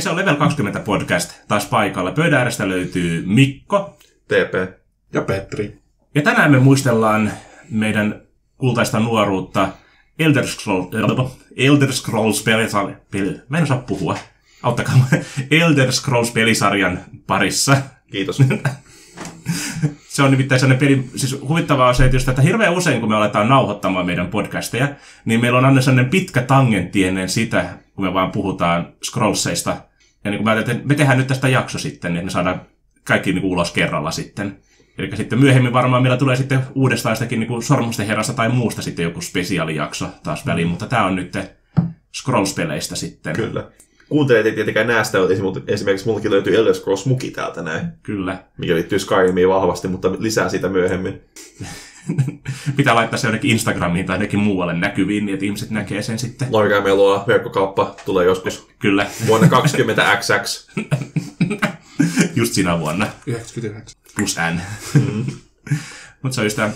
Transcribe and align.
Ja 0.00 0.04
se 0.04 0.10
on 0.10 0.16
Level 0.16 0.36
20 0.36 0.80
podcast 0.80 1.32
taas 1.48 1.66
paikalla. 1.66 2.12
Pöydän 2.12 2.38
äärestä 2.38 2.68
löytyy 2.68 3.22
Mikko. 3.26 3.98
TP. 4.28 4.80
Ja 5.12 5.22
Petri. 5.22 5.78
Ja 6.14 6.22
tänään 6.22 6.50
me 6.50 6.58
muistellaan 6.58 7.32
meidän 7.70 8.22
kultaista 8.56 9.00
nuoruutta 9.00 9.68
Elder 10.18 10.46
Scrolls, 10.46 10.88
Elder 11.56 11.92
Scrolls 11.92 12.42
pelisarja, 12.42 12.96
peli, 13.10 13.40
mä 13.48 13.58
en 13.58 13.62
osaa 13.62 13.78
puhua. 13.78 14.18
Auttakaa 14.62 14.94
Elder 15.50 15.92
Scrolls 15.92 16.30
pelisarjan 16.30 17.00
parissa. 17.26 17.76
Kiitos. 18.12 18.42
se 20.08 20.22
on 20.22 20.30
nimittäin 20.30 20.60
sellainen 20.60 20.88
peli, 20.88 21.10
siis 21.16 21.40
huvittavaa 21.48 21.88
on 21.88 21.94
se, 21.94 22.04
että, 22.04 22.16
just, 22.16 22.28
että 22.28 22.42
hirveän 22.42 22.74
usein 22.74 23.00
kun 23.00 23.08
me 23.08 23.16
aletaan 23.16 23.48
nauhoittamaan 23.48 24.06
meidän 24.06 24.28
podcasteja, 24.28 24.88
niin 25.24 25.40
meillä 25.40 25.58
on 25.58 25.64
aina 25.64 25.80
sellainen 25.80 26.10
pitkä 26.10 26.42
tangentti 26.42 27.04
ennen 27.04 27.28
sitä, 27.28 27.64
kun 27.94 28.04
me 28.04 28.14
vaan 28.14 28.32
puhutaan 28.32 28.92
scrollseista. 29.04 29.89
Ja 30.24 30.30
niin 30.30 30.38
kuin 30.38 30.44
mä 30.44 30.50
ajattelin, 30.50 30.76
että 30.76 30.88
me 30.88 30.94
tehdään 30.94 31.18
nyt 31.18 31.26
tästä 31.26 31.48
jakso 31.48 31.78
sitten, 31.78 32.12
niin 32.12 32.24
me 32.24 32.30
saadaan 32.30 32.60
kaikki 33.04 33.32
niin 33.32 33.42
kuin 33.42 33.52
ulos 33.52 33.72
kerralla 33.72 34.10
sitten. 34.10 34.58
Eli 34.98 35.16
sitten 35.16 35.38
myöhemmin 35.38 35.72
varmaan 35.72 36.02
meillä 36.02 36.16
tulee 36.16 36.36
sitten 36.36 36.60
uudestaan 36.74 37.16
sitäkin 37.16 37.40
niin 37.40 37.48
kuin 37.48 37.62
Sormusten 37.62 38.06
herrasta 38.06 38.32
tai 38.32 38.48
muusta 38.48 38.82
sitten 38.82 39.02
joku 39.02 39.20
spesiaalijakso 39.20 40.08
taas 40.22 40.46
väliin, 40.46 40.68
mutta 40.68 40.86
tämä 40.86 41.06
on 41.06 41.16
nyt 41.16 41.32
Scrolls-peleistä 42.12 42.96
sitten. 42.96 43.36
Kyllä. 43.36 43.70
Kuuntelijat 44.08 44.46
ei 44.46 44.52
tietenkään 44.52 44.86
näe 44.86 45.04
sitä, 45.04 45.18
mutta 45.42 45.60
esimerkiksi 45.66 46.06
mullakin 46.06 46.30
löytyy 46.30 46.56
Elder 46.56 46.74
Scrolls 46.74 47.06
Muki 47.06 47.30
täältä 47.30 47.62
näin. 47.62 47.86
Kyllä. 48.02 48.44
Mikä 48.58 48.74
liittyy 48.74 48.98
Skyrimiin 48.98 49.48
vahvasti, 49.48 49.88
mutta 49.88 50.12
lisää 50.18 50.48
sitä 50.48 50.68
myöhemmin. 50.68 51.20
Pitää 52.76 52.94
laittaa 52.94 53.18
se 53.18 53.26
jonnekin 53.26 53.50
Instagramiin 53.50 54.06
tai 54.06 54.14
jonnekin 54.14 54.40
muualle 54.40 54.74
näkyviin, 54.74 55.26
niin 55.26 55.34
että 55.34 55.46
ihmiset 55.46 55.70
näkee 55.70 56.02
sen 56.02 56.18
sitten. 56.18 56.48
Loikaa 56.50 56.84
verkkokauppa 57.26 57.94
tulee 58.04 58.26
joskus. 58.26 58.68
Kyllä. 58.78 59.06
Vuonna 59.26 59.48
20 59.48 60.16
XX. 60.16 60.68
Just 62.36 62.52
siinä 62.52 62.78
vuonna. 62.78 63.06
99. 63.26 64.00
Plus 64.16 64.36
N. 64.54 64.60
Mm. 65.00 65.24
Mutta 66.22 66.34
se 66.34 66.40
on 66.40 66.46
just 66.46 66.56
tämä 66.56 66.70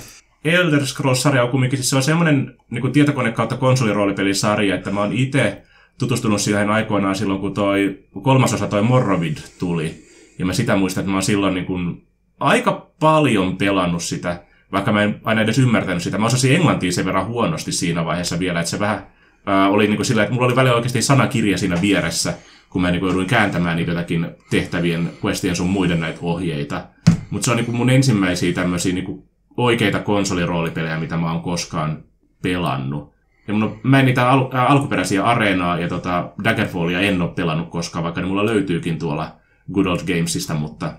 Elder 0.44 0.86
Scrolls-sarja 0.86 1.42
on 1.42 1.48
kumminkin, 1.48 1.78
siis 1.78 1.90
se 1.90 1.96
on 1.96 2.02
semmoinen 2.02 2.56
niin 2.70 2.92
tietokone 2.92 3.32
kautta 3.32 3.56
konsoliroolipelisarja, 3.56 4.74
että 4.74 4.90
mä 4.90 5.00
oon 5.00 5.12
itse 5.12 5.62
tutustunut 5.98 6.40
siihen 6.40 6.70
aikoinaan 6.70 7.16
silloin, 7.16 7.40
kun 7.40 7.54
toi 7.54 7.98
kolmasosa 8.22 8.66
toi 8.66 8.82
Morrowind 8.82 9.38
tuli. 9.58 10.04
Ja 10.38 10.46
mä 10.46 10.52
sitä 10.52 10.76
muistan, 10.76 11.00
että 11.00 11.10
mä 11.10 11.16
oon 11.16 11.22
silloin 11.22 11.54
niin 11.54 11.66
kuin 11.66 12.06
aika 12.40 12.90
paljon 13.00 13.56
pelannut 13.56 14.02
sitä, 14.02 14.42
vaikka 14.74 14.92
mä 14.92 15.02
en 15.02 15.20
aina 15.24 15.40
edes 15.40 15.58
ymmärtänyt 15.58 16.02
sitä. 16.02 16.18
Mä 16.18 16.26
osasin 16.26 16.54
englantia 16.54 16.92
sen 16.92 17.04
verran 17.04 17.26
huonosti 17.26 17.72
siinä 17.72 18.04
vaiheessa 18.04 18.38
vielä, 18.38 18.60
että 18.60 18.70
se 18.70 18.78
vähän 18.78 19.06
ää, 19.46 19.68
oli 19.68 19.86
niin 19.86 19.96
kuin 19.96 20.06
sillä, 20.06 20.22
että 20.22 20.34
mulla 20.34 20.46
oli 20.46 20.56
välillä 20.56 20.74
oikeasti 20.74 21.02
sanakirja 21.02 21.58
siinä 21.58 21.80
vieressä, 21.80 22.34
kun 22.70 22.82
mä 22.82 22.90
niin 22.90 23.00
kuin 23.00 23.08
jouduin 23.08 23.26
kääntämään 23.26 23.76
niitä 23.76 23.90
jotakin 23.90 24.26
tehtävien, 24.50 25.10
questien 25.24 25.56
sun 25.56 25.70
muiden 25.70 26.00
näitä 26.00 26.18
ohjeita. 26.22 26.84
Mutta 27.30 27.44
se 27.44 27.50
on 27.50 27.56
niin 27.56 27.66
kuin 27.66 27.76
mun 27.76 27.90
ensimmäisiä 27.90 28.52
tämmöisiä 28.52 28.94
niin 28.94 29.22
oikeita 29.56 29.98
konsoliroolipelejä, 29.98 31.00
mitä 31.00 31.16
mä 31.16 31.32
oon 31.32 31.42
koskaan 31.42 32.04
pelannut. 32.42 33.14
Ja 33.48 33.54
mun, 33.54 33.80
mä 33.82 33.98
en 33.98 34.06
niitä 34.06 34.30
al- 34.30 34.48
alkuperäisiä 34.52 35.24
areenaa 35.24 35.78
ja 35.78 35.88
tota 35.88 36.32
Daggerfallia 36.44 37.00
en 37.00 37.22
ole 37.22 37.30
pelannut 37.30 37.70
koskaan, 37.70 38.02
vaikka 38.02 38.20
ne 38.20 38.26
mulla 38.26 38.46
löytyykin 38.46 38.98
tuolla 38.98 39.36
Good 39.72 39.86
Old 39.86 40.00
Gamesista, 40.06 40.54
mutta 40.54 40.92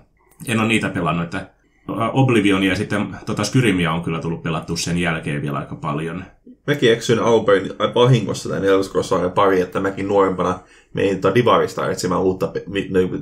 en 0.46 0.60
ole 0.60 0.68
niitä 0.68 0.88
pelannut. 0.88 1.24
Että 1.24 1.50
Oblivionia 1.88 2.70
ja 2.70 2.76
sitten 2.76 3.16
tota 3.26 3.44
Skyrimia 3.44 3.92
on 3.92 4.02
kyllä 4.02 4.20
tullut 4.20 4.42
pelattua 4.42 4.76
sen 4.76 4.98
jälkeen 4.98 5.42
vielä 5.42 5.58
aika 5.58 5.74
paljon. 5.74 6.24
Mäkin 6.66 6.92
eksyin 6.92 7.18
alunperin 7.18 7.72
vahingossa 7.94 8.48
tämän 8.48 8.64
Elder 8.64 9.30
pari, 9.30 9.60
että 9.60 9.80
mäkin 9.80 10.08
nuorempana 10.08 10.58
menin 10.92 11.20
tuota 11.20 11.34
Divarista 11.34 11.90
etsimään 11.90 12.20
uutta 12.20 12.52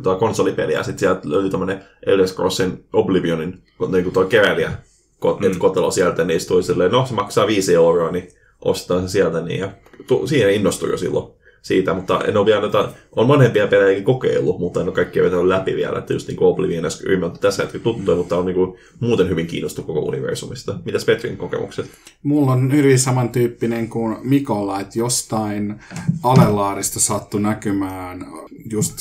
tuota 0.02 0.18
konsolipeliä, 0.18 0.78
ja 0.78 0.82
sitten 0.82 0.98
sieltä 0.98 1.30
löytyi 1.30 1.50
tämmöinen 1.50 1.84
Elder 2.06 2.28
Scrollsin 2.28 2.84
Oblivionin 2.92 3.62
niin 3.88 4.12
tuo 4.12 4.24
keräilijä 4.24 4.68
mm. 4.68 5.58
kotelo 5.58 5.90
sieltä, 5.90 6.24
niin 6.24 6.40
tuli 6.48 6.62
silleen, 6.62 6.90
no 6.90 7.06
se 7.06 7.14
maksaa 7.14 7.46
5 7.46 7.74
euroa, 7.74 8.10
niin 8.10 8.28
ostaa 8.64 9.00
se 9.00 9.08
sieltä. 9.08 9.40
Niin, 9.40 9.60
ja 9.60 9.72
tu, 10.06 10.26
siihen 10.26 10.54
innostui 10.54 10.90
jo 10.90 10.96
silloin 10.96 11.32
siitä, 11.64 11.94
mutta 11.94 12.20
en 12.20 12.36
ole 12.36 12.46
vielä 12.46 12.60
noita, 12.60 12.92
on 13.16 13.28
vanhempia 13.28 13.66
pelejä 13.66 14.02
kokeillut, 14.02 14.58
mutta 14.58 14.80
en 14.80 14.86
ole 14.86 14.94
kaikkia 14.94 15.22
vetänyt 15.24 15.46
läpi 15.46 15.76
vielä, 15.76 15.98
että 15.98 16.12
just 16.12 16.28
niin 16.28 16.36
kuin 16.36 16.48
Oblivion 16.48 16.84
on 17.22 17.38
tässä 17.38 17.62
hetkellä 17.62 17.82
tuttuja, 17.82 18.16
mutta 18.16 18.36
on 18.36 18.46
niin 18.46 18.54
kuin 18.54 18.76
muuten 19.00 19.28
hyvin 19.28 19.46
kiinnostunut 19.46 19.86
koko 19.86 20.00
universumista. 20.00 20.78
Mitäs 20.84 21.04
Petrin 21.04 21.36
kokemukset? 21.36 21.86
Mulla 22.22 22.52
on 22.52 22.72
hyvin 22.72 22.98
samantyyppinen 22.98 23.88
kuin 23.88 24.16
Mikolla, 24.22 24.80
että 24.80 24.98
jostain 24.98 25.80
alelaarista 26.22 27.00
sattui 27.00 27.40
näkymään 27.40 28.26
just 28.70 28.94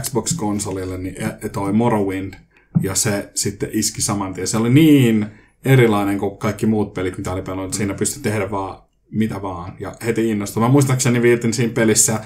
Xbox-konsolille, 0.00 0.98
niin 0.98 1.22
e- 1.22 1.46
e- 1.46 1.48
toi 1.48 1.72
Morrowind, 1.72 2.34
ja 2.82 2.94
se 2.94 3.30
sitten 3.34 3.68
iski 3.72 4.02
saman 4.02 4.34
tien. 4.34 4.46
Se 4.46 4.56
oli 4.56 4.70
niin 4.70 5.26
erilainen 5.64 6.18
kuin 6.18 6.38
kaikki 6.38 6.66
muut 6.66 6.94
pelit, 6.94 7.18
mitä 7.18 7.32
oli 7.32 7.42
pelannut. 7.42 7.74
Siinä 7.74 7.94
pystyi 7.94 8.22
tehdä 8.22 8.50
vaan 8.50 8.82
mitä 9.12 9.42
vaan. 9.42 9.72
Ja 9.80 9.94
heti 10.06 10.30
innostui. 10.30 10.60
Mä 10.62 10.68
muistaakseni 10.68 11.22
vietin 11.22 11.52
siinä 11.52 11.72
pelissä 11.72 12.20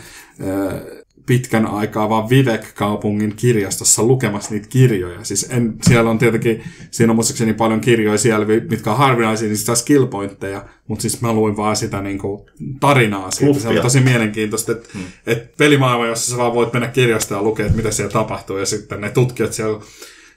pitkän 1.26 1.66
aikaa 1.66 2.08
vaan 2.08 2.30
Vivek-kaupungin 2.30 3.32
kirjastossa 3.36 4.02
lukemassa 4.02 4.50
niitä 4.50 4.69
kirjoja. 4.69 5.24
Siis 5.24 5.47
en, 5.50 5.74
siellä 5.82 6.10
on 6.10 6.19
tietenkin, 6.19 6.62
siinä 6.91 7.12
on 7.12 7.16
muistaakseni 7.16 7.54
paljon 7.54 7.80
kirjoja 7.80 8.19
siellä, 8.19 8.47
mitkä 8.70 8.91
on 8.91 8.98
harvinaisia, 8.98 9.48
niin 9.48 9.58
sitä 9.58 9.74
skill 9.74 10.06
pointteja, 10.06 10.64
mutta 10.88 11.02
siis 11.02 11.20
mä 11.20 11.32
luin 11.32 11.56
vaan 11.56 11.76
sitä 11.76 12.02
niin 12.02 12.19
kuin, 12.19 12.50
tarinaa 12.80 13.30
siitä. 13.30 13.47
Luppia. 13.47 13.62
Se 13.62 13.68
on 13.68 13.82
tosi 13.82 14.00
mielenkiintoista, 14.00 14.72
että 14.72 14.88
hmm. 14.94 15.04
et 15.26 15.56
pelimaailma, 15.56 16.06
jossa 16.06 16.30
sä 16.30 16.38
vaan 16.38 16.54
voit 16.54 16.72
mennä 16.72 16.88
kirjastoon 16.88 17.38
ja 17.38 17.44
lukea, 17.44 17.66
että 17.66 17.76
mitä 17.76 17.91
siellä 17.91 18.12
tapahtuu, 18.12 18.56
ja 18.56 18.66
sitten 18.66 19.00
ne 19.00 19.10
tutkijat 19.10 19.53
siellä 19.53 19.80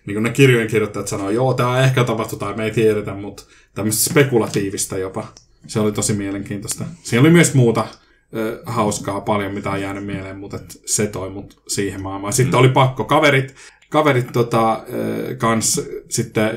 niin 0.06 0.16
kuin 0.16 0.24
ne 0.24 0.30
kirjojen 0.30 0.68
kirjoittajat 0.68 1.08
sanoo, 1.08 1.30
joo, 1.30 1.54
tämä 1.54 1.84
ehkä 1.84 2.04
tapahtuu 2.04 2.40
tai 2.40 2.54
me 2.54 2.64
ei 2.64 2.72
tiedetä, 2.72 3.14
mutta 3.14 3.44
tämmöistä 3.76 4.10
spekulatiivista 4.10 4.98
jopa. 4.98 5.28
Se 5.68 5.80
oli 5.80 5.92
tosi 5.92 6.14
mielenkiintoista. 6.14 6.86
Siinä 7.04 7.22
oli 7.22 7.30
myös 7.30 7.54
muuta 7.54 7.88
ö, 8.36 8.62
hauskaa 8.66 9.22
paljon, 9.22 9.54
mitä 9.54 9.72
on 9.72 9.82
jäänyt 9.82 10.06
mieleen, 10.06 10.38
mutta 10.38 10.60
se 10.86 11.08
toi 11.08 11.30
mut 11.30 11.62
siihen 11.68 12.02
maailmaan. 12.02 12.34
Sitten 12.34 12.54
mm. 12.54 12.60
oli 12.60 12.70
pakko. 12.70 13.04
Kaverit, 13.04 13.56
kaverit 13.90 14.32
tota, 14.34 14.84
kans 15.38 15.82
sitten 16.10 16.52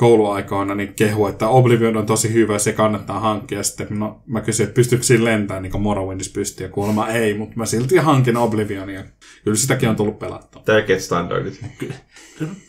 kouluaikoina 0.00 0.74
niin 0.74 0.94
kehu, 0.94 1.26
että 1.26 1.48
Oblivion 1.48 1.96
on 1.96 2.06
tosi 2.06 2.32
hyvä 2.32 2.52
ja 2.52 2.58
se 2.58 2.72
kannattaa 2.72 3.20
hankkia. 3.20 3.62
Sitten 3.62 3.98
no, 3.98 4.22
mä 4.26 4.40
kysyin, 4.40 4.64
että 4.64 4.74
pystyykö 4.74 5.04
siinä 5.04 5.24
lentämään 5.24 5.62
niin 5.62 5.70
kuin 5.70 5.82
Morrowindissa 5.82 6.32
pystyy. 6.34 6.66
Ja 6.66 6.72
kuulemma 6.72 7.08
ei, 7.08 7.34
mutta 7.34 7.56
mä 7.56 7.66
silti 7.66 7.96
hankin 7.96 8.36
Oblivionia. 8.36 9.04
Kyllä 9.44 9.56
sitäkin 9.56 9.88
on 9.88 9.96
tullut 9.96 10.18
pelattua. 10.18 10.62
Tärkeät 10.64 11.00
standardit. 11.00 11.60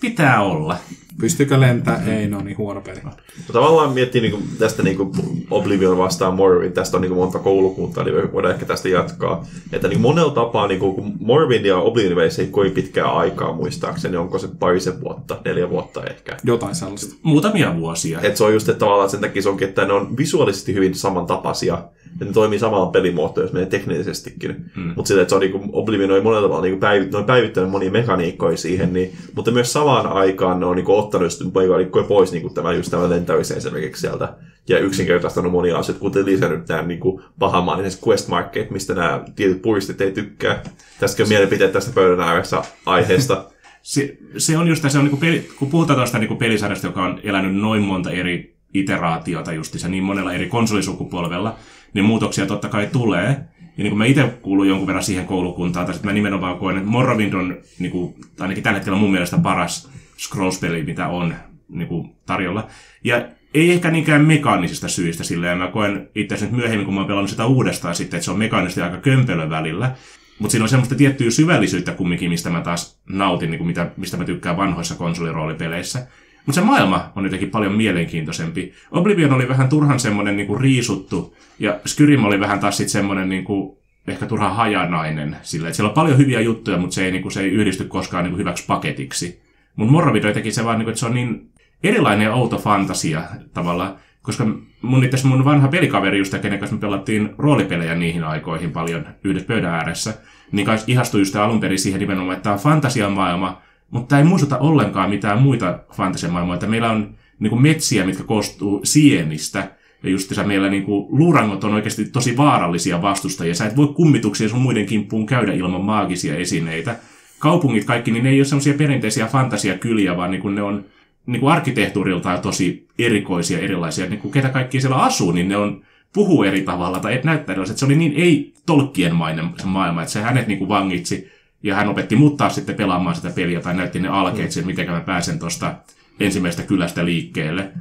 Pitää 0.01 0.43
olla. 0.43 0.77
Pystyykö 1.19 1.59
lentää? 1.59 2.03
Ei, 2.05 2.27
no 2.27 2.41
niin 2.41 2.57
huono 2.57 2.81
peli. 2.81 2.99
No, 3.03 3.11
tavallaan 3.53 3.93
miettii 3.93 4.21
niin 4.21 4.31
kuin, 4.31 4.43
tästä 4.59 4.83
niin 4.83 4.97
kuin 4.97 5.11
Oblivion 5.51 5.97
vastaan 5.97 6.35
Morrowind, 6.35 6.73
tästä 6.73 6.97
on 6.97 7.01
niin 7.01 7.09
kuin 7.09 7.19
monta 7.19 7.39
koulukuntaa, 7.39 8.03
niin 8.03 8.33
voidaan 8.33 8.53
ehkä 8.53 8.65
tästä 8.65 8.89
jatkaa. 8.89 9.45
Että 9.71 9.87
niin 9.87 10.01
monella 10.01 10.33
tapaa, 10.33 10.67
niin 10.67 10.79
kuin, 10.79 10.95
kun 10.95 11.13
Morrowind 11.19 11.65
ja 11.65 11.77
Oblivion 11.77 12.21
ei 12.21 12.47
kovin 12.51 12.71
pitkää 12.71 13.11
aikaa 13.11 13.53
muistaakseni, 13.53 14.17
onko 14.17 14.39
se 14.39 14.47
parisen 14.59 15.01
vuotta, 15.01 15.37
neljä 15.45 15.69
vuotta 15.69 16.03
ehkä. 16.05 16.37
Jotain 16.43 16.75
sellaista. 16.75 17.15
Muutamia 17.23 17.75
vuosia. 17.77 18.21
Et 18.21 18.37
se 18.37 18.43
on 18.43 18.53
just, 18.53 18.69
että 18.69 18.79
tavallaan 18.79 19.09
sen 19.09 19.21
takia 19.21 19.41
se 19.41 19.49
onkin, 19.49 19.67
että 19.67 19.85
ne 19.85 19.93
on 19.93 20.17
visuaalisesti 20.17 20.73
hyvin 20.73 20.95
samantapaisia, 20.95 21.77
ja 22.19 22.25
ne 22.25 22.33
toimii 22.33 22.59
samalla 22.59 22.85
pelimuotoa, 22.85 23.43
jos 23.43 23.53
menee 23.53 23.69
teknisestikin. 23.69 24.71
Mm. 24.75 24.93
Mutta 24.95 25.07
sillä, 25.07 25.21
että 25.21 25.29
se 25.29 25.35
on 25.35 25.41
niin 25.41 25.69
Oblivion 25.71 26.11
on 26.11 26.23
monella 26.23 26.41
tavalla 26.41 26.65
niin 26.65 26.79
päivit, 26.79 27.11
ne 27.11 27.23
päivittänyt 27.23 27.69
monia 27.69 27.91
mekaniikkoja 27.91 28.57
siihen, 28.57 28.93
niin, 28.93 29.17
mutta 29.35 29.51
myös 29.51 29.73
samaan 29.73 30.07
aikaan 30.07 30.59
ne 30.59 30.65
on 30.65 30.75
niin 30.75 30.89
ottanut 30.89 31.31
mekaniikkoja 31.55 32.05
pois 32.05 32.31
niin 32.31 32.53
tämä, 32.53 32.73
just 32.73 32.91
tämä 32.91 33.09
lentämisen 33.09 33.57
esimerkiksi 33.57 34.01
sieltä. 34.01 34.33
Ja 34.69 34.79
yksinkertaistanut 34.79 35.51
monia 35.51 35.77
asioita, 35.77 36.01
kuten 36.01 36.25
lisännyt 36.25 36.67
nämä 36.67 36.81
niin 36.81 36.99
pahamainiset 37.39 38.01
quest 38.07 38.27
market, 38.27 38.71
mistä 38.71 38.93
nämä 38.93 39.23
tietyt 39.35 39.61
puristit 39.61 40.01
ei 40.01 40.11
tykkää. 40.11 40.63
Tästäkin 40.99 41.23
on 41.23 41.29
mielipiteet 41.29 41.71
tästä 41.71 41.91
pöydän 41.95 42.27
ääressä 42.27 42.61
aiheesta. 42.85 43.43
se, 43.81 44.17
se 44.37 44.57
on 44.57 44.67
just 44.67 44.89
se 44.89 44.97
on 44.97 45.05
niin 45.05 45.17
peli, 45.17 45.49
kun 45.59 45.69
puhutaan 45.69 45.97
tuosta 45.97 46.17
niin 46.19 46.37
pelisarjasta, 46.37 46.87
joka 46.87 47.03
on 47.03 47.19
elänyt 47.23 47.55
noin 47.55 47.81
monta 47.81 48.11
eri 48.11 48.55
iteraatiota 48.73 49.53
justissa 49.53 49.87
niin 49.87 50.03
monella 50.03 50.33
eri 50.33 50.49
konsolisukupolvella, 50.49 51.55
niin 51.93 52.05
muutoksia 52.05 52.45
totta 52.45 52.69
kai 52.69 52.89
tulee. 52.91 53.37
Ja 53.77 53.83
niin 53.83 53.91
kuin 53.91 53.97
mä 53.97 54.05
itse 54.05 54.33
kuulun 54.41 54.67
jonkun 54.67 54.87
verran 54.87 55.03
siihen 55.03 55.25
koulukuntaan, 55.25 55.85
tai 55.85 55.95
mä 56.03 56.13
nimenomaan 56.13 56.57
koen, 56.57 56.77
että 56.77 56.89
Morrowind 56.89 57.33
on 57.33 57.57
niin 57.79 57.91
kuin, 57.91 58.15
ainakin 58.39 58.63
tällä 58.63 58.77
hetkellä 58.77 58.97
mun 58.97 59.11
mielestä 59.11 59.37
paras 59.37 59.89
Scrolls-peli, 60.17 60.83
mitä 60.83 61.07
on 61.07 61.35
niin 61.69 61.87
kuin, 61.87 62.15
tarjolla. 62.25 62.67
Ja 63.03 63.25
ei 63.53 63.71
ehkä 63.71 63.91
niinkään 63.91 64.25
mekaanisista 64.25 64.87
syistä 64.87 65.23
sillä, 65.23 65.47
ja 65.47 65.55
mä 65.55 65.67
koen 65.67 66.09
itse 66.15 66.35
asiassa 66.35 66.55
myöhemmin, 66.55 66.85
kun 66.85 66.93
mä 66.93 66.99
oon 66.99 67.07
pelannut 67.07 67.29
sitä 67.29 67.45
uudestaan 67.45 67.95
sitten, 67.95 68.17
että 68.17 68.25
se 68.25 68.31
on 68.31 68.39
mekaanisesti 68.39 68.81
aika 68.81 68.97
kömpelö 68.97 69.49
välillä. 69.49 69.91
Mutta 70.41 70.51
siinä 70.51 70.63
on 70.63 70.69
semmoista 70.69 70.95
tiettyä 70.95 71.31
syvällisyyttä 71.31 71.91
kumminkin, 71.91 72.29
mistä 72.29 72.49
mä 72.49 72.61
taas 72.61 72.99
nautin, 73.09 73.51
niin 73.51 73.57
kuin 73.57 73.67
mitä, 73.67 73.91
mistä 73.97 74.17
mä 74.17 74.23
tykkään 74.23 74.57
vanhoissa 74.57 74.95
konsoliroolipeleissä. 74.95 76.07
Mutta 76.45 76.61
se 76.61 76.65
maailma 76.65 77.11
on 77.15 77.23
jotenkin 77.23 77.49
paljon 77.49 77.73
mielenkiintoisempi. 77.73 78.73
Oblivion 78.91 79.33
oli 79.33 79.49
vähän 79.49 79.69
turhan 79.69 79.99
semmoinen 79.99 80.37
niinku 80.37 80.55
riisuttu, 80.55 81.35
ja 81.59 81.79
Skyrim 81.85 82.25
oli 82.25 82.39
vähän 82.39 82.59
taas 82.59 82.77
sitten 82.77 82.91
semmoinen 82.91 83.29
niinku 83.29 83.81
ehkä 84.07 84.25
turha 84.25 84.49
hajanainen. 84.49 85.37
Sillä, 85.41 85.67
että 85.67 85.75
siellä 85.75 85.89
on 85.89 85.95
paljon 85.95 86.17
hyviä 86.17 86.41
juttuja, 86.41 86.77
mutta 86.77 86.93
se 86.93 87.05
ei, 87.05 87.11
niin 87.11 87.21
kuin, 87.21 87.31
se 87.31 87.41
ei 87.41 87.49
yhdisty 87.49 87.83
koskaan 87.83 88.23
niin 88.23 88.31
kuin, 88.31 88.39
hyväksi 88.39 88.65
paketiksi. 88.67 89.41
Mutta 89.75 89.91
Morrowind 89.91 90.23
jotenkin 90.23 90.53
se 90.53 90.65
vaan, 90.65 90.77
niin 90.79 90.85
kuin, 90.85 90.91
että 90.91 90.99
se 90.99 91.05
on 91.05 91.13
niin 91.13 91.49
erilainen 91.83 92.25
ja 92.25 92.33
outo 92.33 92.57
fantasia 92.57 93.23
tavallaan, 93.53 93.95
koska 94.21 94.47
mun 94.81 95.03
itse 95.03 95.27
mun 95.27 95.45
vanha 95.45 95.67
pelikaveri, 95.67 96.17
just 96.17 96.37
kenen 96.37 96.59
kanssa 96.59 96.75
me 96.75 96.81
pelattiin 96.81 97.29
roolipelejä 97.37 97.95
niihin 97.95 98.23
aikoihin 98.23 98.71
paljon 98.71 99.07
yhdessä 99.23 99.47
pöydän 99.47 99.73
ääressä, 99.73 100.13
niin 100.51 100.65
kai 100.65 100.77
ihastui 100.87 101.21
just 101.21 101.35
alun 101.35 101.59
perin 101.59 101.79
siihen 101.79 101.99
nimenomaan, 101.99 102.33
että 102.35 102.43
tämä 102.43 102.53
on 102.53 102.59
fantasiamaailma, 102.59 103.61
mutta 103.91 104.07
tämä 104.07 104.19
ei 104.19 104.25
muistuta 104.25 104.57
ollenkaan 104.57 105.09
mitään 105.09 105.41
muita 105.41 105.79
fantasiamaailmoja. 105.93 106.55
Että 106.55 106.67
meillä 106.67 106.91
on 106.91 107.15
niin 107.39 107.49
kuin 107.49 107.61
metsiä, 107.61 108.05
mitkä 108.05 108.23
koostuu 108.23 108.81
sienistä, 108.83 109.71
ja 110.03 110.09
just 110.09 110.31
meillä 110.45 110.69
niin 110.69 110.83
kuin, 110.83 111.07
luurangot 111.09 111.63
on 111.63 111.73
oikeasti 111.73 112.05
tosi 112.05 112.37
vaarallisia 112.37 113.01
vastustajia. 113.01 113.55
Sä 113.55 113.65
et 113.65 113.75
voi 113.75 113.87
kummituksia 113.87 114.49
sun 114.49 114.61
muiden 114.61 114.85
kimppuun 114.85 115.25
käydä 115.25 115.53
ilman 115.53 115.83
maagisia 115.83 116.35
esineitä. 116.35 116.95
Kaupungit 117.39 117.85
kaikki, 117.85 118.11
niin 118.11 118.23
ne 118.23 118.29
ei 118.29 118.39
ole 118.39 118.45
semmoisia 118.45 118.73
perinteisiä 118.73 119.25
fantasiakyliä, 119.25 120.17
vaan 120.17 120.31
niin 120.31 120.41
kuin 120.41 120.55
ne 120.55 120.61
on 120.61 120.85
niin 121.25 121.39
kuin 121.39 121.53
arkkitehtuuriltaan 121.53 122.41
tosi 122.41 122.87
erikoisia, 122.99 123.59
erilaisia. 123.59 124.05
Niin 124.05 124.19
kuin 124.19 124.31
ketä 124.31 124.49
kaikki 124.49 124.81
siellä 124.81 124.97
asuu, 124.97 125.31
niin 125.31 125.49
ne 125.49 125.57
on 125.57 125.81
puhuu 126.13 126.43
eri 126.43 126.61
tavalla 126.61 126.99
tai 126.99 127.15
et 127.15 127.23
näyttää 127.23 127.53
erilaisia. 127.53 127.77
Se 127.77 127.85
oli 127.85 127.95
niin 127.95 128.13
ei 128.15 128.53
tolkkien 128.65 129.15
maailma, 129.15 130.01
että 130.01 130.13
se 130.13 130.21
hänet 130.21 130.47
niin 130.47 130.57
kuin 130.57 130.69
vangitsi 130.69 131.31
ja 131.63 131.75
hän 131.75 131.87
opetti 131.87 132.15
muuttaa 132.15 132.49
sitten 132.49 132.75
pelaamaan 132.75 133.15
sitä 133.15 133.29
peliä 133.29 133.61
tai 133.61 133.73
näytti 133.73 133.99
ne 133.99 134.07
alkeet, 134.07 134.55
mm. 134.55 134.65
miten 134.65 134.91
mä 134.91 134.99
pääsen 134.99 135.39
tuosta 135.39 135.75
ensimmäisestä 136.19 136.67
kylästä 136.67 137.05
liikkeelle. 137.05 137.71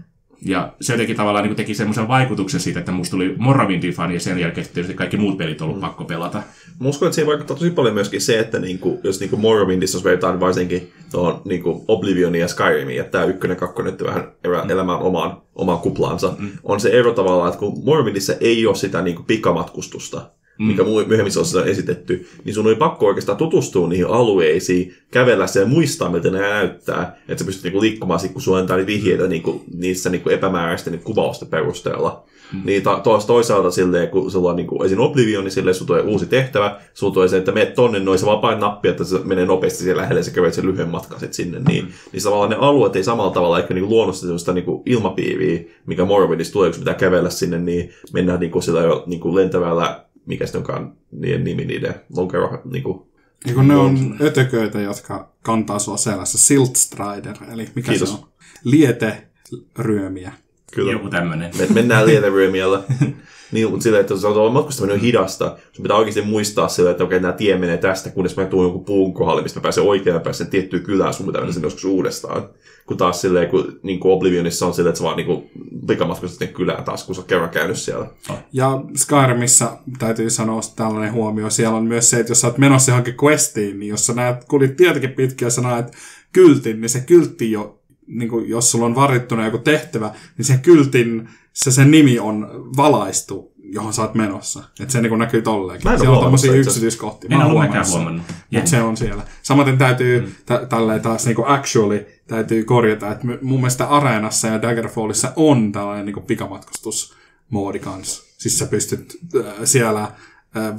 Ja 0.45 0.73
se 0.81 0.93
jotenkin 0.93 1.17
tavallaan 1.17 1.45
niin 1.45 1.57
teki 1.57 1.75
semmoisen 1.75 2.09
vaikutuksen 2.09 2.61
siitä, 2.61 2.79
että 2.79 2.93
musta 2.93 3.11
tuli 3.11 3.35
Morrowindin 3.39 3.93
fani 3.93 4.15
ja 4.15 4.21
sen 4.21 4.39
jälkeen 4.39 4.67
tietysti 4.75 4.95
kaikki 4.95 5.17
muut 5.17 5.39
pelit 5.39 5.61
on 5.61 5.65
ollut 5.65 5.81
mm. 5.81 5.87
pakko 5.87 6.05
pelata. 6.05 6.43
Mä 6.81 6.89
uskon, 6.89 7.07
että 7.07 7.15
siinä 7.15 7.29
vaikuttaa 7.29 7.57
tosi 7.57 7.71
paljon 7.71 7.95
myöskin 7.95 8.21
se, 8.21 8.39
että 8.39 8.59
niinku, 8.59 9.01
jos 9.05 9.21
niinku 9.21 9.37
Morrowindissa 9.37 9.97
jos 9.99 10.05
vertaan 10.05 10.41
varsinkin 10.41 10.93
tuohon 11.11 11.43
niinku 11.45 11.85
Oblivionin 11.89 12.41
ja 12.41 12.49
Skyrimin, 12.49 13.01
että 13.01 13.11
tämä 13.11 13.25
ykkönen 13.25 13.57
kakkonen 13.57 13.97
vähän 14.05 14.65
mm. 14.65 14.71
elämään 14.71 14.99
omaan, 14.99 15.43
omaan 15.55 15.79
kuplaansa, 15.79 16.35
mm. 16.39 16.51
on 16.63 16.81
se 16.81 16.91
ero 16.91 17.13
tavallaan, 17.13 17.49
että 17.49 17.59
kun 17.59 17.85
Morrowindissa 17.85 18.35
ei 18.41 18.67
ole 18.67 18.77
sitä 18.77 19.03
niinku 19.03 19.23
pikamatkustusta, 19.23 20.31
mm. 20.61 20.67
mikä 20.67 20.85
myöhemmin 20.85 21.33
on 21.61 21.69
esitetty, 21.69 22.27
niin 22.45 22.55
sun 22.55 22.67
oli 22.67 22.75
pakko 22.75 23.07
oikeastaan 23.07 23.39
tutustua 23.39 23.89
niihin 23.89 24.07
alueisiin, 24.07 24.95
kävellä 25.11 25.47
siellä 25.47 25.69
ja 25.69 25.75
muistaa, 25.75 26.11
miltä 26.11 26.31
ne 26.31 26.41
näyttää, 26.41 27.17
että 27.29 27.39
sä 27.39 27.47
pystyt 27.47 27.65
niinku 27.65 27.81
liikkumaan, 27.81 28.21
sit, 28.21 28.33
kun 28.33 28.43
sulla 28.43 28.59
antaa 28.59 28.87
vihjeitä 28.87 29.27
niinku, 29.27 29.65
niissä 29.75 30.11
niinku 30.11 30.29
epämääräisten 30.29 30.93
niinku 30.93 31.07
kuvausten 31.07 31.49
perusteella. 31.49 32.25
Mm. 32.53 32.61
Niin 32.65 32.83
ta- 32.83 33.01
tois, 33.05 33.25
toisaalta 33.25 33.71
silleen, 33.71 34.09
kun 34.09 34.31
sulla 34.31 34.51
on 34.51 34.57
niinku, 34.57 34.83
esim. 34.83 34.99
Oblivion, 34.99 35.45
niin 35.45 35.53
silleen 35.53 35.75
sun 35.75 35.87
tulee 35.87 36.03
uusi 36.03 36.27
tehtävä, 36.27 36.81
sulla 36.95 37.15
tulee 37.15 37.29
se, 37.29 37.37
että 37.37 37.53
menet 37.53 37.75
tonne 37.75 38.01
noin, 38.01 38.19
se 38.19 38.27
vaan 38.27 38.39
painat 38.39 38.61
nappi, 38.61 38.89
että 38.89 39.05
se 39.05 39.19
menee 39.25 39.47
nopeasti 39.47 39.85
siellä 39.85 40.03
lähelle, 40.03 40.23
se 40.23 40.31
kävelet 40.31 40.55
sen 40.55 40.67
lyhyen 40.67 40.89
matkan 40.89 41.21
sit 41.21 41.33
sinne. 41.33 41.61
Niin, 41.69 41.85
mm. 41.85 41.91
niin 42.13 42.23
tavallaan 42.23 42.51
ne 42.51 42.57
alueet 42.57 42.97
ei 42.97 43.05
samalla 43.05 43.31
tavalla 43.31 43.59
ehkä 43.59 43.75
niinku 43.75 43.91
luonnosta 43.91 44.23
sellaista 44.23 44.53
niinku 44.53 44.83
ilmapiiriä, 44.87 45.61
mikä 45.87 46.05
Morrowindissa 46.05 46.53
tulee, 46.53 46.71
kun 46.71 46.79
pitää 46.79 46.95
kävellä 46.95 47.31
sinne, 47.31 47.59
niin 47.59 47.91
mennään 48.13 48.41
niinku 48.41 48.61
sillä 48.61 48.81
jo 48.81 49.03
niinku 49.07 49.35
lentävällä 49.35 50.05
mikä 50.27 50.47
sitten 50.47 50.59
onkaan 50.59 50.93
niiden 51.13 51.45
nimi, 51.45 51.65
niiden 51.65 51.95
lonkero, 52.17 52.63
niin 52.65 52.83
kuin, 52.83 53.03
niin 53.45 53.55
kun 53.55 53.69
ne 53.69 53.77
on 53.77 54.17
ötököitä, 54.21 54.81
jotka 54.81 55.33
kantaa 55.43 55.79
sua 55.79 55.97
selässä. 55.97 56.39
Siltstrider, 56.39 57.37
eli 57.53 57.69
mikä 57.75 57.91
Kiitos. 57.91 58.09
se 58.09 58.15
on? 58.15 58.29
Lieteryömiä. 58.65 60.33
Kyllä. 60.73 60.93
Joku 60.93 61.09
tämmöinen. 61.09 61.53
Me 61.59 61.67
mennään 61.67 62.07
lieteryömiällä. 62.07 62.83
niin, 63.53 63.71
mutta 63.71 63.83
silleen, 63.83 64.01
että 64.01 64.17
se 64.17 64.27
on 64.27 64.53
matkustaminen 64.53 64.95
on 64.95 65.01
hidasta. 65.01 65.57
Sun 65.73 65.83
pitää 65.83 65.97
oikeasti 65.97 66.23
muistaa 66.23 66.69
sille, 66.69 66.91
että 66.91 67.05
okei, 67.05 67.21
nämä 67.21 67.33
tie 67.33 67.59
menee 67.59 67.79
tästä, 67.79 68.11
kunnes 68.11 68.37
mä 68.37 68.45
tuun 68.45 68.65
jonkun 68.65 68.85
puun 68.85 69.15
kohdalle, 69.15 69.43
mistä 69.43 69.61
mä 69.61 69.63
pääsen 69.63 69.85
oikeaan 69.85 70.21
pääsen 70.21 70.47
tiettyyn 70.47 70.83
kylään, 70.83 71.15
sun 71.15 71.27
pitää 71.27 71.41
mennä 71.41 71.53
sinne 71.53 71.67
joskus 71.67 71.85
uudestaan. 71.85 72.49
Kun 72.87 72.97
taas 72.97 73.21
silleen, 73.21 73.49
kun 73.49 73.81
niin 73.83 74.01
kuin 74.01 74.13
Oblivionissa 74.13 74.67
on 74.67 74.75
silleen, 74.75 74.91
että 74.91 74.99
sä 74.99 75.05
vaan 75.05 75.17
niin 75.17 75.51
pikamatkustat 75.87 76.39
sinne 76.39 76.53
kylään 76.53 76.85
taas, 76.85 77.05
kun 77.05 77.15
sä 77.15 77.23
kerran 77.27 77.51
käynyt 77.51 77.77
siellä. 77.77 78.07
Ja 78.53 78.81
Skyrimissa 78.97 79.79
täytyy 79.99 80.31
sanoa 80.31 80.61
tällainen 80.77 81.13
huomio, 81.13 81.51
siellä 81.51 81.77
on 81.77 81.85
myös 81.85 82.11
se, 82.11 82.21
että 82.21 82.31
jos 82.31 82.41
sä 82.41 82.47
oot 82.47 82.59
menossa 82.59 82.91
johonkin 82.91 83.17
questiin, 83.25 83.79
niin 83.79 83.91
jos 83.91 84.07
sä 84.07 84.13
näet, 84.13 84.45
kulit 84.45 84.77
tietenkin 84.77 85.11
pitkin 85.11 85.47
ja 85.47 85.51
sä 85.51 85.61
näet 85.61 85.93
kyltin, 86.33 86.81
niin 86.81 86.89
se 86.89 87.01
kyltti 87.01 87.53
jo 87.53 87.81
niin 88.07 88.29
kuin, 88.29 88.49
jos 88.49 88.71
sulla 88.71 88.87
on 88.87 88.95
varittuna 88.95 89.45
joku 89.45 89.59
tehtävä, 89.59 90.11
niin 90.39 90.45
se 90.45 90.59
kyltin, 90.63 91.29
se 91.65 91.71
sen 91.71 91.91
nimi 91.91 92.19
on 92.19 92.49
valaistu, 92.77 93.53
johon 93.73 93.93
sä 93.93 94.03
oot 94.03 94.15
menossa. 94.15 94.65
Että 94.81 94.93
se 94.93 95.01
niin 95.01 95.19
näkyy 95.19 95.43
tolleenkin. 95.43 95.99
Siellä 95.99 96.17
on 96.17 96.23
tämmöisiä 96.23 96.53
yksityiskohtia. 96.53 97.31
En 97.33 97.43
ole 97.43 97.67
mäkään 97.67 97.87
huomannut. 97.91 98.27
Mutta 98.51 98.71
se 98.71 98.83
on 98.83 98.97
siellä. 98.97 99.23
Samaten 99.43 99.79
täytyy, 99.79 100.21
mm. 100.21 100.27
t- 100.27 100.69
tälleen 100.69 101.01
taas 101.01 101.27
niin 101.27 101.37
kuin 101.37 101.49
actually, 101.49 102.07
täytyy 102.27 102.65
korjata, 102.65 103.13
että 103.13 103.27
mun 103.43 103.61
mielestä 103.61 103.87
Areenassa 103.87 104.49
ja 104.49 104.63
Daggerfallissa 104.63 105.33
on 105.37 105.73
tällainen 105.73 106.07
niin 106.07 106.15
kuin 106.15 106.27
pikamatkustusmoodi 106.27 107.79
kanssa. 107.79 108.23
Siis 108.39 108.59
sä 108.59 108.67
pystyt 108.67 109.19
äh, 109.37 109.55
siellä 109.65 110.13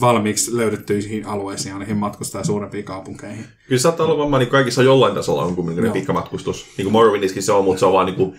valmiiksi 0.02 0.58
löydettyihin 0.58 1.26
alueisiin 1.26 1.74
ainakin 1.74 1.98
matkustaa 1.98 2.44
suurempiin 2.44 2.84
kaupunkeihin. 2.84 3.46
Kyllä 3.68 3.82
saattaa 3.82 4.06
olla 4.06 4.18
varmaan 4.18 4.40
niin 4.40 4.50
kaikissa 4.50 4.84
jollain 4.84 5.16
tasolla 5.16 5.44
on 5.44 5.56
kuitenkin 5.56 5.92
pikkamatkustus. 5.92 6.66
Niin 6.78 6.86
kuin 6.86 6.92
Morrowindiskin 6.92 7.44
se 7.44 7.52
on, 7.52 7.66
mutta 7.66 7.80
se 7.80 7.86
on 7.86 7.94
vaan 7.94 8.06
niin 8.06 8.16
kuin 8.16 8.34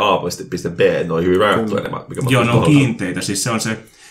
A, 0.00 0.18
piste 0.50 0.68
B, 0.70 0.80
ne 1.06 1.12
on 1.12 1.24
hyvin 1.24 1.40
rajattu 1.40 1.76
enemmän. 1.76 2.00
Joo, 2.28 2.44
ne 2.44 2.50
on 2.50 2.64
kiinteitä. 2.64 3.20
Siis 3.20 3.42
se 3.42 3.50
on 3.50 3.60
se, 3.60 3.70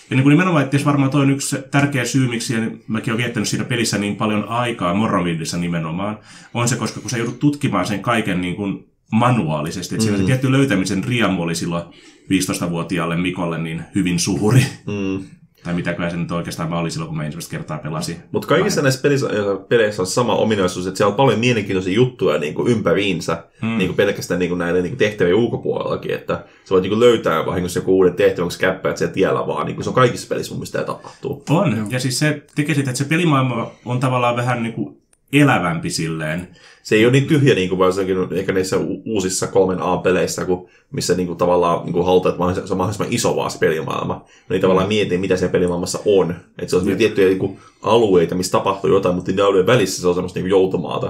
ja 0.09 0.15
niin 0.15 0.23
kuin 0.23 0.31
nimenomaan, 0.31 0.63
että 0.63 0.75
jos 0.75 0.85
varmaan 0.85 1.11
toi 1.11 1.21
on 1.21 1.31
yksi 1.31 1.57
tärkeä 1.71 2.05
syy, 2.05 2.27
miksi 2.27 2.53
ja 2.53 2.59
mäkin 2.87 3.13
olen 3.13 3.23
viettänyt 3.23 3.49
siinä 3.49 3.65
pelissä 3.65 3.97
niin 3.97 4.15
paljon 4.15 4.47
aikaa 4.49 4.93
Morrowindissa 4.93 5.57
nimenomaan, 5.57 6.19
on 6.53 6.67
se, 6.67 6.75
koska 6.75 6.99
kun 7.01 7.09
sä 7.09 7.17
joudut 7.17 7.39
tutkimaan 7.39 7.87
sen 7.87 7.99
kaiken 7.99 8.41
niin 8.41 8.55
kuin 8.55 8.85
manuaalisesti. 9.11 9.95
Että 9.95 10.03
mm. 10.03 10.05
siinä 10.05 10.17
se 10.17 10.25
tietty 10.25 10.51
löytämisen 10.51 11.03
riemu 11.03 11.41
oli 11.41 11.55
silloin 11.55 11.83
15-vuotiaalle 12.23 13.15
Mikolle 13.15 13.57
niin 13.57 13.83
hyvin 13.95 14.19
suuri. 14.19 14.65
Mm. 14.87 15.25
Tai 15.65 15.73
mitäköhän 15.73 16.11
se 16.11 16.17
nyt 16.17 16.31
oikeastaan 16.31 16.69
mä 16.69 16.79
oli 16.79 16.91
silloin, 16.91 17.07
kun 17.07 17.17
mä 17.17 17.23
ensimmäistä 17.23 17.51
kertaa 17.51 17.77
pelasin. 17.77 18.15
Mutta 18.31 18.47
kaikissa 18.47 18.81
näissä 18.81 19.01
pelissä, 19.01 19.27
peleissä 19.69 20.01
on 20.01 20.07
sama 20.07 20.35
ominaisuus, 20.35 20.87
että 20.87 20.97
siellä 20.97 21.11
on 21.11 21.15
paljon 21.15 21.39
mielenkiintoisia 21.39 21.93
juttuja 21.93 22.37
niin 22.37 22.53
kuin 22.53 22.67
ympäriinsä, 22.67 23.43
mm. 23.61 23.77
niin 23.77 23.87
kuin 23.87 23.95
pelkästään 23.95 24.39
niin 24.39 24.49
kuin 24.49 24.59
näiden 24.59 24.83
niin 24.83 24.91
kuin 24.91 24.99
tehtävien 24.99 25.35
ulkopuolellakin, 25.35 26.13
että 26.13 26.33
sä 26.65 26.69
voit 26.69 26.81
niin 26.81 26.89
kuin 26.89 26.99
löytää 26.99 27.45
vahingossa 27.45 27.79
joku 27.79 27.97
uuden 27.97 28.13
tehtävän, 28.13 28.49
kun 28.49 28.57
käppäät 28.59 28.97
siellä 28.97 29.13
tiellä 29.13 29.47
vaan, 29.47 29.65
niin 29.65 29.75
kuin 29.75 29.83
se 29.83 29.89
on 29.89 29.95
kaikissa 29.95 30.27
pelissä 30.27 30.51
mun 30.53 30.59
mielestä 30.59 30.83
tapahtuu. 30.83 31.43
On, 31.49 31.87
ja 31.89 31.99
siis 31.99 32.19
se 32.19 32.43
tekee 32.55 32.75
sitä, 32.75 32.89
että 32.89 33.03
se 33.03 33.09
pelimaailma 33.09 33.71
on 33.85 33.99
tavallaan 33.99 34.35
vähän 34.35 34.63
niin 34.63 34.73
kuin 34.73 34.94
elävämpi 35.33 35.89
silleen. 35.89 36.47
Se 36.83 36.95
ei 36.95 37.05
ole 37.05 37.11
niin 37.11 37.25
tyhjä 37.25 37.55
niin 37.55 37.69
kuin 37.69 37.79
varsinkin 37.79 38.17
ehkä 38.31 38.53
niissä 38.53 38.77
uusissa 39.05 39.47
kolmen 39.47 39.81
A-peleissä, 39.81 40.45
kun, 40.45 40.69
missä 40.91 41.13
niin 41.13 41.27
kuin, 41.27 41.37
tavallaan 41.37 41.83
niin 41.85 41.93
kuin 41.93 42.05
halutaan, 42.05 42.49
että 42.49 42.67
se 42.67 42.73
on 42.73 42.77
mahdollisimman 42.77 43.13
iso 43.13 43.35
vaan 43.35 43.51
se 43.51 43.57
pelimaailma. 43.57 44.25
Niin 44.49 44.61
tavallaan 44.61 44.87
mm. 44.87 44.93
mietin, 44.93 45.19
mitä 45.19 45.37
se 45.37 45.47
pelimaailmassa 45.47 45.99
on. 46.05 46.35
Että 46.59 46.69
se 46.69 46.75
on 46.75 46.87
mm. 46.87 46.97
tiettyjä 46.97 47.27
niin 47.27 47.39
kuin, 47.39 47.59
alueita, 47.81 48.35
missä 48.35 48.51
tapahtuu 48.51 48.89
jotain, 48.89 49.15
mutta 49.15 49.31
niiden 49.31 49.45
alueen 49.45 49.67
välissä 49.67 50.01
se 50.01 50.07
on 50.07 50.13
semmoista 50.13 50.39
niin 50.39 50.49
joutomaata. 50.49 51.07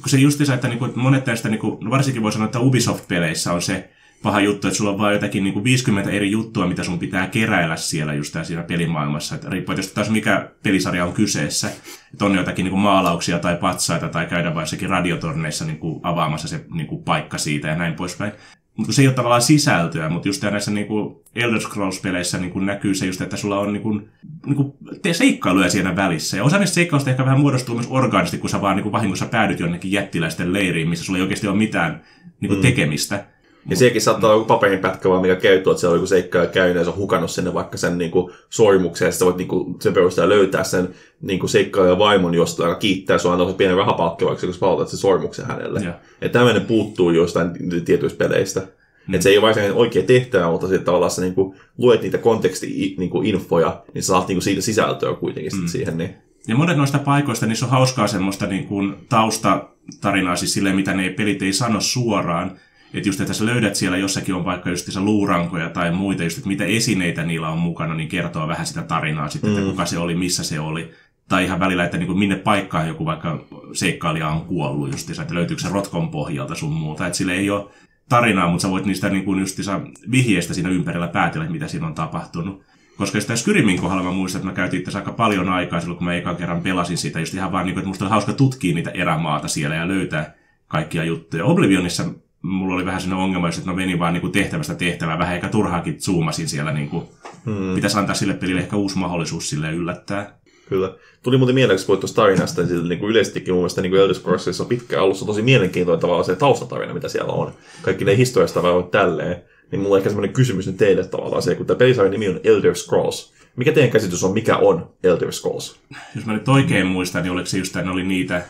Kun 0.00 0.08
se 0.08 0.18
justiinsa, 0.18 0.54
että 0.54 0.68
niin 0.68 0.78
kuin, 0.78 0.92
monet 0.94 1.26
näistä, 1.26 1.48
niin 1.48 1.60
kuin, 1.60 1.78
no 1.80 1.90
varsinkin 1.90 2.22
voi 2.22 2.32
sanoa, 2.32 2.46
että 2.46 2.60
Ubisoft-peleissä 2.60 3.52
on 3.52 3.62
se, 3.62 3.90
paha 4.22 4.40
juttu, 4.40 4.66
että 4.66 4.78
sulla 4.78 4.90
on 4.90 4.98
vain 4.98 5.12
jotakin 5.12 5.44
niin 5.44 5.54
kuin 5.54 5.64
50 5.64 6.10
eri 6.10 6.30
juttua, 6.30 6.66
mitä 6.66 6.84
sun 6.84 6.98
pitää 6.98 7.26
keräillä 7.26 7.76
siellä 7.76 8.14
just 8.14 8.36
siinä 8.42 8.62
pelimaailmassa. 8.62 9.34
Että 9.34 9.50
riippuu 9.50 9.74
tietysti 9.74 9.94
taas 9.94 10.10
mikä 10.10 10.50
pelisarja 10.62 11.04
on 11.04 11.12
kyseessä. 11.12 11.70
Että 12.12 12.24
on 12.24 12.34
jotakin 12.34 12.64
niin 12.64 12.70
kuin 12.70 12.82
maalauksia 12.82 13.38
tai 13.38 13.56
patsaita 13.56 14.08
tai 14.08 14.26
käydä 14.26 14.54
vain 14.54 14.62
jossakin 14.62 14.90
radiotorneissa 14.90 15.64
niin 15.64 15.78
kuin 15.78 16.00
avaamassa 16.02 16.48
se 16.48 16.64
niin 16.74 16.86
kuin 16.86 17.02
paikka 17.02 17.38
siitä 17.38 17.68
ja 17.68 17.76
näin 17.76 17.94
poispäin. 17.94 18.32
Mutta 18.76 18.92
se 18.92 19.02
ei 19.02 19.08
ole 19.08 19.14
tavallaan 19.14 19.42
sisältöä, 19.42 20.08
mutta 20.08 20.28
just 20.28 20.42
näissä 20.42 20.70
niin 20.70 20.86
kuin 20.86 21.16
Elder 21.34 21.60
Scrolls-peleissä 21.60 22.38
niin 22.38 22.50
kuin 22.50 22.66
näkyy 22.66 22.94
se 22.94 23.06
just, 23.06 23.20
että 23.20 23.36
sulla 23.36 23.58
on 23.58 23.72
niin 23.72 23.82
kuin, 23.82 24.08
niin 24.46 24.56
kuin 24.56 24.72
seikkailuja 25.12 25.70
siinä 25.70 25.96
välissä. 25.96 26.36
Ja 26.36 26.44
osa 26.44 26.58
niistä 26.58 26.74
seikkailuista 26.74 27.10
ehkä 27.10 27.24
vähän 27.24 27.40
muodostuu 27.40 27.74
myös 27.74 27.86
orgaanisesti, 27.90 28.38
kun 28.38 28.50
sä 28.50 28.60
vaan 28.60 28.76
niin 28.76 28.82
kuin 28.82 28.92
vahingossa 28.92 29.26
päädyt 29.26 29.60
jonnekin 29.60 29.92
jättiläisten 29.92 30.52
leiriin, 30.52 30.88
missä 30.88 31.04
sulla 31.04 31.18
ei 31.18 31.22
oikeasti 31.22 31.48
ole 31.48 31.56
mitään 31.56 32.02
niin 32.40 32.48
kuin 32.48 32.58
mm. 32.58 32.62
tekemistä. 32.62 33.24
Ja 33.70 33.76
sekin 33.76 34.02
saattaa 34.02 34.30
olla 34.30 34.40
joku 34.40 34.48
paperinpätkä 34.48 35.08
vaan, 35.08 35.22
mikä 35.22 35.36
käyttöä, 35.36 35.70
että 35.70 35.80
siellä 35.80 35.92
on 35.92 35.98
joku 35.98 36.06
seikka 36.06 36.46
käynyt 36.46 36.76
ja 36.76 36.84
se 36.84 36.90
on 36.90 36.96
hukannut 36.96 37.30
sinne 37.30 37.54
vaikka 37.54 37.76
sen 37.76 37.98
niin 37.98 38.10
kuin, 38.10 38.32
sormuksen, 38.50 39.06
ja 39.06 39.12
sitten 39.12 39.26
voit 39.26 39.36
niin 39.36 39.48
kuin, 39.48 39.76
sen 39.80 39.94
perusteella 39.94 40.34
löytää 40.34 40.64
sen 40.64 40.88
niin 41.20 41.40
kuin 41.40 41.50
seikkailijan 41.50 41.98
vaimon 41.98 42.34
jostain, 42.34 42.68
joka 42.68 42.80
kiittää 42.80 43.18
sua 43.18 43.32
antaa 43.32 43.52
pienen 43.52 43.76
rahapalkki, 43.76 44.24
vaikka 44.24 44.46
kun 44.46 44.56
palautat 44.60 44.88
sen 44.88 44.98
sormuksen 44.98 45.46
hänelle. 45.46 45.80
Ja, 45.80 45.94
ja 46.20 46.28
tämmöinen 46.28 46.62
puuttuu 46.62 47.10
jostain 47.10 47.50
tietyistä 47.84 48.28
peleistä. 48.28 48.60
Mm. 48.60 49.14
Että 49.14 49.22
se 49.22 49.28
ei 49.28 49.38
ole 49.38 49.54
vain 49.54 49.72
oikea 49.72 50.02
tehtävä, 50.02 50.50
mutta 50.50 50.68
sitten 50.68 50.84
tavallaan 50.84 51.10
sä 51.10 51.22
niin 51.22 51.34
kuin, 51.34 51.56
luet 51.78 52.02
niitä 52.02 52.18
konteksti-infoja, 52.18 53.68
niin, 53.68 53.92
niin 53.94 54.02
sä 54.02 54.06
saat 54.06 54.28
niin 54.28 54.36
kuin, 54.36 54.42
siitä 54.42 54.60
sisältöä 54.60 55.14
kuitenkin 55.14 55.60
mm. 55.60 55.66
siihen. 55.66 55.98
Niin. 55.98 56.14
Ja 56.48 56.54
monet 56.56 56.76
noista 56.76 56.98
paikoista, 56.98 57.46
niissä 57.46 57.66
on 57.66 57.70
hauskaa 57.70 58.06
semmoista 58.06 58.46
niin 58.46 58.66
kuin, 58.66 58.94
taustatarinaa, 59.08 60.36
siis 60.36 60.52
silleen, 60.52 60.76
mitä 60.76 60.94
ne 60.94 61.10
pelit 61.10 61.42
ei 61.42 61.52
sano 61.52 61.80
suoraan. 61.80 62.58
Että 62.94 63.08
just, 63.08 63.20
että 63.20 63.32
sä 63.32 63.46
löydät 63.46 63.74
siellä 63.74 63.96
jossakin 63.96 64.34
on 64.34 64.44
vaikka 64.44 64.70
just 64.70 64.96
luurankoja 64.96 65.68
tai 65.68 65.90
muita, 65.90 66.24
just, 66.24 66.36
että 66.38 66.48
mitä 66.48 66.64
esineitä 66.64 67.22
niillä 67.22 67.48
on 67.48 67.58
mukana, 67.58 67.94
niin 67.94 68.08
kertoo 68.08 68.48
vähän 68.48 68.66
sitä 68.66 68.82
tarinaa 68.82 69.28
sitten, 69.28 69.50
mm. 69.50 69.58
että 69.58 69.70
kuka 69.70 69.86
se 69.86 69.98
oli, 69.98 70.14
missä 70.14 70.44
se 70.44 70.60
oli. 70.60 70.90
Tai 71.28 71.44
ihan 71.44 71.60
välillä, 71.60 71.84
että 71.84 71.96
niin 71.96 72.06
kuin 72.06 72.18
minne 72.18 72.36
paikkaan 72.36 72.88
joku 72.88 73.04
vaikka 73.04 73.44
seikkailija 73.72 74.28
on 74.28 74.44
kuollut 74.44 74.92
justiinsa, 74.92 75.22
että 75.22 75.34
löytyykö 75.34 75.62
se 75.62 75.68
rotkon 75.68 76.08
pohjalta 76.08 76.54
sun 76.54 76.72
muuta. 76.72 77.06
Että 77.06 77.16
sille 77.16 77.32
ei 77.32 77.50
ole 77.50 77.66
tarinaa, 78.08 78.48
mutta 78.48 78.62
sä 78.62 78.70
voit 78.70 78.84
niistä 78.84 79.08
niin 79.08 79.24
kuin 79.24 79.40
justiinsa 79.40 79.80
vihjeistä 80.10 80.54
siinä 80.54 80.68
ympärillä 80.68 81.08
päätellä, 81.08 81.48
mitä 81.48 81.68
siinä 81.68 81.86
on 81.86 81.94
tapahtunut. 81.94 82.62
Koska 82.96 83.20
sitä 83.20 83.36
Skyrimin 83.36 83.80
kohdalla 83.80 84.02
mä 84.02 84.10
muistan, 84.10 84.38
että 84.38 84.50
mä 84.50 84.56
käytin 84.56 84.82
tässä 84.82 84.98
aika 84.98 85.12
paljon 85.12 85.48
aikaa 85.48 85.80
silloin, 85.80 85.98
kun 85.98 86.04
mä 86.04 86.14
ekan 86.14 86.36
kerran 86.36 86.62
pelasin 86.62 86.98
sitä, 86.98 87.20
just 87.20 87.34
ihan 87.34 87.52
vaan 87.52 87.66
niin 87.66 87.74
kuin, 87.74 87.80
että 87.80 87.88
musta 87.88 88.04
oli 88.04 88.10
hauska 88.10 88.32
tutkia 88.32 88.74
niitä 88.74 88.90
erämaata 88.90 89.48
siellä 89.48 89.76
ja 89.76 89.88
löytää 89.88 90.34
kaikkia 90.68 91.04
juttuja. 91.04 91.44
Oblivionissa 91.44 92.04
mulla 92.42 92.74
oli 92.74 92.86
vähän 92.86 93.00
sellainen 93.00 93.24
ongelma, 93.24 93.48
että 93.48 93.60
mä 93.64 93.74
menin 93.74 93.98
vaan 93.98 94.12
niin 94.12 94.20
kuin 94.20 94.32
tehtävästä 94.32 94.74
tehtävään 94.74 95.18
vähän, 95.18 95.34
eikä 95.34 95.48
turhaakin 95.48 96.02
zoomasin 96.02 96.48
siellä. 96.48 96.72
Niin 96.72 96.88
kuin, 96.88 97.04
hmm. 97.44 97.74
Pitäisi 97.74 97.98
antaa 97.98 98.14
sille 98.14 98.34
pelille 98.34 98.60
ehkä 98.60 98.76
uusi 98.76 98.98
mahdollisuus 98.98 99.50
sille 99.50 99.72
yllättää. 99.72 100.38
Kyllä. 100.68 100.94
Tuli 101.22 101.38
muuten 101.38 101.54
mieleen, 101.54 101.78
kun 101.86 101.98
tuosta 101.98 102.22
tarinasta, 102.22 102.62
niin 102.62 102.88
niin 102.88 102.98
kuin 102.98 103.10
yleisestikin 103.10 103.54
mun 103.54 103.60
mielestä 103.60 103.82
niin 103.82 103.94
Elder 103.94 104.14
Scrollsissa 104.14 104.62
on 104.62 104.68
pitkä 104.68 105.02
alussa 105.02 105.26
tosi 105.26 105.42
mielenkiintoinen 105.42 106.00
tavalla 106.00 106.22
se 106.22 106.36
taustatarina, 106.36 106.94
mitä 106.94 107.08
siellä 107.08 107.32
on. 107.32 107.52
Kaikki 107.82 108.04
ne 108.04 108.16
historiasta 108.16 108.60
on 108.60 108.90
tälleen. 108.90 109.42
Niin 109.70 109.80
mulla 109.80 109.94
on 109.94 109.98
ehkä 109.98 110.10
semmoinen 110.10 110.34
kysymys 110.34 110.66
nyt 110.66 110.76
teille 110.76 111.04
tavallaan 111.04 111.42
se, 111.42 111.54
kun 111.54 111.66
tämä 111.66 111.78
pelisarjan 111.78 112.10
nimi 112.10 112.28
on 112.28 112.40
Elder 112.44 112.74
Scrolls. 112.74 113.32
Mikä 113.56 113.72
teidän 113.72 113.90
käsitys 113.90 114.24
on, 114.24 114.32
mikä 114.32 114.56
on 114.56 114.90
Elder 115.04 115.32
Scrolls? 115.32 115.80
Jos 116.16 116.26
mä 116.26 116.32
nyt 116.32 116.48
oikein 116.48 116.86
muistan, 116.86 117.22
niin 117.22 117.32
oliko 117.32 117.46
se 117.46 117.58
just, 117.58 117.76
että 117.76 117.82
ne 117.82 117.90
oli 117.90 118.04
niitä, 118.04 118.42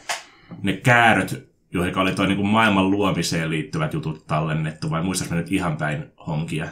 ne 0.63 0.73
kääröt, 0.73 1.52
joihin 1.73 1.99
oli 1.99 2.15
toi 2.15 2.27
niin 2.27 2.47
maailman 2.47 2.91
luomiseen 2.91 3.51
liittyvät 3.51 3.93
jutut 3.95 4.27
tallennettu, 4.27 4.91
vai 4.91 5.03
muistas 5.03 5.31
mä 5.31 5.37
nyt 5.37 5.53
ihan 5.53 5.77
päin 5.77 6.05
honkia? 6.27 6.69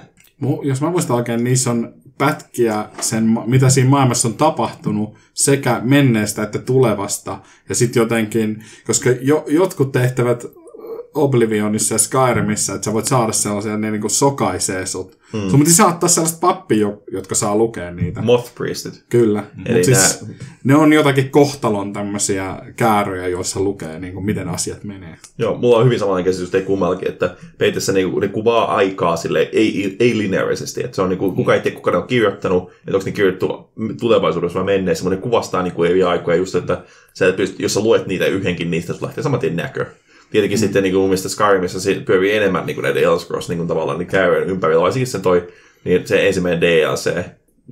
Jos 0.62 0.80
mä 0.80 0.90
muistan 0.90 1.16
oikein, 1.16 1.44
niissä 1.44 1.70
on 1.70 1.94
pätkiä 2.18 2.84
sen, 3.00 3.38
mitä 3.46 3.68
siinä 3.68 3.90
maailmassa 3.90 4.28
on 4.28 4.34
tapahtunut 4.34 5.16
sekä 5.34 5.80
menneestä 5.84 6.42
että 6.42 6.58
tulevasta. 6.58 7.38
Ja 7.68 7.74
sitten 7.74 8.00
jotenkin, 8.00 8.64
koska 8.86 9.10
jo, 9.10 9.44
jotkut 9.48 9.92
tehtävät 9.92 10.44
Oblivionissa 11.14 11.94
ja 11.94 11.98
Skyrimissa, 11.98 12.74
että 12.74 12.84
sä 12.84 12.92
voit 12.92 13.06
saada 13.06 13.32
sellaisia, 13.32 13.76
ne 13.76 13.90
niin 13.90 14.00
kuin 14.00 14.10
sokaisee 14.10 14.86
sut. 14.86 15.18
Hmm. 15.32 15.50
Sun 15.50 15.60
piti 15.60 15.72
saattaa 15.72 16.08
sellaista 16.08 16.38
pappia, 16.40 16.92
jotka 17.12 17.34
saa 17.34 17.56
lukea 17.56 17.90
niitä. 17.90 18.22
Moth 18.22 18.54
Priestit. 18.54 19.04
Kyllä. 19.08 19.44
Eli 19.66 19.76
Mut 19.76 19.84
siis, 19.84 20.24
ne 20.64 20.76
on 20.76 20.92
jotakin 20.92 21.30
kohtalon 21.30 21.92
tämmöisiä 21.92 22.58
kääröjä, 22.76 23.28
joissa 23.28 23.60
lukee, 23.60 23.98
niin 23.98 24.12
kuin, 24.12 24.24
miten 24.24 24.48
asiat 24.48 24.84
menee. 24.84 25.16
Joo, 25.38 25.56
mulla 25.56 25.76
on 25.76 25.84
hyvin 25.84 25.98
samanlainen 25.98 26.32
käsitys 26.32 26.54
ei 26.54 26.62
kummallakin, 26.62 27.08
että 27.08 27.36
peitessä 27.58 27.92
niin, 27.92 28.20
ne 28.20 28.28
kuvaa 28.28 28.74
aikaa 28.74 29.16
sille 29.16 29.48
ei, 29.52 29.96
ei 30.00 30.18
lineaarisesti. 30.18 30.84
Että 30.84 30.94
se 30.94 31.02
on 31.02 31.08
niin 31.08 31.18
kuin, 31.18 31.34
kuka 31.34 31.54
ei 31.54 31.60
tiedä, 31.60 31.76
kuka 31.76 31.90
ne 31.90 31.96
on 31.96 32.06
kirjoittanut, 32.06 32.70
että 32.70 32.96
onko 32.96 33.04
ne 33.04 33.12
kirjoittu 33.12 33.70
tulevaisuudessa 34.00 34.58
vai 34.58 34.64
menneessä, 34.64 35.04
mutta 35.04 35.16
ne 35.16 35.22
kuvastaa 35.22 35.62
niin 35.62 35.74
kuin 35.74 35.90
eri 35.90 36.02
aikoja 36.02 36.36
just, 36.36 36.54
että 36.54 36.82
sä 37.14 37.32
pystyt, 37.32 37.60
jos 37.60 37.74
sä 37.74 37.80
luet 37.80 38.06
niitä 38.06 38.26
yhdenkin 38.26 38.70
niistä, 38.70 38.92
sulla 38.92 39.06
lähtee 39.06 39.22
saman 39.22 39.40
tien 39.40 39.56
näkö. 39.56 39.86
Tietenkin 40.30 40.58
mm. 40.58 40.60
sitten 40.60 40.82
niin 40.82 40.92
kuin 40.92 41.00
mun 41.00 41.08
mielestä 41.08 41.28
Skyrimissa 41.28 41.80
se 41.80 42.02
pyörii 42.06 42.36
enemmän 42.36 42.66
niin 42.66 42.74
kuin 42.74 42.82
näiden 42.82 43.02
Elder 43.02 43.18
Scrolls 43.18 43.48
niin 43.48 43.58
kuin 43.58 43.68
tavallaan 43.68 43.98
niin 43.98 44.08
käy 44.08 44.44
ympärillä. 44.50 44.82
Varsinkin 44.82 45.06
se 45.06 45.18
toi, 45.18 45.46
niin 45.84 46.06
se 46.06 46.26
ensimmäinen 46.26 46.60
DLC, 46.60 47.16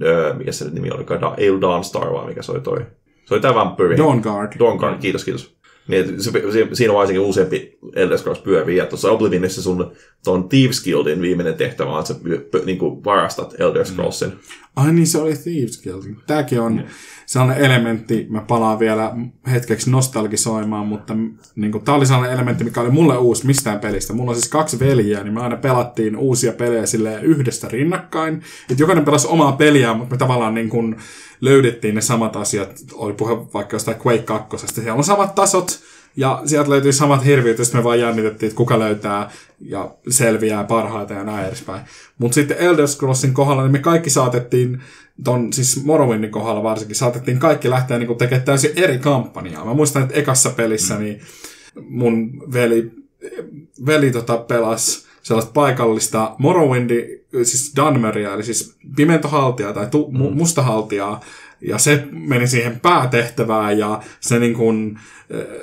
öö, 0.03 0.35
mikä 0.35 0.53
se 0.53 0.71
nimi 0.71 0.91
oli, 0.91 1.05
Ale 1.21 1.61
Dawnstar 1.61 2.12
vai 2.12 2.27
mikä 2.27 2.43
se 2.43 2.53
oli 2.53 2.61
toi. 2.61 2.79
Se 3.25 3.35
oli 3.35 3.41
tämä 3.41 3.55
vampyyri. 3.55 3.97
Dawnguard. 3.97 4.53
Dawnguard, 4.59 4.99
kiitos, 5.00 5.25
kiitos. 5.25 5.59
Niin, 5.88 6.23
se, 6.23 6.31
se, 6.53 6.69
siinä 6.73 6.93
on 6.93 6.99
varsinkin 6.99 7.27
useampi 7.27 7.79
Elder 7.95 8.19
Scrolls 8.19 8.41
pyörii. 8.41 8.77
Ja 8.77 8.87
tuossa 8.87 9.11
Oblivionissa 9.11 9.62
sun 9.62 9.93
tuon 10.25 10.49
Thieves 10.49 10.85
Guildin 10.85 11.21
viimeinen 11.21 11.55
tehtävä 11.55 11.91
on, 11.91 11.99
että 12.00 12.15
sä 12.15 12.21
py, 12.23 12.38
py, 12.38 12.62
niin 12.65 12.79
kuin 12.79 13.05
varastat 13.05 13.61
Elder 13.61 13.83
mm. 13.83 13.88
Scrollsin. 13.88 14.29
Mm. 14.29 14.38
Ai 14.77 14.93
niin, 14.93 15.07
se 15.07 15.19
oli 15.19 15.35
Thieves 15.37 15.83
Guild. 15.83 16.03
Tämäkin 16.27 16.61
on... 16.61 16.73
Mm 16.73 16.88
sellainen 17.28 17.64
elementti, 17.64 18.26
mä 18.30 18.40
palaan 18.40 18.78
vielä 18.78 19.16
hetkeksi 19.50 19.90
nostalgisoimaan, 19.90 20.87
mutta 20.87 21.14
niin 21.56 21.82
tämä 21.85 21.97
oli 21.97 22.06
sellainen 22.06 22.32
elementti, 22.32 22.64
mikä 22.64 22.80
oli 22.80 22.90
mulle 22.90 23.16
uusi 23.16 23.47
mistään 23.47 23.80
pelistä. 23.80 24.12
Mulla 24.12 24.30
on 24.30 24.35
siis 24.35 24.49
kaksi 24.49 24.78
veljeä, 24.78 25.25
niin 25.25 25.35
me 25.35 25.40
aina 25.40 25.56
pelattiin 25.56 26.16
uusia 26.16 26.52
pelejä 26.52 26.87
sille 26.87 27.20
yhdestä 27.23 27.68
rinnakkain. 27.68 28.42
Että 28.70 28.82
jokainen 28.82 29.04
pelasi 29.04 29.28
omaa 29.28 29.52
peliä, 29.52 29.94
mutta 29.94 30.14
me 30.14 30.18
tavallaan 30.18 30.54
niin 30.54 30.68
kuin, 30.68 30.97
löydettiin 31.40 31.94
ne 31.94 32.00
samat 32.00 32.37
asiat. 32.37 32.80
Oli 32.92 33.12
puhe 33.12 33.37
vaikka 33.54 33.75
jostain 33.75 33.97
Quake 34.06 34.23
2. 34.23 34.66
Siellä 34.66 34.94
on 34.94 35.04
samat 35.04 35.35
tasot, 35.35 35.80
ja 36.17 36.43
sieltä 36.45 36.71
löytyi 36.71 36.93
samat 36.93 37.25
hirviöt, 37.25 37.59
ja 37.59 37.65
me 37.75 37.85
vaan 37.85 38.00
jännitettiin, 38.00 38.49
että 38.49 38.57
kuka 38.57 38.79
löytää 38.79 39.31
ja 39.61 39.91
selviää 40.09 40.65
parhaiten 40.65 41.17
ja 41.17 41.25
näin 41.25 41.47
edespäin. 41.47 41.81
Mutta 42.19 42.35
sitten 42.35 42.57
Elder 42.57 42.88
Scrollsin 42.88 43.35
kohdalla 43.35 43.62
niin 43.62 43.73
me 43.73 43.79
kaikki 43.79 44.11
saatettiin, 44.11 44.83
ton, 45.25 45.53
siis 45.53 45.85
Morrowindin 45.85 46.31
kohdalla 46.31 46.62
varsinkin, 46.62 46.97
saatettiin 46.97 47.38
kaikki 47.38 47.71
lähteä 47.71 47.99
niin 47.99 48.19
tekemään 48.19 48.45
täysin 48.45 48.73
eri 48.77 48.99
kampanjaa. 48.99 49.65
Mä 49.65 49.75
muistan, 49.75 50.03
että 50.03 50.15
ekassa 50.15 50.50
pelissä 50.50 50.95
mm. 50.95 51.00
niin 51.00 51.21
mun 51.88 52.31
veli, 52.53 52.91
veli 53.87 54.11
tota, 54.11 54.37
pelasi 54.37 55.09
sellaista 55.23 55.53
paikallista 55.53 56.35
Morrowindi, 56.38 57.25
siis 57.43 57.73
Dunmeria, 57.77 58.35
eli 58.35 58.43
siis 58.43 58.77
pimentohaltijaa 58.97 59.73
tai 59.73 59.87
tu, 59.87 60.11
mm. 60.11 60.19
mustahaltijaa, 60.19 61.21
ja 61.61 61.79
se 61.79 62.05
meni 62.11 62.47
siihen 62.47 62.81
päätehtävään 62.81 63.79
ja 63.79 64.00
se 64.21 64.38
niin 64.38 64.55
kuin, 64.55 64.99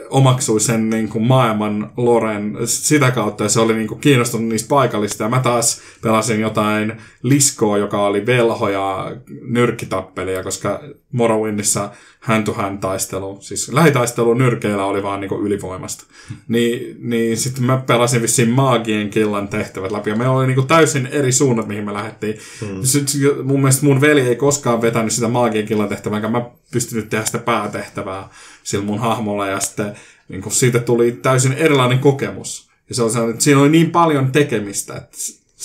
omaksui 0.09 0.59
sen 0.59 0.89
niin 0.89 1.09
kuin 1.09 1.23
maailman 1.23 1.91
loren 1.97 2.57
sitä 2.65 3.11
kautta 3.11 3.43
ja 3.43 3.49
se 3.49 3.59
oli 3.59 3.73
niin 3.73 3.87
kuin 3.87 3.99
kiinnostunut 3.99 4.47
niistä 4.47 4.69
paikallista. 4.69 5.23
Ja 5.23 5.29
mä 5.29 5.39
taas 5.39 5.81
pelasin 6.01 6.41
jotain 6.41 6.93
liskoa, 7.23 7.77
joka 7.77 8.05
oli 8.05 8.25
velho 8.25 8.69
ja 8.69 9.15
nyrkkitappelia, 9.41 10.43
koska 10.43 10.81
Morrowindissa 11.15 11.89
hand 12.19 12.45
to 12.45 12.53
hand 12.53 12.79
taistelu, 12.79 13.37
siis 13.41 13.69
lähitaistelu 13.73 14.33
nyrkeillä 14.33 14.85
oli 14.85 15.03
vaan 15.03 15.19
niin 15.19 15.29
kuin 15.29 15.41
ylivoimasta. 15.41 16.05
Niin, 16.47 16.97
niin 16.99 17.37
sitten 17.37 17.63
mä 17.63 17.83
pelasin 17.87 18.21
vissiin 18.21 18.49
maagien 18.49 19.09
killan 19.09 19.47
tehtävät 19.47 19.91
läpi 19.91 20.09
ja 20.09 20.15
meillä 20.15 20.35
oli 20.35 20.47
niin 20.47 20.55
kuin 20.55 20.67
täysin 20.67 21.07
eri 21.07 21.31
suunnat, 21.31 21.67
mihin 21.67 21.85
me 21.85 21.93
lähdettiin. 21.93 22.39
Hmm. 22.61 22.83
Sitten, 22.83 23.21
mun 23.43 23.59
mielestä 23.59 23.85
mun 23.85 24.01
veli 24.01 24.21
ei 24.21 24.35
koskaan 24.35 24.81
vetänyt 24.81 25.13
sitä 25.13 25.27
maagien 25.27 25.65
killan 25.65 25.89
tehtävää, 25.89 26.29
mä 26.29 26.49
pystynyt 26.71 27.09
tehdä 27.09 27.25
sitä 27.25 27.37
päätehtävää 27.37 28.29
sillä 28.63 28.85
mun 28.85 28.99
hahmolla 28.99 29.47
ja 29.47 29.59
sitten 29.59 29.93
niin 30.27 30.41
kun 30.41 30.51
siitä 30.51 30.79
tuli 30.79 31.11
täysin 31.11 31.53
erilainen 31.53 31.99
kokemus. 31.99 32.69
Ja 32.89 32.95
se 32.95 33.03
on 33.03 33.11
sellainen, 33.11 33.33
että 33.33 33.43
siinä 33.43 33.59
oli 33.59 33.69
niin 33.69 33.91
paljon 33.91 34.31
tekemistä, 34.31 34.95
että 34.95 35.17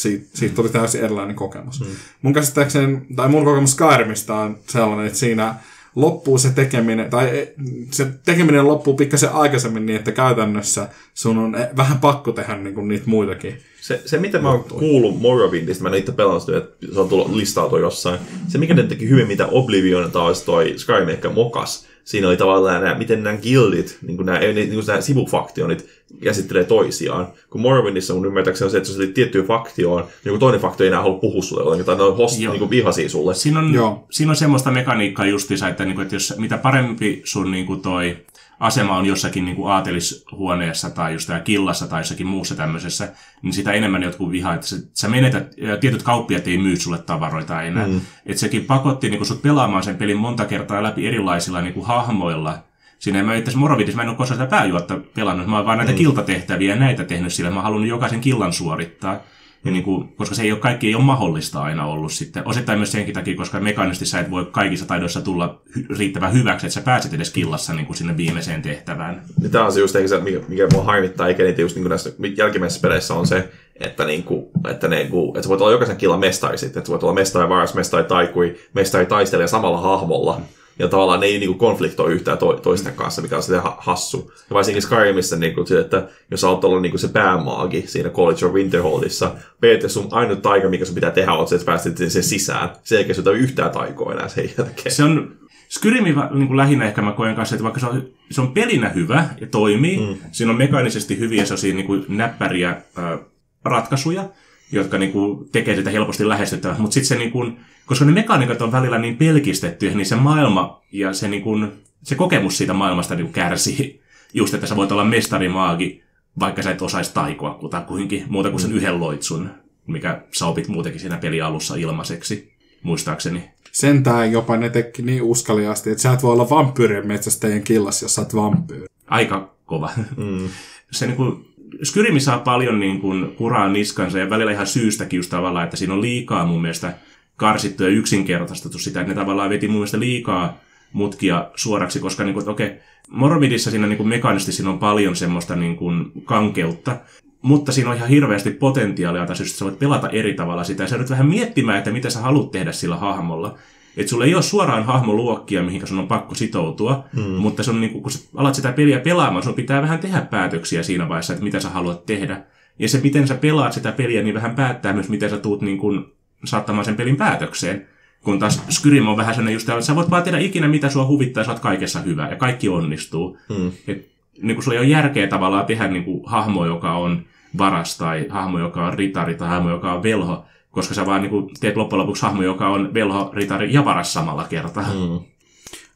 siitä, 0.02 0.26
siitä 0.34 0.54
tuli 0.54 0.68
täysin 0.68 1.04
erilainen 1.04 1.36
kokemus. 1.36 1.80
Mm. 1.80 1.86
Mun 2.22 2.32
käsittääkseni, 2.32 3.00
tai 3.16 3.28
mun 3.28 3.44
kokemus 3.44 3.72
Skyrimistä 3.72 4.34
on 4.34 4.58
sellainen, 4.68 5.06
että 5.06 5.18
siinä 5.18 5.54
loppuu 5.96 6.38
se 6.38 6.50
tekeminen, 6.50 7.10
tai 7.10 7.48
se 7.90 8.06
tekeminen 8.24 8.68
loppuu 8.68 8.94
pikkasen 8.94 9.32
aikaisemmin 9.32 9.86
niin, 9.86 9.96
että 9.96 10.12
käytännössä 10.12 10.88
sun 11.14 11.38
on 11.38 11.56
vähän 11.76 11.98
pakko 11.98 12.32
tehdä 12.32 12.56
niin 12.56 12.74
kuin 12.74 12.88
niitä 12.88 13.04
muitakin. 13.06 13.58
Se, 13.80 14.02
se 14.06 14.18
mitä 14.18 14.38
mä 14.38 14.50
oon 14.50 14.64
kuullut 14.64 15.20
Morrowindista, 15.20 15.82
mä 15.82 15.88
en 15.88 15.94
itse 15.94 16.12
pelannut 16.12 16.48
että 16.48 16.86
se 16.92 17.00
on 17.00 17.08
tullut 17.08 17.34
listautua 17.34 17.78
jossain. 17.78 18.18
Se, 18.48 18.58
mikä 18.58 18.74
ne 18.74 18.82
teki 18.82 19.08
hyvin, 19.08 19.26
mitä 19.26 19.46
Oblivion 19.46 20.12
taas 20.12 20.42
toi 20.42 20.74
Skyrim 20.76 21.08
ehkä 21.08 21.30
mokas, 21.30 21.86
siinä 22.04 22.28
oli 22.28 22.36
tavallaan 22.36 22.82
nämä, 22.82 22.98
miten 22.98 23.22
nämä 23.22 23.36
guildit, 23.36 23.98
niin 24.06 24.16
kuin 24.16 24.26
nämä, 24.26 24.38
niin 24.38 24.70
kuin 24.70 24.86
nämä 24.86 25.00
sivufaktionit 25.00 25.88
käsittelee 26.24 26.64
toisiaan. 26.64 27.28
Kun 27.50 27.60
Morrowindissa 27.60 28.14
mun 28.14 28.26
ymmärtääkseni 28.26 28.66
on 28.66 28.70
se, 28.70 28.76
että 28.76 28.90
jos 28.90 29.10
tiettyyn 29.14 29.46
faktioon, 29.46 30.04
niin 30.24 30.32
kun 30.32 30.40
toinen 30.40 30.60
faktio 30.60 30.84
ei 30.84 30.88
enää 30.88 31.02
halua 31.02 31.18
puhua 31.18 31.42
sulle 31.42 31.84
tai 31.84 31.96
ne 31.96 32.02
on 32.02 32.16
host, 32.16 32.38
niin 32.38 32.58
kuin 32.58 32.70
vihaisia 32.70 33.08
sulle. 33.08 33.34
Siinä 33.34 33.58
on, 33.58 33.74
Joo. 33.74 34.06
siinä 34.10 34.32
on 34.32 34.36
semmoista 34.36 34.70
mekaniikkaa 34.70 35.26
justiinsa, 35.26 35.68
että, 35.68 35.84
niin 35.84 35.94
kuin, 35.94 36.02
että 36.02 36.16
jos, 36.16 36.34
mitä 36.38 36.58
parempi 36.58 37.22
sun 37.24 37.50
niin 37.50 37.66
kuin 37.66 37.80
toi 37.80 38.16
asema 38.60 38.96
on 38.96 39.06
jossakin 39.06 39.44
niin 39.44 39.56
kuin 39.56 39.72
aatelishuoneessa 39.72 40.90
tai 40.90 41.12
just 41.12 41.30
killassa 41.44 41.86
tai 41.86 42.00
jossakin 42.00 42.26
muussa 42.26 42.54
tämmöisessä, 42.54 43.08
niin 43.42 43.52
sitä 43.52 43.72
enemmän 43.72 44.02
jotkut 44.02 44.30
vihaa, 44.30 44.54
että 44.54 44.66
sä 44.94 45.08
menetät, 45.08 45.54
tietyt 45.80 46.02
kauppiat 46.02 46.48
ei 46.48 46.58
myy 46.58 46.76
sulle 46.76 46.98
tavaroita 46.98 47.62
enää. 47.62 47.86
Mm. 47.86 48.00
Että 48.26 48.40
sekin 48.40 48.64
pakotti 48.64 49.08
niin 49.08 49.18
kuin 49.18 49.26
sut 49.26 49.42
pelaamaan 49.42 49.82
sen 49.82 49.96
pelin 49.96 50.16
monta 50.16 50.44
kertaa 50.44 50.82
läpi 50.82 51.06
erilaisilla 51.06 51.60
niin 51.60 51.74
kuin 51.74 51.86
hahmoilla, 51.86 52.58
Siinä 53.00 53.22
mä 53.22 53.34
itse 53.34 53.56
Morrowiндissa 53.56 53.96
mä 53.96 54.02
en 54.02 54.08
ole 54.08 54.16
koskaan 54.16 54.40
sitä 54.40 54.50
pääjuotta 54.50 54.98
pelannut, 55.14 55.46
mä 55.46 55.56
oon 55.56 55.66
vaan 55.66 55.78
näitä 55.78 55.92
mm. 55.92 55.98
kiltatehtäviä 55.98 56.74
ja 56.74 56.80
näitä 56.80 57.04
tehnyt 57.04 57.32
sillä, 57.32 57.50
mä 57.50 57.62
halunnut 57.62 57.88
jokaisen 57.88 58.20
killan 58.20 58.52
suorittaa. 58.52 59.20
Ja 59.64 59.70
niin 59.70 59.82
kuin, 59.82 60.08
koska 60.08 60.34
se 60.34 60.42
ei 60.42 60.52
ole, 60.52 60.60
kaikki 60.60 60.86
ei 60.86 60.94
ole 60.94 61.04
mahdollista 61.04 61.62
aina 61.62 61.86
ollut 61.86 62.12
sitten. 62.12 62.48
Osittain 62.48 62.78
myös 62.78 62.92
senkin 62.92 63.14
takia, 63.14 63.36
koska 63.36 63.60
mekaanisesti 63.60 64.06
sä 64.06 64.20
et 64.20 64.30
voi 64.30 64.48
kaikissa 64.50 64.86
taidoissa 64.86 65.20
tulla 65.20 65.60
hy- 65.76 65.98
riittävän 65.98 66.32
hyväksi, 66.32 66.66
että 66.66 66.74
sä 66.74 66.80
pääset 66.80 67.14
edes 67.14 67.30
killassa 67.30 67.72
niin 67.72 67.86
kuin 67.86 67.96
sinne 67.96 68.16
viimeiseen 68.16 68.62
tehtävään. 68.62 69.22
Ja 69.42 69.48
tämä 69.48 69.64
on 69.64 69.72
se 69.72 69.80
just 69.80 69.96
se, 70.06 70.20
mikä, 70.20 70.40
mikä 70.48 70.68
mua 70.72 70.84
harmittaa, 70.84 71.28
eikä 71.28 71.42
niitä 71.42 71.60
just 71.60 71.76
niin 71.76 71.82
kuin 71.82 71.90
näissä 71.90 72.12
jälkimmäisissä 72.36 72.82
peleissä 72.82 73.14
on 73.14 73.26
se, 73.26 73.52
että, 73.80 74.04
niin 74.04 74.22
kuin, 74.22 74.46
että, 74.70 74.88
niin 74.88 75.08
kuin, 75.08 75.28
että 75.28 75.42
sä 75.42 75.48
voit 75.48 75.60
olla 75.60 75.72
jokaisen 75.72 75.96
killan 75.96 76.20
mestari 76.20 76.58
sitten, 76.58 76.80
että 76.80 76.88
sä 76.88 76.92
voit 76.92 77.02
olla 77.02 77.14
mestari, 77.14 77.48
varas, 77.48 77.74
mestari, 77.74 78.04
taikui, 78.04 78.56
mestari, 78.74 79.06
taistelija 79.06 79.48
samalla 79.48 79.80
hahmolla. 79.80 80.40
Ja 80.80 80.88
tavallaan 80.88 81.20
ne 81.20 81.26
ei 81.26 81.38
niinku 81.38 81.54
konfliktoi 81.54 82.12
yhtään 82.12 82.38
to, 82.38 82.52
toisten 82.52 82.94
kanssa, 82.94 83.22
mikä 83.22 83.36
on 83.36 83.42
sitten 83.42 83.62
ha- 83.62 83.76
hassu. 83.80 84.32
Ja 84.50 84.54
varsinkin 84.54 84.82
Skyrimissa, 84.82 85.36
niinku, 85.36 85.66
se, 85.66 85.80
että 85.80 86.08
jos 86.30 86.44
olet 86.44 86.64
ollut 86.64 86.82
niinku 86.82 86.98
se 86.98 87.08
päämaagi 87.08 87.84
siinä 87.86 88.10
College 88.10 88.46
of 88.46 88.52
Winterholdissa, 88.52 89.34
periaatteessa 89.60 90.00
sun 90.00 90.08
ainut 90.12 90.42
taika, 90.42 90.68
mikä 90.68 90.84
sun 90.84 90.94
pitää 90.94 91.10
tehdä, 91.10 91.32
on 91.32 91.48
se, 91.48 91.54
että 91.54 91.66
pääset 91.66 91.96
sen 91.96 92.22
sisään. 92.22 92.70
Sen 92.84 92.96
jälkeen 92.96 93.14
sun 93.14 93.36
yhtään 93.36 93.70
taikoa 93.70 94.12
enää 94.12 94.28
sen 94.28 94.50
jälkeen. 94.58 94.94
Se 94.94 95.04
on 95.04 95.40
Skyrimi 95.68 96.14
niin 96.30 96.46
kuin 96.46 96.56
lähinnä 96.56 96.84
ehkä 96.84 97.02
mä 97.02 97.12
koen 97.12 97.36
kanssa, 97.36 97.54
että 97.54 97.64
vaikka 97.64 97.80
se 97.80 97.86
on, 97.86 98.08
se 98.30 98.40
on 98.40 98.52
pelinä 98.52 98.88
hyvä 98.88 99.28
ja 99.40 99.46
toimii, 99.46 99.98
mm. 99.98 100.16
siinä 100.32 100.52
on 100.52 100.58
mekaanisesti 100.58 101.18
hyviä 101.18 101.44
sellaisia 101.44 101.74
niin 101.74 101.86
kuin 101.86 102.04
näppäriä 102.08 102.70
äh, 102.70 103.20
ratkaisuja, 103.64 104.24
jotka 104.72 104.98
niin 104.98 105.12
kuin, 105.12 105.48
tekee 105.52 105.76
sitä 105.76 105.90
helposti 105.90 106.28
lähestyttävää, 106.28 106.78
mutta 106.78 106.94
sitten 106.94 107.08
se, 107.08 107.18
niin 107.18 107.30
kuin, 107.30 107.60
koska 107.86 108.04
ne 108.04 108.12
mekaniikat 108.12 108.62
on 108.62 108.72
välillä 108.72 108.98
niin 108.98 109.16
pelkistetty, 109.16 109.90
niin 109.90 110.06
se 110.06 110.16
maailma 110.16 110.82
ja 110.92 111.12
se, 111.12 111.28
niin 111.28 111.42
kuin, 111.42 111.72
se 112.02 112.14
kokemus 112.14 112.58
siitä 112.58 112.72
maailmasta 112.72 113.14
niin 113.14 113.26
kuin 113.26 113.34
kärsii. 113.34 114.00
Just, 114.34 114.54
että 114.54 114.66
sä 114.66 114.76
voit 114.76 114.92
olla 114.92 115.04
mestarimaagi, 115.04 116.02
vaikka 116.40 116.62
sä 116.62 116.70
et 116.70 116.82
osaisi 116.82 117.14
taikoa 117.14 117.54
kutakuinkin, 117.54 118.24
muuta 118.28 118.50
kuin 118.50 118.60
sen 118.60 118.72
yhden 118.72 119.00
loitsun, 119.00 119.50
mikä 119.86 120.22
sä 120.32 120.46
opit 120.46 120.68
muutenkin 120.68 121.00
siinä 121.00 121.16
pelialussa 121.16 121.76
ilmaiseksi, 121.76 122.52
muistaakseni. 122.82 123.50
Sentään 123.72 124.32
jopa 124.32 124.56
ne 124.56 124.70
teki 124.70 125.02
niin 125.02 125.22
uskaliasti, 125.22 125.90
että 125.90 126.02
sä 126.02 126.12
et 126.12 126.22
voi 126.22 126.32
olla 126.32 126.50
vampyyrien 126.50 127.06
metsästäjien 127.06 127.62
killas, 127.62 128.02
jos 128.02 128.14
sä 128.14 128.20
oot 128.20 128.34
vampyyri. 128.34 128.86
Aika 129.06 129.54
kova. 129.66 129.90
Mm. 130.16 130.48
Se 130.90 131.06
niin 131.06 131.16
kuin, 131.16 131.49
Skyrimi 131.82 132.20
saa 132.20 132.38
paljon 132.38 132.80
niin 132.80 133.00
kuin, 133.00 133.34
kuraa 133.36 133.68
niskansa 133.68 134.18
ja 134.18 134.30
välillä 134.30 134.52
ihan 134.52 134.66
syystäkin 134.66 135.16
just 135.16 135.30
tavallaan, 135.30 135.64
että 135.64 135.76
siinä 135.76 135.94
on 135.94 136.02
liikaa 136.02 136.46
mun 136.46 136.62
mielestä 136.62 136.94
karsittu 137.36 137.82
ja 137.82 137.88
yksinkertaistettu 137.88 138.78
sitä, 138.78 139.00
että 139.00 139.12
ne 139.12 139.20
tavallaan 139.20 139.50
veti 139.50 139.68
mun 139.68 139.76
mielestä 139.76 140.00
liikaa 140.00 140.58
mutkia 140.92 141.50
suoraksi, 141.56 142.00
koska 142.00 142.24
niin 142.24 142.34
kuin, 142.34 142.48
okei, 142.48 142.66
okay, 142.66 142.78
Mormidissa 143.10 143.70
siinä 143.70 143.86
niin 143.86 143.96
kuin 143.96 144.08
mekaanisesti 144.08 144.52
siinä 144.52 144.70
on 144.70 144.78
paljon 144.78 145.16
semmoista 145.16 145.56
niin 145.56 145.76
kuin, 145.76 146.12
kankeutta, 146.24 146.96
mutta 147.42 147.72
siinä 147.72 147.90
on 147.90 147.96
ihan 147.96 148.08
hirveästi 148.08 148.50
potentiaalia, 148.50 149.22
että 149.22 149.34
sä 149.34 149.64
voit 149.64 149.78
pelata 149.78 150.08
eri 150.08 150.34
tavalla 150.34 150.64
sitä. 150.64 150.82
Ja 150.82 150.88
sä 150.88 150.98
vähän 151.10 151.26
miettimään, 151.26 151.78
että 151.78 151.90
mitä 151.90 152.10
sä 152.10 152.20
haluat 152.20 152.50
tehdä 152.50 152.72
sillä 152.72 152.96
hahmolla. 152.96 153.58
Että 153.96 154.10
sulla 154.10 154.24
ei 154.24 154.34
ole 154.34 154.42
suoraan 154.42 154.84
hahmoluokkia, 154.84 155.62
mihin 155.62 155.86
sun 155.86 155.98
on 155.98 156.08
pakko 156.08 156.34
sitoutua, 156.34 157.04
mm. 157.16 157.22
mutta 157.22 157.62
se 157.62 157.70
on 157.70 157.80
niin 157.80 158.02
kun 158.02 158.10
sä 158.10 158.28
alat 158.34 158.54
sitä 158.54 158.72
peliä 158.72 159.00
pelaamaan, 159.00 159.42
sun 159.42 159.54
pitää 159.54 159.82
vähän 159.82 159.98
tehdä 159.98 160.20
päätöksiä 160.20 160.82
siinä 160.82 161.08
vaiheessa, 161.08 161.32
että 161.32 161.44
mitä 161.44 161.60
sä 161.60 161.68
haluat 161.68 162.06
tehdä. 162.06 162.42
Ja 162.78 162.88
se, 162.88 163.00
miten 163.02 163.28
sä 163.28 163.34
pelaat 163.34 163.72
sitä 163.72 163.92
peliä, 163.92 164.22
niin 164.22 164.34
vähän 164.34 164.54
päättää 164.54 164.92
myös, 164.92 165.08
miten 165.08 165.30
sä 165.30 165.38
tuut 165.38 165.62
niin 165.62 165.78
kun, 165.78 166.12
saattamaan 166.44 166.84
sen 166.84 166.96
pelin 166.96 167.16
päätökseen. 167.16 167.86
Kun 168.24 168.38
taas 168.38 168.62
Skyrim 168.68 169.08
on 169.08 169.16
vähän 169.16 169.34
sellainen 169.34 169.54
just 169.54 169.68
että 169.68 169.80
sä 169.80 169.96
voit 169.96 170.10
vaan 170.10 170.22
tehdä 170.22 170.38
ikinä 170.38 170.68
mitä 170.68 170.88
sua 170.88 171.06
huvittaa, 171.06 171.44
sä 171.44 171.50
oot 171.50 171.60
kaikessa 171.60 172.00
hyvä 172.00 172.28
ja 172.28 172.36
kaikki 172.36 172.68
onnistuu. 172.68 173.38
Mm. 173.48 173.72
Et, 173.88 174.10
niin 174.42 174.54
kun 174.54 174.64
sulla 174.64 174.74
ei 174.74 174.80
ole 174.80 174.88
järkeä 174.88 175.26
tavallaan 175.26 175.66
tehdä 175.66 175.88
niin 175.88 176.04
kuin 176.04 176.22
hahmo, 176.26 176.66
joka 176.66 176.96
on 176.96 177.24
varas 177.58 177.98
tai 177.98 178.26
hahmo, 178.28 178.58
joka 178.58 178.86
on 178.86 178.94
ritari 178.94 179.34
tai 179.34 179.48
hahmo, 179.48 179.70
joka 179.70 179.92
on 179.92 180.02
velho, 180.02 180.44
koska 180.70 180.94
sä 180.94 181.06
vaan 181.06 181.22
niin 181.22 181.30
kuin, 181.30 181.50
teet 181.60 181.76
loppujen 181.76 182.00
lopuksi 182.00 182.22
hahmo, 182.22 182.42
joka 182.42 182.68
on 182.68 182.94
velho, 182.94 183.30
ritari 183.34 183.72
ja 183.72 183.84
varas 183.84 184.12
samalla 184.12 184.44
kertaa. 184.44 184.94
Mm. 184.94 185.20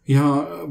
Ja 0.08 0.22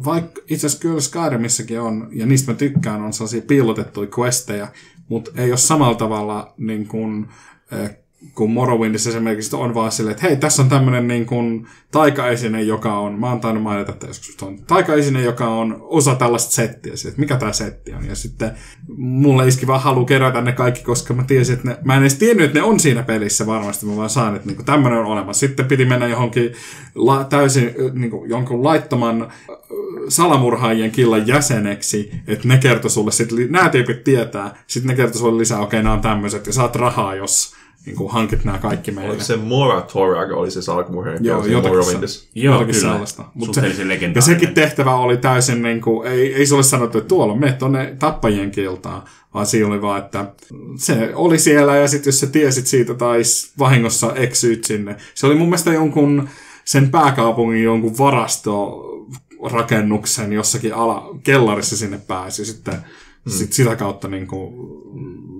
vaikka 0.05 0.41
itse 0.49 0.67
asiassa 0.67 0.81
kyllä 0.81 1.01
Skyrimissäkin 1.01 1.81
on, 1.81 2.09
ja 2.11 2.25
niistä 2.25 2.51
mä 2.51 2.57
tykkään, 2.57 3.01
on 3.01 3.13
sellaisia 3.13 3.41
piilotettuja 3.41 4.09
questeja, 4.19 4.67
mutta 5.09 5.31
ei 5.35 5.51
ole 5.51 5.57
samalla 5.57 5.95
tavalla 5.95 6.53
niin 6.57 6.87
kuin, 6.87 7.27
eh, 7.71 7.97
kun 8.35 8.51
Morrowindissä 8.51 9.09
esimerkiksi 9.09 9.55
on 9.55 9.73
vaan 9.73 9.91
silleen, 9.91 10.11
että 10.11 10.27
hei, 10.27 10.37
tässä 10.37 10.61
on 10.61 10.69
tämmöinen 10.69 11.07
niin 11.07 11.25
kuin 11.25 11.67
taikaesine, 11.91 12.61
joka 12.61 12.97
on, 12.97 13.19
mä 13.19 13.29
oon 13.29 13.39
tainnut 13.39 13.63
mainita, 13.63 13.91
että 13.91 14.07
joskus 14.07 14.43
on 14.43 14.59
taikaesine, 14.67 15.21
joka 15.21 15.47
on 15.47 15.77
osa 15.81 16.15
tällaista 16.15 16.51
settiä, 16.51 16.93
että 16.93 17.19
mikä 17.19 17.37
tämä 17.37 17.53
setti 17.53 17.93
on. 17.93 18.05
Ja 18.05 18.15
sitten 18.15 18.51
mulle 18.97 19.47
iski 19.47 19.67
vaan 19.67 19.81
halu 19.81 20.05
kerätä 20.05 20.41
ne 20.41 20.51
kaikki, 20.51 20.83
koska 20.83 21.13
mä 21.13 21.23
tiesin, 21.23 21.55
että 21.55 21.67
ne, 21.67 21.77
mä 21.83 21.95
en 21.95 22.01
edes 22.01 22.15
tiennyt, 22.15 22.45
että 22.45 22.59
ne 22.59 22.63
on 22.63 22.79
siinä 22.79 23.03
pelissä 23.03 23.45
varmasti, 23.45 23.85
mä 23.85 23.95
vaan 23.95 24.09
saan, 24.09 24.35
että 24.35 24.47
niin 24.47 24.55
kuin 24.55 24.65
tämmöinen 24.65 24.99
on 24.99 25.05
olemassa. 25.05 25.39
Sitten 25.39 25.65
piti 25.65 25.85
mennä 25.85 26.07
johonkin 26.07 26.53
la, 26.95 27.23
täysin 27.23 27.75
niin 27.93 28.11
kuin, 28.11 28.29
jonkun 28.29 28.63
laittoman 28.63 29.31
salamurhaajien 30.07 30.91
killan 30.91 31.27
jäseneksi, 31.27 32.11
että 32.27 32.47
ne 32.47 32.57
kertoi 32.57 32.91
sulle, 32.91 33.11
sitten 33.11 33.51
nämä 33.51 33.69
tyypit 33.69 34.03
tietää, 34.03 34.63
sitten 34.67 34.89
ne 34.89 34.95
kertoi 34.95 35.19
sulle 35.19 35.37
lisää, 35.37 35.59
okei, 35.59 35.79
okay, 35.79 35.83
nämä 35.83 35.95
on 35.95 36.01
tämmöiset, 36.01 36.47
ja 36.47 36.53
saat 36.53 36.75
rahaa, 36.75 37.15
jos 37.15 37.62
niin 37.85 37.95
kuin 37.95 38.11
hankit 38.11 38.43
nämä 38.45 38.57
kaikki 38.57 38.91
meille. 38.91 39.09
Oliko 39.09 39.23
se 39.23 39.35
Mora 39.35 39.81
Torag, 39.81 40.31
oli 40.31 40.51
se 40.51 40.61
salkmurheen? 40.61 41.25
Joo, 41.25 41.45
jotakin, 41.45 41.83
se, 41.83 42.27
Joo, 42.35 42.53
jotakin 42.53 42.75
kyllä. 42.75 42.91
sellaista. 42.91 43.23
Mut 43.33 43.53
se, 43.53 43.61
ja 44.15 44.21
sekin 44.21 44.53
tehtävä 44.53 44.95
oli 44.95 45.17
täysin, 45.17 45.61
niin 45.61 45.81
kuin, 45.81 46.07
ei, 46.07 46.35
ei 46.35 46.45
se 46.45 46.55
ole 46.55 46.63
sanottu, 46.63 46.97
että 46.97 47.07
tuolla 47.07 47.33
on, 47.33 47.39
mene 47.39 47.53
tuonne 47.53 47.95
tappajien 47.99 48.51
kiltaan, 48.51 49.03
vaan 49.33 49.45
siinä 49.45 49.67
oli 49.67 49.81
vaan, 49.81 49.99
että 49.99 50.25
se 50.75 51.11
oli 51.15 51.39
siellä 51.39 51.75
ja 51.75 51.87
sitten 51.87 52.07
jos 52.11 52.19
sä 52.19 52.27
tiesit 52.27 52.67
siitä 52.67 52.93
tai 52.93 53.21
vahingossa 53.59 54.15
eksyit 54.15 54.63
sinne. 54.63 54.95
Se 55.15 55.25
oli 55.25 55.35
mun 55.35 55.47
mielestä 55.47 55.73
jonkun 55.73 56.29
sen 56.65 56.91
pääkaupungin 56.91 57.63
jonkun 57.63 57.97
varasto 57.97 58.83
rakennuksen 59.51 60.33
jossakin 60.33 60.73
ala, 60.73 61.15
kellarissa 61.23 61.77
sinne 61.77 61.99
pääsi. 62.07 62.45
Sitten 62.45 62.75
Mm. 63.25 63.31
Sit 63.31 63.53
sitä 63.53 63.75
kautta 63.75 64.07
niin 64.07 64.27
kuin, 64.27 64.53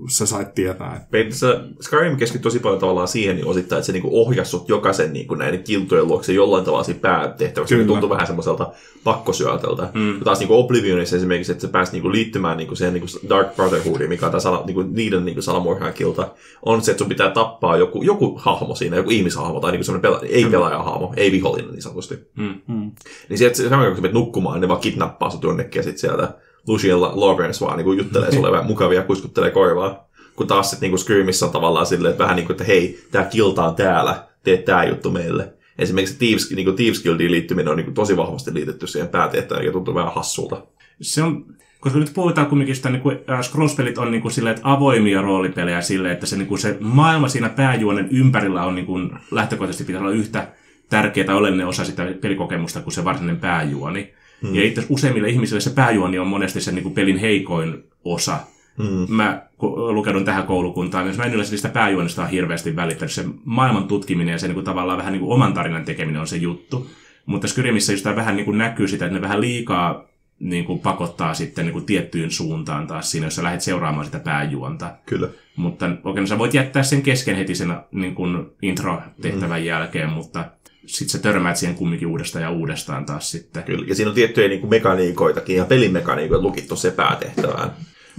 sä 0.08 0.26
sait 0.26 0.54
tietää. 0.54 1.06
Että... 1.12 1.36
Skyrim 1.80 2.16
keskittyy 2.16 2.50
tosi 2.50 2.58
paljon 2.58 2.80
tavallaan 2.80 3.08
siihen 3.08 3.36
niin 3.36 3.46
osittain, 3.46 3.78
että 3.78 3.86
se 3.86 3.92
niin 3.92 4.02
ohjasi 4.06 4.50
sut 4.50 4.68
jokaisen 4.68 5.12
niin 5.12 5.26
kuin 5.26 5.38
näiden 5.38 5.62
kiltojen 5.62 6.08
luokse 6.08 6.32
jollain 6.32 6.64
tavalla 6.64 6.84
siinä 6.84 7.00
päätehtäväksi. 7.00 7.78
Se 7.78 7.84
tuntui 7.84 8.10
vähän 8.10 8.26
semmoiselta 8.26 8.72
pakkosyötöltä. 9.04 9.88
Mm. 9.94 10.18
Ja 10.18 10.24
taas 10.24 10.38
niin 10.38 10.48
kuin 10.48 10.58
Oblivionissa 10.58 11.16
esimerkiksi, 11.16 11.52
että 11.52 11.62
se 11.62 11.68
pääsi 11.68 11.92
niin 11.92 12.02
kuin 12.02 12.12
liittymään 12.12 12.56
niin 12.56 12.66
kuin 12.66 12.76
siihen 12.76 12.94
niin 12.94 13.04
kuin 13.10 13.28
Dark 13.28 13.56
Brotherhoodiin, 13.56 14.08
mikä 14.08 14.26
on 14.26 14.32
tämä 14.32 14.40
sala, 14.40 14.62
niin 14.66 14.74
kuin 14.74 14.94
niiden 14.94 15.24
niin 15.24 15.36
kuin 15.36 15.92
kilta, 15.94 16.30
on 16.62 16.82
se, 16.82 16.90
että 16.90 16.98
sun 16.98 17.08
pitää 17.08 17.30
tappaa 17.30 17.76
joku, 17.76 18.02
joku 18.02 18.40
hahmo 18.42 18.74
siinä, 18.74 18.96
joku 18.96 19.10
ihmishahmo 19.10 19.60
tai 19.60 19.72
niin 19.72 19.78
kuin 19.78 19.84
semmoinen 19.84 20.12
pela- 20.12 20.34
ei 20.34 20.44
pelaajahahmo, 20.44 21.14
ei 21.16 21.32
vihollinen 21.32 21.72
niin 21.72 21.82
sanotusti. 21.82 22.18
Mm. 22.36 22.54
Mm. 22.66 22.92
Niin 23.28 23.38
se, 23.38 23.48
kun 23.48 23.68
sä 23.68 23.76
menet 24.00 24.12
nukkumaan, 24.12 24.60
ne 24.60 24.68
vaan 24.68 24.80
kidnappaa 24.80 25.30
sut 25.30 25.42
jonnekin 25.42 25.78
ja 25.78 25.82
sitten 25.82 26.00
sieltä 26.00 26.34
Lucian 26.66 27.02
Lawrence 27.02 27.64
vaan 27.64 27.78
niin 27.78 27.98
juttelee 27.98 28.32
sulle 28.32 28.52
vähän 28.52 28.66
mukavia 28.66 29.02
kuiskuttelee 29.02 29.50
korvaa. 29.50 30.08
Kun 30.36 30.46
taas 30.46 30.70
sitten 30.70 30.90
niin 30.90 30.98
Screamissa 30.98 31.46
on 31.46 31.52
tavallaan 31.52 31.86
silleen, 31.86 32.10
että 32.10 32.22
vähän 32.22 32.36
niin 32.36 32.46
kuin, 32.46 32.54
että 32.54 32.64
hei, 32.64 33.00
tämä 33.10 33.24
kilta 33.24 33.64
on 33.64 33.74
täällä, 33.74 34.24
tee 34.42 34.56
tämä 34.56 34.84
juttu 34.84 35.10
meille. 35.10 35.52
Esimerkiksi 35.78 36.18
Thieves, 36.18 36.50
niin 36.50 36.64
kuin 36.64 36.76
Thieves 36.76 37.02
Guildiin 37.02 37.30
liittyminen 37.30 37.68
on 37.68 37.76
niin 37.76 37.84
kuin 37.84 37.94
tosi 37.94 38.16
vahvasti 38.16 38.54
liitetty 38.54 38.86
siihen 38.86 39.08
päätehtävään, 39.08 39.66
ja 39.66 39.72
tuntuu 39.72 39.94
vähän 39.94 40.14
hassulta. 40.14 40.66
Se 41.00 41.22
on, 41.22 41.44
koska 41.80 41.98
nyt 41.98 42.14
puhutaan 42.14 42.46
kumminkin 42.46 42.76
sitä, 42.76 42.90
niin 42.90 43.02
äh, 43.30 43.40
Scrolls-pelit 43.40 43.98
on 43.98 44.10
niin 44.10 44.22
kuin 44.22 44.32
silleen, 44.32 44.56
että 44.56 44.72
avoimia 44.72 45.22
roolipelejä 45.22 45.80
silleen, 45.80 46.14
että 46.14 46.26
se, 46.26 46.36
niin 46.36 46.48
kuin 46.48 46.58
se 46.58 46.76
maailma 46.80 47.28
siinä 47.28 47.48
pääjuonen 47.48 48.08
ympärillä 48.10 48.64
on 48.64 48.74
niin 48.74 48.86
kuin, 48.86 49.10
lähtökohtaisesti 49.30 49.84
pitää 49.84 50.00
olla 50.00 50.10
yhtä 50.10 50.48
tärkeää 50.88 51.26
tai 51.26 51.36
oleellinen 51.36 51.66
osa 51.66 51.84
sitä 51.84 52.06
pelikokemusta 52.20 52.80
kuin 52.80 52.94
se 52.94 53.04
varsinainen 53.04 53.40
pääjuoni. 53.40 54.14
Hmm. 54.44 54.54
Ja 54.54 54.64
itse 54.64 54.86
useimmille 54.88 55.28
ihmisille 55.28 55.60
se 55.60 55.70
pääjuoni 55.70 56.18
on 56.18 56.26
monesti 56.26 56.60
se 56.60 56.72
niin 56.72 56.82
kuin 56.82 56.94
pelin 56.94 57.18
heikoin 57.18 57.84
osa. 58.04 58.38
Hmm. 58.78 59.06
Mä 59.14 59.42
lukeudun 59.92 60.24
tähän 60.24 60.46
koulukuntaan, 60.46 61.06
jos 61.06 61.16
mä 61.16 61.24
en 61.24 61.34
yleensä 61.34 61.56
sitä 61.56 61.68
pääjuonista 61.68 62.22
on 62.22 62.30
hirveästi 62.30 62.76
välittänyt. 62.76 63.12
Se 63.12 63.24
maailman 63.44 63.88
tutkiminen 63.88 64.32
ja 64.32 64.38
se 64.38 64.46
niin 64.46 64.54
kuin 64.54 64.64
tavallaan 64.64 64.98
vähän 64.98 65.12
niin 65.12 65.20
kuin 65.20 65.32
oman 65.32 65.54
tarinan 65.54 65.84
tekeminen 65.84 66.20
on 66.20 66.26
se 66.26 66.36
juttu. 66.36 66.90
Mutta 67.26 67.48
Skyrimissä 67.48 67.92
just 67.92 68.04
vähän 68.04 68.36
niin 68.36 68.44
kuin 68.44 68.58
näkyy 68.58 68.88
sitä, 68.88 69.04
että 69.04 69.14
ne 69.14 69.22
vähän 69.22 69.40
liikaa 69.40 70.04
niin 70.40 70.64
kuin 70.64 70.78
pakottaa 70.78 71.34
sitten 71.34 71.64
niin 71.64 71.72
kuin 71.72 71.84
tiettyyn 71.84 72.30
suuntaan 72.30 72.86
taas 72.86 73.10
siinä, 73.10 73.26
jos 73.26 73.36
sä 73.36 73.42
lähdet 73.42 73.60
seuraamaan 73.60 74.06
sitä 74.06 74.18
pääjuonta. 74.18 74.92
Kyllä. 75.06 75.28
Mutta 75.56 75.90
oikein 76.04 76.26
sä 76.26 76.38
voit 76.38 76.54
jättää 76.54 76.82
sen 76.82 77.02
kesken 77.02 77.36
heti 77.36 77.54
sen 77.54 77.76
niin 77.92 78.14
kuin 78.14 78.46
intro-tehtävän 78.62 79.60
mm. 79.60 79.66
jälkeen, 79.66 80.10
mutta 80.10 80.44
sitten 80.86 81.08
sä 81.08 81.18
törmäät 81.18 81.56
siihen 81.56 81.76
kumminkin 81.76 82.08
uudestaan 82.08 82.42
ja 82.42 82.50
uudestaan 82.50 83.06
taas 83.06 83.30
sitten. 83.30 83.62
Kyllä, 83.62 83.84
ja 83.88 83.94
siinä 83.94 84.08
on 84.08 84.14
tiettyjä 84.14 84.48
niin 84.48 84.60
kuin 84.60 84.70
mekaniikoitakin 84.70 85.56
ja 85.56 85.64
pelimekaniikoita 85.64 86.42
lukittu 86.42 86.76
se 86.76 86.90
päätehtävään. 86.90 87.70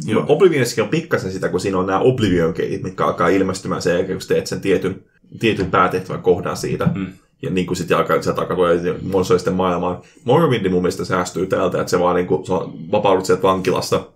Joo. 0.06 0.26
Oblivionissakin 0.28 0.84
on 0.84 0.90
pikkasen 0.90 1.32
sitä, 1.32 1.50
kun 1.50 1.60
siinä 1.60 1.78
on 1.78 1.86
nämä 1.86 2.00
Oblivion 2.00 2.54
keitit, 2.54 2.84
mitkä 2.84 3.06
alkaa 3.06 3.28
ilmestymään 3.28 3.82
sen 3.82 3.94
jälkeen, 3.94 4.20
kun 4.20 4.28
teet 4.28 4.48
sen 4.48 4.62
tietyn, 4.62 5.04
tietyn 5.40 5.72
päätehtävän 5.72 6.22
kohdan 6.22 6.58
siitä. 6.58 6.90
Mm. 6.96 7.08
Ja 7.42 7.50
niin 7.50 7.68
kuin 7.68 7.78
sitten 7.78 7.98
alkaa, 7.98 8.22
sieltä 8.22 8.42
alkaa 8.42 8.58
tulla 8.58 9.00
monsoisten 9.02 9.54
maailmaan. 9.54 10.02
Morrowindi 10.24 10.70
mun 10.70 10.82
mielestä 10.82 11.06
säästyy 11.06 11.48
täältä, 11.48 11.82
että 11.82 11.92
se 11.92 12.00
vaan 12.00 12.16
niin 12.16 12.28
kuin, 12.28 12.44
vapaudut 12.92 13.26
sieltä 13.26 13.44
vankilasta, 13.44 14.08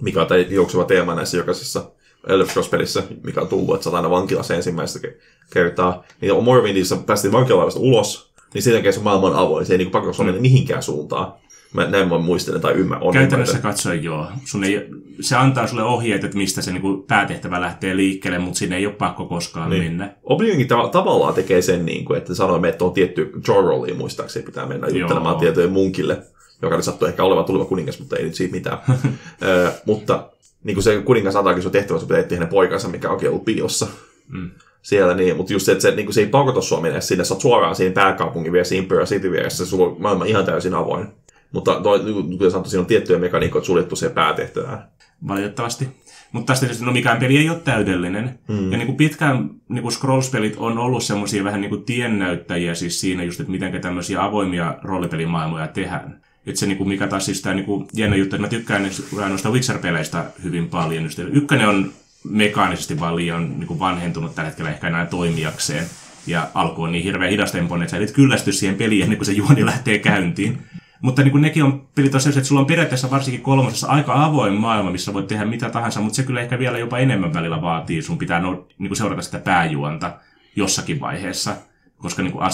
mikä 0.00 0.20
on 0.20 0.26
tämä 0.26 0.40
juoksuva 0.40 0.84
teema 0.84 1.14
näissä 1.14 1.36
jokaisessa 1.36 1.90
Elder 2.28 2.46
Scrolls-pelissä, 2.46 3.02
mikä 3.24 3.40
on 3.40 3.48
tullut, 3.48 3.74
että 3.74 3.90
sä 3.90 3.96
aina 3.96 4.10
vankilassa 4.10 4.54
ensimmäistä 4.54 5.08
kertaa. 5.52 6.04
Niin 6.20 6.44
Morrowindissa 6.44 6.96
päästiin 6.96 7.32
vankilaivasta 7.32 7.80
ulos, 7.80 8.32
niin 8.54 8.62
sen 8.62 8.72
jälkeen 8.72 8.94
se 8.94 9.00
maailma 9.00 9.26
on 9.26 9.36
avoin. 9.36 9.66
Se 9.66 9.74
ei 9.74 9.78
niin 9.78 9.90
pakko 9.90 10.12
mm. 10.24 10.40
mihinkään 10.40 10.82
suuntaan. 10.82 11.32
Mä 11.72 11.86
näin 11.86 12.08
mä 12.08 12.18
muistelen 12.18 12.60
tai 12.60 12.72
ymmärrän. 12.72 13.12
Käytännössä 13.12 13.58
katsoen 13.58 14.04
joo. 14.04 14.26
Sun 14.44 14.64
ei, 14.64 14.88
se 15.20 15.36
antaa 15.36 15.66
sulle 15.66 15.82
ohjeet, 15.82 16.24
että 16.24 16.36
mistä 16.36 16.62
se 16.62 16.72
niinku 16.72 17.04
päätehtävä 17.08 17.60
lähtee 17.60 17.96
liikkeelle, 17.96 18.38
mutta 18.38 18.58
sinne 18.58 18.76
ei 18.76 18.86
ole 18.86 18.94
pakko 18.94 19.26
koskaan 19.26 19.70
niin. 19.70 19.82
mennä. 19.82 20.14
Oblivionkin 20.24 20.68
ta- 20.68 20.88
tavallaan 20.88 21.34
tekee 21.34 21.62
sen, 21.62 21.86
niin 21.86 22.04
kuin, 22.04 22.18
että 22.18 22.34
sanoo, 22.34 22.66
että 22.66 22.84
on 22.84 22.92
tietty 22.92 23.32
Jorrolliin 23.48 23.96
muistaakseni 23.96 24.46
pitää 24.46 24.66
mennä 24.66 24.88
juttelemaan 24.88 25.36
tietojen 25.36 25.72
munkille, 25.72 26.22
joka 26.62 26.76
nyt 26.76 26.84
sattuu 26.84 27.08
ehkä 27.08 27.24
olevan 27.24 27.44
tuleva 27.44 27.64
kuningas, 27.64 27.98
mutta 27.98 28.16
ei 28.16 28.24
nyt 28.24 28.34
siitä 28.34 28.54
mitään. 28.54 28.78
Ö, 29.42 29.72
mutta 29.86 30.31
niin 30.64 30.74
kuin 30.74 30.84
se 30.84 31.02
kuningas 31.02 31.36
antaakin 31.36 31.62
sun 31.62 31.72
tehtävä, 31.72 31.98
sun 31.98 32.08
pitää 32.08 32.24
hänen 32.30 32.48
poikansa, 32.48 32.88
mikä 32.88 33.10
onkin 33.10 33.28
ollut 33.28 33.44
piilossa. 33.44 33.86
Mm 34.28 34.50
siellä, 34.82 35.14
niin, 35.14 35.36
mutta 35.36 35.52
just 35.52 35.66
se, 35.66 35.72
että 35.72 35.82
se, 35.82 35.90
niin 35.90 36.06
kuin 36.06 36.14
se 36.14 36.20
ei 36.20 36.26
pakota 36.26 36.60
sua 36.60 36.80
mennä 36.80 37.00
sinne, 37.00 37.24
sä 37.24 37.34
oot 37.34 37.40
suoraan 37.40 37.74
siinä 37.74 37.94
pääkaupungin 37.94 38.52
vieressä, 38.52 38.74
Imperial 38.74 39.06
City 39.06 39.30
vieressä, 39.30 39.66
sulla 39.66 39.86
on 39.86 39.96
maailma 39.98 40.24
ihan 40.24 40.44
täysin 40.44 40.74
avoin. 40.74 41.06
Mutta 41.52 41.80
toi, 41.82 42.00
kuten 42.30 42.50
sanottu, 42.50 42.70
siinä 42.70 42.80
on 42.80 42.86
tiettyjä 42.86 43.18
mekaniikoita 43.18 43.66
suljettu 43.66 43.96
se 43.96 44.08
päätehtävään. 44.08 44.88
Valitettavasti. 45.28 45.88
Mutta 46.32 46.52
tästä 46.52 46.66
tietysti, 46.66 46.84
no 46.84 46.92
mikään 46.92 47.18
peli 47.18 47.38
ei 47.38 47.50
ole 47.50 47.58
täydellinen. 47.64 48.38
Mm. 48.48 48.72
Ja 48.72 48.78
niin 48.78 48.86
kuin 48.86 48.96
pitkään 48.96 49.50
niin 49.68 49.82
kuin 49.82 49.92
Scrolls-pelit 49.92 50.56
on 50.56 50.78
ollut 50.78 51.04
semmoisia 51.04 51.44
vähän 51.44 51.60
niin 51.60 51.68
kuin 51.68 51.84
tiennäyttäjiä 51.84 52.74
siis 52.74 53.00
siinä 53.00 53.24
just, 53.24 53.40
että 53.40 53.52
miten 53.52 53.80
tämmöisiä 53.80 54.24
avoimia 54.24 54.74
roolipelimaailmoja 54.82 55.68
tehdään. 55.68 56.20
Että 56.46 56.60
se, 56.60 56.66
niin 56.66 56.78
kuin, 56.78 56.88
mikä 56.88 57.06
taas 57.06 57.24
siis 57.24 57.42
tämä 57.42 57.54
niin 57.54 57.64
kuin, 57.64 57.88
jännä 57.94 58.16
juttu, 58.16 58.36
että 58.36 58.46
mä 58.46 58.48
tykkään 58.48 58.90
noista 59.28 59.50
Witcher-peleistä 59.50 60.24
hyvin 60.42 60.68
paljon. 60.68 61.04
Just, 61.04 61.18
ykkönen 61.18 61.68
on 61.68 61.92
mekaanisesti 62.24 63.00
vaan 63.00 63.16
liian 63.16 63.58
niin 63.58 63.66
kuin 63.66 63.78
vanhentunut 63.78 64.34
tällä 64.34 64.48
hetkellä 64.48 64.70
ehkä 64.70 64.88
enää 64.88 65.06
toimijakseen. 65.06 65.84
Ja 66.26 66.48
alku 66.54 66.82
on 66.82 66.92
niin 66.92 67.04
hirveän 67.04 67.30
hidastempoinen, 67.30 67.84
että 67.84 67.96
sä 67.96 68.02
et 68.02 68.10
kyllästy 68.10 68.52
siihen 68.52 68.76
peliin 68.76 69.02
ennen 69.02 69.18
kuin 69.18 69.26
se 69.26 69.32
juoni 69.32 69.66
lähtee 69.66 69.98
käyntiin. 69.98 70.58
Mutta 71.00 71.22
niin 71.22 71.32
kuin 71.32 71.42
nekin 71.42 71.64
on 71.64 71.86
pelit 71.94 72.12
tosiaan, 72.12 72.38
että 72.38 72.48
sulla 72.48 72.60
on 72.60 72.66
periaatteessa 72.66 73.10
varsinkin 73.10 73.42
kolmosessa 73.42 73.86
aika 73.86 74.24
avoin 74.24 74.52
maailma, 74.52 74.90
missä 74.90 75.14
voit 75.14 75.26
tehdä 75.26 75.44
mitä 75.44 75.70
tahansa, 75.70 76.00
mutta 76.00 76.16
se 76.16 76.22
kyllä 76.22 76.40
ehkä 76.40 76.58
vielä 76.58 76.78
jopa 76.78 76.98
enemmän 76.98 77.34
välillä 77.34 77.62
vaatii. 77.62 78.02
Sun 78.02 78.18
pitää 78.18 78.40
no, 78.40 78.66
niin 78.78 78.88
kuin 78.88 78.96
seurata 78.96 79.22
sitä 79.22 79.38
pääjuonta 79.38 80.12
jossakin 80.56 81.00
vaiheessa 81.00 81.56
koska 82.02 82.22
niin 82.22 82.32
kuin 82.32 82.44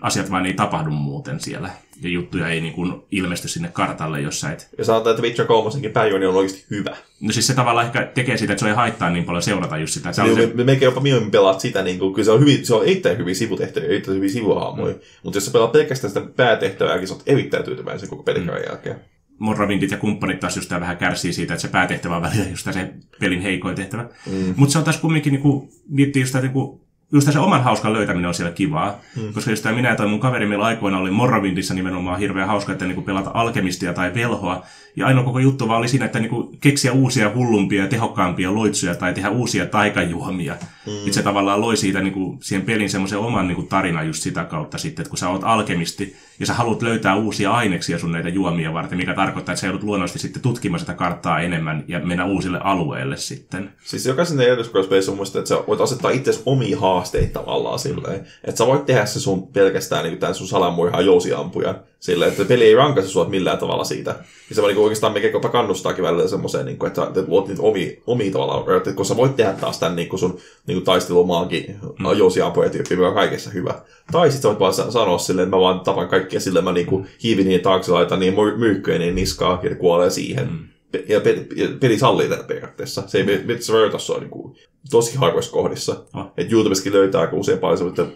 asiat 0.00 0.30
vain 0.30 0.46
ei 0.46 0.54
tapahdu 0.54 0.90
muuten 0.90 1.40
siellä. 1.40 1.70
Ja 2.02 2.08
juttuja 2.08 2.48
ei 2.48 2.60
niin 2.60 2.72
kuin 2.72 3.02
ilmesty 3.10 3.48
sinne 3.48 3.68
kartalle, 3.68 4.20
jos 4.20 4.40
sä 4.40 4.52
et... 4.52 4.68
Ja 4.78 4.84
sanotaan, 4.84 5.10
että 5.10 5.22
Witcher 5.22 5.46
3 5.46 5.88
päiväni 5.88 6.26
on 6.26 6.34
oikeasti 6.34 6.66
hyvä. 6.70 6.96
No 7.20 7.32
siis 7.32 7.46
se 7.46 7.54
tavallaan 7.54 7.86
ehkä 7.86 8.10
tekee 8.14 8.36
sitä, 8.36 8.52
että 8.52 8.60
se 8.60 8.68
ei 8.68 8.74
haittaa 8.74 9.10
niin 9.10 9.24
paljon 9.24 9.42
seurata 9.42 9.78
just 9.78 9.94
sitä. 9.94 10.12
Se 10.12 10.22
niin, 10.22 10.36
se... 10.36 10.46
me, 10.54 10.64
me, 10.64 10.72
jopa 10.72 11.00
mieluummin 11.00 11.30
pelaat 11.30 11.60
sitä, 11.60 11.82
niin 11.82 11.98
kuin, 11.98 12.14
kyllä 12.14 12.24
se 12.24 12.30
on, 12.30 12.40
hyvin, 12.40 12.66
se 12.66 12.74
on 12.74 12.84
erittäin 12.84 13.18
hyviä 13.18 13.34
sivutehtäviä, 13.34 13.88
erittäin 13.88 14.16
hyviä 14.16 14.28
sivuhaamoja. 14.28 14.94
Mm. 14.94 15.00
Mutta 15.22 15.36
jos 15.36 15.46
sä 15.46 15.52
pelaat 15.52 15.72
pelkästään 15.72 16.10
sitä 16.10 16.26
päätehtävää, 16.36 16.96
niin 16.96 17.08
sä 17.08 17.14
oot 17.14 17.22
erittäin 17.26 17.64
tyytyväinen 17.64 18.00
sen 18.00 18.08
koko 18.08 18.22
pelikäyden 18.22 18.62
mm. 18.62 18.68
jälkeen. 18.68 18.96
Morrovindit 19.38 19.90
ja 19.90 19.96
kumppanit 19.96 20.40
taas 20.40 20.56
just 20.56 20.70
vähän 20.70 20.96
kärsii 20.96 21.32
siitä, 21.32 21.54
että 21.54 21.62
se 21.62 21.68
päätehtävä 21.68 22.16
on 22.16 22.22
välillä 22.22 22.50
just 22.50 22.72
se 22.72 22.92
pelin 23.20 23.40
heikoin 23.40 23.76
tehtävä. 23.76 24.08
Mm. 24.26 24.54
Mutta 24.56 24.72
se 24.72 24.78
on 24.78 24.84
taas 24.84 25.00
kumminkin, 25.00 25.32
niin 25.32 25.42
kuin, 25.42 25.68
miettii 25.88 26.22
just, 26.22 26.34
niin 26.34 26.52
kuin, 26.52 26.80
just 27.16 27.32
se 27.32 27.38
oman 27.38 27.62
hauskan 27.62 27.92
löytäminen 27.92 28.28
on 28.28 28.34
siellä 28.34 28.52
kivaa. 28.52 28.98
Mm. 29.16 29.32
Koska 29.32 29.50
just 29.50 29.64
minä 29.74 29.96
toi 29.96 30.06
mun 30.06 30.20
kaveri 30.20 30.46
meillä 30.46 30.64
aikoina 30.64 30.98
oli 30.98 31.10
Morrovindissa 31.10 31.74
nimenomaan 31.74 32.18
hirveän 32.18 32.48
hauska, 32.48 32.72
että 32.72 32.84
niinku 32.84 33.02
pelata 33.02 33.30
alkemistia 33.34 33.92
tai 33.92 34.14
velhoa. 34.14 34.62
Ja 34.96 35.06
ainoa 35.06 35.24
koko 35.24 35.38
juttu 35.38 35.68
vaan 35.68 35.78
oli 35.78 35.88
siinä, 35.88 36.06
että 36.06 36.18
niinku 36.18 36.56
keksiä 36.60 36.92
uusia 36.92 37.32
hullumpia 37.34 37.82
ja 37.82 37.88
tehokkaampia 37.88 38.54
loitsuja 38.54 38.94
tai 38.94 39.14
tehdä 39.14 39.30
uusia 39.30 39.66
taikajuomia. 39.66 40.54
Mm. 40.86 40.92
Itse 40.92 41.12
se 41.12 41.22
tavallaan 41.22 41.60
loi 41.60 41.76
siitä 41.76 42.00
niinku, 42.00 42.38
siihen 42.42 42.66
pelin 42.66 42.90
semmoisen 42.90 43.18
oman 43.18 43.48
niinku, 43.48 43.62
tarinan 43.62 44.06
just 44.06 44.22
sitä 44.22 44.44
kautta 44.44 44.78
sitten, 44.78 45.02
että 45.02 45.10
kun 45.10 45.18
sä 45.18 45.28
oot 45.28 45.44
alkemisti 45.44 46.16
ja 46.40 46.46
sä 46.46 46.54
haluat 46.54 46.82
löytää 46.82 47.16
uusia 47.16 47.52
aineksia 47.52 47.98
sun 47.98 48.12
näitä 48.12 48.28
juomia 48.28 48.72
varten, 48.72 48.98
mikä 48.98 49.14
tarkoittaa, 49.14 49.52
että 49.52 49.60
sä 49.60 49.66
joudut 49.66 49.82
luonnollisesti 49.82 50.18
sitten 50.18 50.42
tutkimaan 50.42 50.80
sitä 50.80 50.94
karttaa 50.94 51.40
enemmän 51.40 51.84
ja 51.88 52.00
mennä 52.00 52.24
uusille 52.24 52.58
alueille 52.64 53.16
sitten. 53.16 53.72
Siis 53.84 54.06
jokaisen 54.06 54.40
Elder 54.40 54.64
on 55.10 55.16
muista, 55.16 55.38
että 55.38 55.48
sä 55.48 55.58
voit 55.66 55.80
asettaa 55.80 56.10
itse 56.10 56.42
omia 56.46 56.80
haasteita 56.80 57.40
tavallaan 57.40 57.78
silleen, 57.78 58.26
että 58.44 58.58
sä 58.58 58.66
voit 58.66 58.86
tehdä 58.86 59.06
se 59.06 59.20
sun 59.20 59.48
pelkästään 59.48 60.04
niin 60.04 60.18
tämän 60.18 60.34
sun 60.34 60.48
salamurhaa 60.48 61.00
jousiampuja 61.00 61.74
silleen, 62.00 62.30
että 62.30 62.44
peli 62.44 62.64
ei 62.64 62.74
rankaise 62.74 63.08
sua 63.08 63.24
millään 63.24 63.58
tavalla 63.58 63.84
siitä. 63.84 64.14
Ja 64.48 64.56
se 64.56 64.62
niin 64.62 64.78
oikeastaan 64.78 65.12
mikä 65.12 65.28
jopa 65.28 65.48
kannustaakin 65.48 66.04
välillä 66.04 66.28
semmoiseen, 66.28 66.66
niin 66.66 66.78
kuin, 66.78 66.86
että, 66.86 67.02
että 67.02 67.24
luot 67.28 67.48
niitä 67.48 67.62
omia, 67.62 67.90
omia 68.06 68.32
tavallaan, 68.32 68.76
että 68.76 68.92
kun 68.92 69.06
sä 69.06 69.16
voit 69.16 69.36
tehdä 69.36 69.52
taas 69.52 69.78
tämän 69.78 69.96
niin 69.96 70.08
kuin 70.08 70.20
sun 70.20 70.38
niin 70.66 70.76
kuin 70.76 70.84
taistelumaakin 70.84 71.76
mm. 71.98 72.18
jousiampuja 72.18 72.70
tyyppi, 72.70 72.96
mikä 72.96 73.08
on 73.08 73.14
kaikessa 73.14 73.50
hyvä. 73.50 73.74
Tai 74.12 74.30
sitten 74.30 74.42
sä 74.42 74.48
voit 74.48 74.60
vaan 74.60 74.92
sanoa 74.92 75.18
silleen, 75.18 75.48
että 75.48 75.56
mä 75.56 75.60
vaan 75.60 75.80
tapan 75.80 76.08
kaikkia 76.26 76.40
silleen, 76.40 76.64
mä 76.64 76.72
niin 76.72 76.86
kuin 76.86 77.06
hiivin 77.22 77.48
niin 77.48 77.60
taakse, 77.60 77.92
laitan 77.92 78.20
niin 78.20 78.34
myykkyjä 78.56 78.98
niin 78.98 79.14
niskaa 79.14 79.60
ja 79.62 79.74
kuolee 79.74 80.10
siihen. 80.10 80.48
Mm 80.50 80.68
ja 81.08 81.20
peli, 81.20 81.48
peli 81.80 81.98
sallii 81.98 82.28
tätä 82.28 82.42
periaatteessa. 82.42 83.02
Se 83.06 83.18
ei 83.18 83.44
Metsä 83.44 83.72
Vertossa 83.72 84.14
on 84.14 84.20
niin 84.20 84.56
tosi 84.90 85.16
harvoissa 85.16 85.52
kohdissa. 85.52 86.04
Oh. 86.14 86.26
Että 86.36 86.54
YouTubeskin 86.54 86.92
löytää 86.92 87.20
aika 87.20 87.36
usein 87.36 87.58
paljon, 87.58 87.88
että 87.88 88.06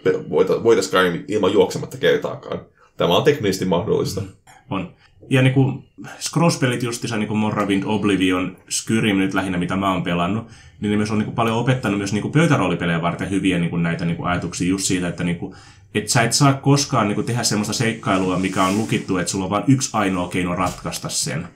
voitaisiin 0.62 1.24
ilman 1.28 1.52
juoksematta 1.52 1.96
kertaakaan. 1.96 2.60
Tämä 2.96 3.16
on 3.16 3.22
teknisesti 3.22 3.64
mahdollista. 3.64 4.22
On. 4.70 4.94
Ja 5.30 5.42
niin 5.42 5.54
kuin 5.54 5.84
Scrolls-pelit 6.20 6.82
justiinsa, 6.82 7.16
niin 7.16 7.28
kuin 7.28 7.38
Morrowind, 7.38 7.82
Oblivion, 7.86 8.56
Skyrim 8.70 9.16
nyt 9.16 9.34
lähinnä, 9.34 9.58
mitä 9.58 9.76
mä 9.76 9.92
oon 9.92 10.02
pelannut, 10.02 10.46
niin 10.80 10.90
ne 10.90 10.96
myös 10.96 11.10
on 11.10 11.18
niin 11.18 11.24
kuin 11.24 11.34
paljon 11.34 11.56
opettanut 11.56 11.98
myös 11.98 12.12
niin 12.12 12.22
kuin 12.22 12.32
pöytäroolipelejä 12.32 13.02
varten 13.02 13.30
hyviä 13.30 13.58
niin 13.58 13.70
kuin 13.70 13.82
näitä 13.82 14.04
niin 14.04 14.16
kuin 14.16 14.28
ajatuksia 14.28 14.68
just 14.68 14.84
siitä, 14.84 15.08
että 15.08 15.24
niin 15.24 15.36
kuin, 15.36 15.56
et 15.94 16.09
sä 16.09 16.22
et 16.22 16.33
saa 16.33 16.53
koskaan 16.53 17.09
niin 17.09 17.14
kuin 17.14 17.26
tehdä 17.26 17.42
semmoista 17.42 17.72
seikkailua, 17.72 18.38
mikä 18.38 18.64
on 18.64 18.79
lukittu, 18.79 19.18
että 19.18 19.31
sulla 19.31 19.44
on 19.44 19.50
vain 19.50 19.64
yksi 19.66 19.90
ainoa 19.92 20.29
keino 20.29 20.55
ratkaista 20.55 21.09
sen. 21.09 21.48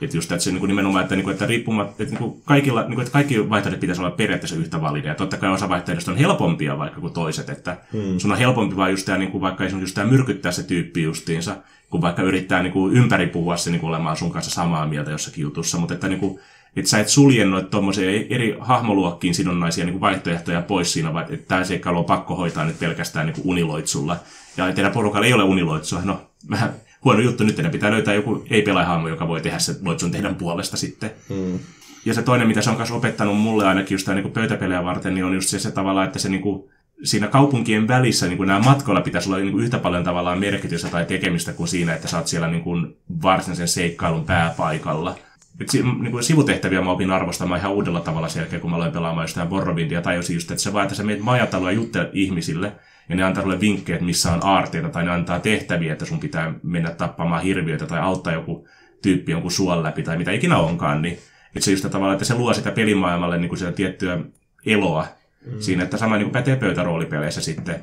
Että 0.00 0.16
just 0.16 0.32
että 0.32 0.44
se 0.44 0.50
niin 0.50 0.58
kuin 0.58 0.68
nimenomaan, 0.68 1.02
että, 1.02 1.16
niin 1.16 1.24
kuin, 1.24 1.32
että 1.32 1.46
riippumatta, 1.46 2.02
että, 2.02 2.14
niin 2.14 2.18
kuin 2.18 2.42
kaikilla, 2.44 2.82
niin 2.82 2.94
kuin, 2.94 3.00
että 3.00 3.12
kaikki 3.12 3.50
vaihtoehdot 3.50 3.80
pitäisi 3.80 4.02
olla 4.02 4.10
periaatteessa 4.10 4.56
yhtä 4.56 4.80
valideja. 4.80 5.14
Totta 5.14 5.36
kai 5.36 5.50
osa 5.50 5.68
vaihtoehdoista 5.68 6.10
on 6.10 6.16
helpompia 6.16 6.78
vaikka 6.78 7.00
kuin 7.00 7.12
toiset, 7.12 7.48
että 7.48 7.76
hmm. 7.92 8.18
sun 8.18 8.32
on 8.32 8.38
helpompi 8.38 8.76
vaan 8.76 8.90
just 8.90 9.06
tämä, 9.06 9.18
niin 9.18 9.30
kuin, 9.30 9.40
vaikka 9.40 9.64
just 9.64 9.94
tämä 9.94 10.10
myrkyttää 10.10 10.52
se 10.52 10.62
tyyppi 10.62 11.02
justiinsa, 11.02 11.56
kun 11.90 12.00
vaikka 12.00 12.22
yrittää 12.22 12.62
niin 12.62 12.72
kuin, 12.72 12.96
ympäri 12.96 13.26
puhua 13.26 13.56
se 13.56 13.70
niin 13.70 13.80
kuin, 13.80 13.88
olemaan 13.88 14.16
sun 14.16 14.32
kanssa 14.32 14.50
samaa 14.50 14.86
mieltä 14.86 15.10
jossakin 15.10 15.42
jutussa, 15.42 15.78
mutta 15.78 15.94
että 15.94 16.08
niin 16.08 16.20
kuin, 16.20 16.40
että 16.80 16.90
sä 16.90 16.98
et 16.98 17.08
sulje 17.08 17.44
noita 17.44 17.68
tuommoisia 17.68 18.10
eri 18.10 18.56
hahmoluokkiin 18.60 19.34
sidonnaisia 19.34 19.84
niin 19.84 19.92
kuin 19.92 20.00
vaihtoehtoja 20.00 20.62
pois 20.62 20.92
siinä, 20.92 21.14
vaan 21.14 21.32
että 21.32 21.48
tämä 21.48 21.64
seikkailu 21.64 21.98
on 21.98 22.04
pakko 22.04 22.36
hoitaa 22.36 22.64
nyt 22.64 22.78
pelkästään 22.78 23.26
niin 23.26 23.34
kuin 23.34 23.48
uniloitsulla. 23.48 24.16
Ja 24.56 24.72
teidän 24.72 24.92
porukalla 24.92 25.26
ei 25.26 25.32
ole 25.32 25.42
uniloitsua. 25.42 26.00
No, 26.04 26.22
vähän 26.50 26.72
huono 27.04 27.20
juttu, 27.20 27.44
nyt 27.44 27.58
ne 27.58 27.70
pitää 27.70 27.90
löytää 27.90 28.14
joku 28.14 28.44
ei-pelaajahahmo, 28.50 29.08
joka 29.08 29.28
voi 29.28 29.40
tehdä 29.40 29.58
se 29.58 29.76
loitsun 29.82 30.10
teidän 30.10 30.34
puolesta 30.34 30.76
sitten. 30.76 31.10
Hmm. 31.28 31.58
Ja 32.04 32.14
se 32.14 32.22
toinen, 32.22 32.48
mitä 32.48 32.62
se 32.62 32.70
on 32.70 32.76
myös 32.76 32.90
opettanut 32.90 33.36
mulle 33.36 33.66
ainakin 33.66 33.94
just 33.94 34.08
niin 34.08 34.30
pöytäpelejä 34.30 34.84
varten, 34.84 35.14
niin 35.14 35.24
on 35.24 35.34
just 35.34 35.48
se, 35.48 35.58
se 35.58 35.70
tavalla, 35.70 36.04
että 36.04 36.18
se 36.18 36.28
niin 36.28 36.42
kuin, 36.42 36.70
siinä 37.02 37.26
kaupunkien 37.26 37.88
välissä 37.88 38.26
niin 38.26 38.36
kuin 38.36 38.46
nämä 38.46 38.60
matkoilla 38.60 39.00
pitäisi 39.00 39.28
olla 39.28 39.38
niin 39.38 39.52
kuin 39.52 39.64
yhtä 39.64 39.78
paljon 39.78 40.04
tavallaan 40.04 40.38
merkitystä 40.38 40.88
tai 40.88 41.04
tekemistä 41.04 41.52
kuin 41.52 41.68
siinä, 41.68 41.94
että 41.94 42.08
sä 42.08 42.16
oot 42.16 42.26
siellä 42.26 42.48
niin 42.48 42.62
kuin 42.62 42.96
varsinaisen 43.22 43.68
seikkailun 43.68 44.24
pääpaikalla. 44.24 45.16
Si, 45.66 45.82
niin 45.82 46.10
kuin 46.12 46.22
sivutehtäviä 46.22 46.80
mä 46.80 46.90
opin 46.90 47.10
arvostamaan 47.10 47.60
ihan 47.60 47.72
uudella 47.72 48.00
tavalla 48.00 48.28
sen 48.28 48.40
jälkeen, 48.40 48.62
kun 48.62 48.70
mä 48.70 48.76
aloin 48.76 48.92
pelaamaan 48.92 49.24
jostain 49.24 49.48
Borrovindia 49.48 50.02
tai 50.02 50.16
just, 50.16 50.50
että 50.50 50.62
se 50.62 50.72
vaan, 50.72 50.82
että 50.82 50.94
sä 50.94 51.02
menet 51.02 51.22
majataloa 51.22 51.72
ja 51.72 51.80
ihmisille, 52.12 52.72
ja 53.08 53.16
ne 53.16 53.22
antaa 53.22 53.42
sulle 53.42 53.60
vinkkejä, 53.60 53.96
että 53.96 54.06
missä 54.06 54.32
on 54.32 54.44
aarteita, 54.44 54.88
tai 54.88 55.04
ne 55.04 55.10
antaa 55.10 55.40
tehtäviä, 55.40 55.92
että 55.92 56.04
sun 56.04 56.20
pitää 56.20 56.52
mennä 56.62 56.90
tappamaan 56.90 57.42
hirviöitä 57.42 57.86
tai 57.86 58.00
auttaa 58.00 58.32
joku 58.32 58.68
tyyppi 59.02 59.32
jonkun 59.32 59.50
suon 59.50 59.82
läpi 59.82 60.02
tai 60.02 60.18
mitä 60.18 60.32
ikinä 60.32 60.58
onkaan, 60.58 61.02
niin 61.02 61.18
että 61.54 61.64
se 61.64 61.70
just 61.70 61.90
tavallaan, 61.90 62.12
että 62.12 62.24
se 62.24 62.34
luo 62.34 62.54
sitä 62.54 62.70
pelimaailmalle 62.70 63.38
niin 63.38 63.48
kuin 63.48 63.58
sitä 63.58 63.72
tiettyä 63.72 64.18
eloa 64.66 65.06
mm. 65.48 65.60
siinä, 65.60 65.82
että 65.84 65.96
sama 65.96 66.16
niin 66.16 66.30
pätee 66.30 66.56
pöytäroolipeleissä 66.56 67.40
sitten. 67.40 67.82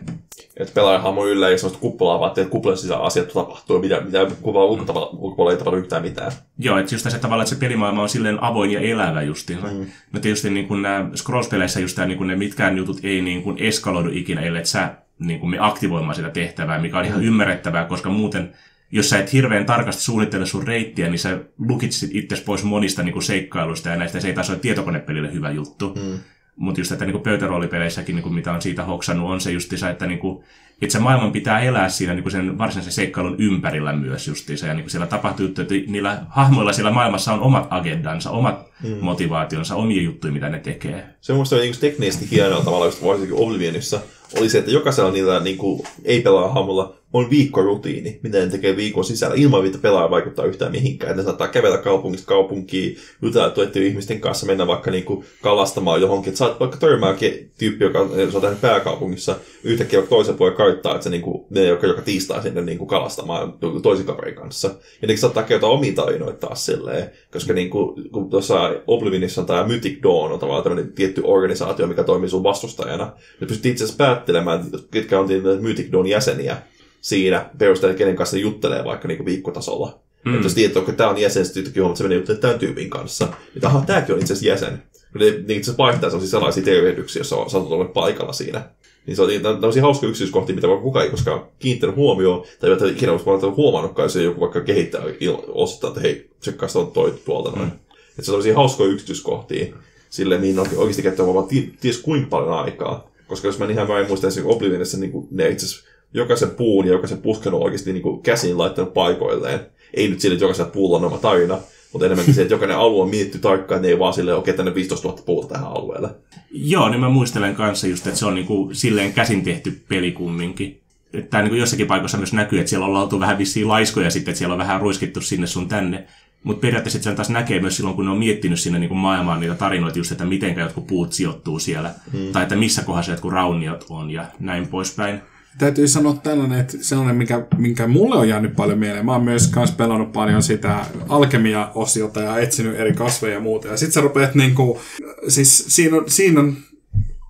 Että 0.58 0.74
pelaaja 0.74 1.00
hahmo 1.00 1.26
yllä 1.26 1.50
ja 1.50 1.58
sellaista 1.58 1.82
kuppulaa 1.82 2.20
vaan, 2.20 2.30
että 2.30 2.46
kuplan 2.46 2.78
sisällä 2.78 3.04
asiat 3.04 3.34
tapahtuu, 3.34 3.80
mitä, 3.80 4.02
mitä 4.02 4.28
kuvaa 4.42 4.66
ulkopuolella 4.66 5.52
ei 5.52 5.58
tapahdu 5.58 5.78
yhtään 5.78 6.02
mitään. 6.02 6.32
Joo, 6.60 6.78
että 6.78 6.96
just 6.96 7.12
se 7.12 7.20
tavalla, 7.20 7.44
että 7.44 7.56
se 7.56 7.60
pelimaailma 7.60 8.02
on 8.02 8.10
silleen 8.10 8.44
avoin 8.44 8.72
ja 8.72 8.80
elävä 8.80 9.22
justiin. 9.22 9.60
Mm. 9.60 9.86
No 10.14 10.20
tietysti 10.20 10.50
niin 10.50 10.68
kuin 10.68 10.82
nämä 10.82 11.10
Scrolls-peleissä 11.16 11.80
just 11.80 11.96
tämä, 11.96 12.08
niin 12.08 12.18
kuin 12.18 12.28
ne 12.28 12.36
mitkään 12.36 12.78
jutut 12.78 13.00
ei 13.04 13.22
niin 13.22 13.44
kuin 13.44 13.58
eskaloidu 13.60 14.10
ikinä, 14.14 14.42
ellei 14.42 14.66
sä 14.66 14.96
niin 15.20 15.40
kuin 15.40 15.50
me 15.50 15.58
aktivoimaan 15.60 16.16
sitä 16.16 16.30
tehtävää, 16.30 16.80
mikä 16.80 17.00
on 17.00 17.06
ihan 17.06 17.20
mm. 17.20 17.28
ymmärrettävää, 17.28 17.86
koska 17.86 18.10
muuten, 18.10 18.54
jos 18.92 19.10
sä 19.10 19.20
et 19.20 19.34
hirveän 19.34 19.66
tarkasti 19.66 20.04
suunnittele 20.04 20.46
sun 20.46 20.68
reittiä, 20.68 21.10
niin 21.10 21.20
sä 21.20 21.40
lukitsit 21.60 22.10
itse 22.14 22.44
pois 22.46 22.64
monista 22.64 23.04
niin 23.04 23.14
kuin 23.14 23.24
seikkailuista 23.24 23.90
ja 23.90 23.96
näistä 23.96 24.20
se 24.20 24.28
ei 24.28 24.34
taas 24.34 24.50
ole 24.50 24.60
tietokonepelille 24.60 25.34
hyvä 25.34 25.52
juttu. 25.52 25.94
Mm. 25.96 26.20
Mutta 26.56 26.82
just, 26.82 26.92
että 26.92 27.06
niin 27.06 27.22
pöytäroolipeleissäkin, 27.22 28.16
niin 28.16 28.24
kuin 28.24 28.36
mitä 28.36 28.52
on 28.52 28.62
siitä 28.62 28.84
hoksannut, 28.84 29.30
on 29.30 29.42
se 29.42 29.52
justiinsa, 29.52 29.90
että 29.90 30.06
niin 30.06 30.20
kuin, 30.20 30.44
että 30.82 30.94
se 30.94 31.00
maailman 31.00 31.32
pitää 31.32 31.60
elää 31.60 31.90
siinä 31.90 32.14
niin 32.14 32.24
kuin 32.24 32.32
sen 32.32 32.58
varsinaisen 32.58 32.94
seikkailun 32.94 33.36
ympärillä 33.40 33.94
myös 33.94 34.28
justiinsa. 34.28 34.68
Ja 34.68 34.74
niin 34.74 34.84
kuin 34.84 34.92
siellä 34.92 35.08
tapahtuu, 35.08 35.46
että 35.46 35.64
niillä 35.88 36.22
hahmoilla 36.30 36.74
siellä 36.74 36.92
maailmassa 36.92 37.34
on 37.34 37.40
omat 37.40 37.68
agendansa, 37.70 38.32
omat 38.32 38.68
mm. 38.84 38.98
motivaationsa, 39.02 39.76
omia 39.76 40.02
juttuja, 40.02 40.34
mitä 40.34 40.50
ne 40.50 40.60
tekee. 40.60 41.06
Se 41.22 41.32
on 41.32 41.38
minusta 41.38 41.56
niin 41.56 41.80
teknisesti 41.80 42.32
hienoa 42.32 42.64
tavalla, 42.64 42.86
just 42.86 43.04
varsinkin 43.04 43.38
Oblivionissa, 43.38 44.00
oli 44.40 44.50
se, 44.50 44.58
että 44.58 44.72
jokaisella 44.72 45.12
niillä 45.12 45.40
niin 45.40 45.58
kuin, 45.58 45.82
ei 46.04 46.22
pelaa 46.22 46.54
hahmolla 46.54 46.96
on 47.16 47.30
viikkorutiini, 47.30 48.20
mitä 48.24 48.38
ne 48.38 48.48
tekee 48.48 48.76
viikon 48.76 49.04
sisällä, 49.04 49.36
ilman 49.38 49.66
että 49.66 49.78
pelaaja 49.78 50.10
vaikuttaa 50.10 50.46
yhtään 50.46 50.72
mihinkään. 50.72 51.18
Ne 51.18 51.24
saattaa 51.24 51.48
kävellä 51.48 51.78
kaupungista 51.78 52.28
kaupunkiin, 52.28 52.98
jutella 53.22 53.50
tuettujen 53.50 53.88
ihmisten 53.88 54.22
kanssa, 54.22 54.46
mennä 54.46 54.68
vaikka 54.68 54.92
niinku 54.92 55.24
kalastamaan 55.42 56.02
johonkin. 56.02 56.30
Että 56.30 56.38
saat 56.38 56.60
vaikka 56.60 56.78
törmääkin 56.78 57.52
tyyppi, 57.58 57.84
joka 57.84 58.00
on 58.00 58.10
tehnyt 58.42 58.62
pääkaupungissa, 58.62 59.36
yhtäkkiä 59.64 60.02
toisen 60.02 60.36
puolen 60.36 60.56
karttaa, 60.56 60.92
että 60.92 61.04
se 61.04 61.10
niinku, 61.10 61.48
ne 61.50 61.64
joka, 61.64 61.88
joka 61.88 62.02
tiistaa 62.02 62.42
sinne 62.42 62.62
niinku 62.62 62.86
kalastamaan 62.86 63.54
toisen 63.84 64.06
kaverin 64.06 64.36
kanssa. 64.36 64.76
Ja 65.02 65.08
ne 65.08 65.18
saattaa 65.18 65.44
kertoa 65.44 65.70
omia 65.70 65.94
tarinoita 65.94 66.48
taas 66.48 66.66
silleen, 66.66 67.12
koska 67.32 67.54
niinku, 67.54 67.96
kun 68.12 68.30
tuossa 68.30 68.76
Oblivionissa 68.88 69.42
on 69.42 69.48
tämä 69.48 69.68
Mythic 69.68 70.04
Dawn, 70.04 70.32
on 70.32 70.40
tavallaan 70.40 70.64
tämmöinen 70.64 70.94
tietty 70.94 71.22
organisaatio, 71.24 71.88
mikä 71.88 72.04
toimii 72.04 72.30
sun 72.30 72.44
vastustajana. 72.44 73.06
Ne 73.42 73.48
pystyt 73.48 73.66
itse 73.66 73.84
asiassa 73.84 74.04
päättelemään, 74.04 74.66
ketkä 74.92 75.20
on 75.20 75.28
Mythic 75.62 75.92
Dawn 75.92 76.08
jäseniä 76.08 76.58
siinä 77.06 77.50
perusteella, 77.58 77.98
kenen 77.98 78.16
kanssa 78.16 78.38
juttelee 78.38 78.84
vaikka 78.84 79.08
niinku 79.08 79.26
viikkotasolla. 79.26 80.00
Mm. 80.26 80.34
Että 80.34 80.46
jos 80.46 80.54
tiedät, 80.54 80.78
että 80.78 80.92
tämä 80.92 81.10
on 81.10 81.18
jäsen, 81.18 81.46
sitten 81.46 81.62
yhtäkkiä 81.62 81.84
huomaat, 81.84 81.94
että 81.94 81.98
se 81.98 82.04
menee 82.04 82.18
juttelemaan 82.18 82.42
tämän 82.42 82.60
tyypin 82.60 82.90
kanssa. 82.90 83.28
Että 83.56 83.68
aha, 83.68 83.84
tämäkin 83.86 84.16
on 84.16 84.22
itse 84.22 84.34
asiassa 84.34 84.48
jäsen. 84.48 84.84
Ne, 85.14 85.26
ne 85.26 85.32
itse 85.32 85.54
asiassa 85.54 85.78
vaihtaa 85.78 86.10
sellaisia 86.10 86.32
salaisia 86.32 86.64
tervehdyksiä, 86.64 87.20
jos 87.20 87.34
on 87.34 87.50
saatut 87.50 87.72
olla 87.72 87.86
paikalla 87.86 88.34
siinä. 88.34 88.70
Niin 89.06 89.16
se 89.16 89.22
on 89.22 89.30
tämmöisiä 89.42 89.82
hauskoja 89.82 90.10
yksityiskohtia, 90.10 90.56
mitä 90.56 90.68
vaikka 90.68 90.84
kukaan 90.84 91.06
ei 91.06 91.12
koskaan 91.12 91.46
kiinnittänyt 91.60 91.96
huomioon, 91.96 92.44
tai 92.60 92.72
että 92.72 92.86
ikinä 92.86 93.12
olisi 93.12 93.26
huomannutkaan, 93.58 94.06
jos 94.06 94.16
joku 94.16 94.42
vaikka 94.42 94.62
kehittää 94.62 95.02
ostaa, 95.48 95.88
että 95.88 96.02
hei, 96.02 96.30
tsekkaa 96.40 96.70
on 96.76 96.92
toi 96.92 97.14
tuolta 97.26 97.50
noin. 97.50 97.70
Mm. 97.70 97.76
Että 98.10 98.22
se 98.22 98.32
on 98.32 98.34
tämmöisiä 98.34 98.56
hauskoja 98.56 98.90
yksityiskohtia, 98.90 99.76
sille 100.10 100.38
mihin 100.38 100.60
on 100.60 100.68
oikeasti 100.76 101.04
käyttää 101.04 101.26
vaan 101.26 101.48
ties 101.82 101.98
kuinka 101.98 102.28
paljon 102.30 102.54
aikaa. 102.54 103.12
Koska 103.28 103.48
jos 103.48 103.60
mä 103.60 103.66
ihan 103.66 103.88
vain 103.88 104.08
muistan, 104.08 104.28
että 104.30 104.42
Oblivionissa 104.46 104.98
niin 104.98 105.28
ne 105.32 105.50
itse 105.50 105.66
asiassa 105.66 105.95
jokaisen 106.16 106.50
puun 106.50 106.86
ja 106.86 106.92
jokaisen 106.92 107.22
pusken 107.22 107.54
on 107.54 107.64
oikeasti 107.64 107.94
niin 107.94 108.04
kuin 108.04 108.22
käsiin 108.22 108.58
laittanut 108.58 108.94
paikoilleen. 108.94 109.60
Ei 109.94 110.08
nyt 110.08 110.20
sille, 110.20 110.34
että 110.34 110.44
jokaisella 110.44 110.72
puulla 110.72 110.98
on 110.98 111.06
oma 111.06 111.18
tarina, 111.18 111.58
mutta 111.94 112.06
enemmänkin 112.06 112.34
se, 112.34 112.42
että 112.42 112.54
jokainen 112.54 112.78
alue 112.78 113.04
on 113.04 113.10
mietitty 113.10 113.40
tarkkaan, 113.40 113.78
että 113.78 113.88
ne 113.88 113.92
ei 113.92 114.00
vaan 114.00 114.14
silleen, 114.14 114.38
okei, 114.38 114.54
tänne 114.54 114.76
15 114.76 115.08
000 115.08 115.22
puuta 115.26 115.48
tähän 115.48 115.68
alueelle. 115.68 116.10
Joo, 116.52 116.90
niin 116.90 117.00
mä 117.00 117.10
muistelen 117.10 117.56
kanssa 117.56 117.88
just, 117.88 118.08
että 118.08 118.20
se 118.20 118.26
on 118.26 118.36
niin 118.36 118.48
kuin 118.48 118.76
silleen 118.76 119.14
käsin 119.14 119.44
tehty 119.44 119.82
peli 119.88 120.12
kumminkin. 120.12 120.82
Että 121.14 121.42
niin 121.42 121.50
kuin 121.50 121.60
jossakin 121.60 121.88
paikoissa 121.88 122.18
myös 122.18 122.34
näkyy, 122.34 122.60
että 122.60 122.70
siellä 122.70 122.86
on 122.86 122.96
oltu 122.96 123.20
vähän 123.20 123.38
vissiin 123.38 123.68
laiskoja 123.68 124.10
sitten, 124.10 124.32
että 124.32 124.40
siellä 124.40 124.54
on 124.54 124.60
vähän 124.60 124.82
ruiskittu 124.82 125.22
sinne 125.22 125.48
sun 125.48 125.68
tänne. 125.68 126.08
Mutta 126.44 126.62
periaatteessa 126.62 127.04
sen 127.04 127.16
taas 127.16 127.30
näkee 127.30 127.60
myös 127.60 127.76
silloin, 127.76 127.96
kun 127.96 128.06
ne 128.06 128.12
on 128.12 128.18
miettinyt 128.18 128.60
sinne 128.60 128.80
niin 128.80 128.90
kuin 128.90 128.98
maailmaan 128.98 129.40
niitä 129.40 129.56
tarinoita 129.56 129.98
just, 129.98 130.12
että 130.12 130.26
miten 130.26 130.60
jotkut 130.60 130.88
puut 130.88 131.14
sijoittuu 131.14 131.60
siellä. 131.60 131.94
Hmm. 132.12 132.32
Tai 132.32 132.44
että 132.44 132.56
missä 132.56 132.82
kohdassa 132.82 133.12
jotkut 133.12 133.32
rauniot 133.32 133.86
on 133.90 134.12
ja 134.12 134.26
näin 134.40 134.68
poispäin 134.68 135.22
täytyy 135.58 135.88
sanoa 135.88 136.14
tällainen, 136.14 136.60
että 136.60 136.78
sellainen, 136.82 137.16
mikä, 137.16 137.46
minkä 137.58 137.88
mulle 137.88 138.16
on 138.16 138.30
jäänyt 138.30 138.56
paljon 138.56 138.80
mieleen. 138.80 139.06
Mä 139.06 139.12
oon 139.12 139.24
myös 139.24 139.48
kans 139.48 139.72
pelannut 139.72 140.14
paljon 140.14 140.44
sitä 140.44 140.86
alkemia-osiota 141.10 142.22
ja 142.22 142.38
etsinyt 142.38 142.80
eri 142.80 142.94
kasveja 142.94 143.34
ja 143.34 143.40
muuta. 143.40 143.68
Ja 143.68 143.78
sit 143.78 143.94
sä 143.94 144.02
rupeat 144.02 144.36
niinku, 144.36 144.82
siis 145.28 145.66
siinä 145.68 145.98
on, 145.98 146.04
siinä 146.08 146.40
on 146.40 146.58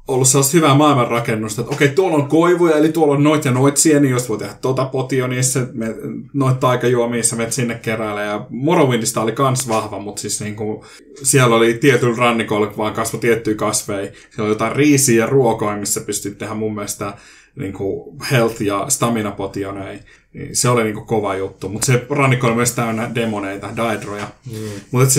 ollut 0.08 0.28
sellaista 0.28 0.58
hyvää 0.58 0.76
maailmanrakennusta, 0.76 1.62
että 1.62 1.74
okei, 1.74 1.90
tuolla 1.90 2.18
on 2.18 2.28
koivuja, 2.28 2.78
eli 2.78 2.92
tuolla 2.92 3.14
on 3.14 3.24
noit 3.24 3.46
ja 3.46 3.52
noit 3.52 3.78
sieni, 3.78 4.10
jos 4.10 4.30
voi 4.30 4.38
tehdä 4.38 4.54
tota 4.62 4.86
potionissa, 4.86 5.60
me, 5.74 5.96
noit 6.34 6.60
taikajuomissa 6.60 7.36
menet 7.36 7.54
sinne 7.54 7.76
keräällä, 7.76 8.22
ja 8.22 8.48
Morrowindista 8.50 9.22
oli 9.22 9.32
kans 9.32 9.68
vahva, 9.68 10.00
mutta 10.00 10.22
siis 10.22 10.42
niinku, 10.42 10.86
siellä 11.24 11.56
oli 11.56 11.74
tietyllä 11.74 12.16
rannikolla 12.18 12.74
vaan 12.78 12.94
kasvo 12.94 13.18
tiettyjä 13.18 13.56
kasveja, 13.56 14.12
siellä 14.12 14.44
oli 14.44 14.50
jotain 14.50 14.76
riisiä 14.76 15.24
ja 15.24 15.30
ruokoa, 15.30 15.78
missä 15.78 16.02
pystyt 16.02 16.38
tehdä 16.38 16.54
mun 16.54 16.76
mielestä 16.76 17.14
niin 17.56 17.74
kuin 17.74 18.18
health- 18.32 18.64
ja 18.64 18.86
stamina-potioneja, 18.90 20.00
niin 20.34 20.56
se 20.56 20.70
oli 20.70 20.84
niin 20.84 20.94
kuin 20.94 21.06
kova 21.06 21.36
juttu. 21.36 21.70
Mutta 21.70 21.86
se 21.86 22.06
rannikko 22.10 22.48
on 22.48 22.56
myös 22.56 22.72
täynnä 22.72 23.12
demoneita, 23.16 23.70
daedroja. 23.76 24.28
Mm. 24.52 24.58
Mutta 24.92 25.10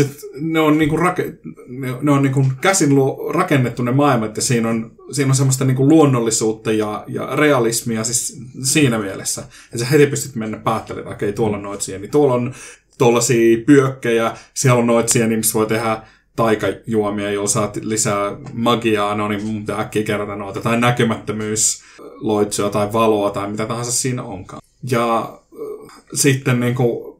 ne 0.40 0.60
on, 0.60 0.78
niin 0.78 0.88
kuin 0.88 0.98
rake, 0.98 1.34
ne, 1.68 1.94
ne 2.02 2.10
on 2.10 2.22
niin 2.22 2.32
kuin 2.32 2.52
käsin 2.60 2.94
luo, 2.94 3.32
rakennettu 3.32 3.82
ne 3.82 3.92
maailmat, 3.92 4.36
ja 4.36 4.42
siinä 4.42 4.68
on, 4.68 4.92
siinä 5.12 5.30
on 5.30 5.36
semmoista 5.36 5.64
niin 5.64 5.76
kuin 5.76 5.88
luonnollisuutta 5.88 6.72
ja, 6.72 7.04
ja 7.08 7.36
realismia 7.36 8.04
siis 8.04 8.40
siinä 8.62 8.98
mielessä. 8.98 9.40
Että 9.64 9.78
sä 9.78 9.84
heti 9.84 10.06
pystyt 10.06 10.34
mennä 10.34 10.56
päättelemään, 10.56 11.12
että 11.12 11.24
okei, 11.24 11.32
tuolla 11.32 11.56
on 11.56 11.62
noit 11.62 11.80
niin 11.88 12.10
tuolla 12.10 12.34
on 12.34 12.54
tuollaisia 12.98 13.58
pyökkejä, 13.66 14.36
siellä 14.54 14.78
on 14.78 14.86
noit 14.86 15.14
niin 15.14 15.38
missä 15.38 15.58
voi 15.58 15.66
tehdä 15.66 16.02
taikajuomia, 16.36 17.30
joilla 17.30 17.48
saat 17.48 17.76
lisää 17.76 18.36
magiaa, 18.52 19.14
no 19.14 19.28
niin 19.28 19.44
mun 19.44 19.60
pitää 19.60 19.80
äkkiä 19.80 20.02
kerätä 20.02 20.36
noita, 20.36 20.60
tai 20.60 20.80
näkymättömyys, 20.80 21.82
loitsua 22.20 22.70
tai 22.70 22.92
valoa 22.92 23.30
tai 23.30 23.50
mitä 23.50 23.66
tahansa 23.66 23.92
siinä 23.92 24.22
onkaan. 24.22 24.62
Ja 24.90 25.18
äh, 25.20 26.02
sitten 26.14 26.60
niin 26.60 26.74
kuin, 26.74 27.16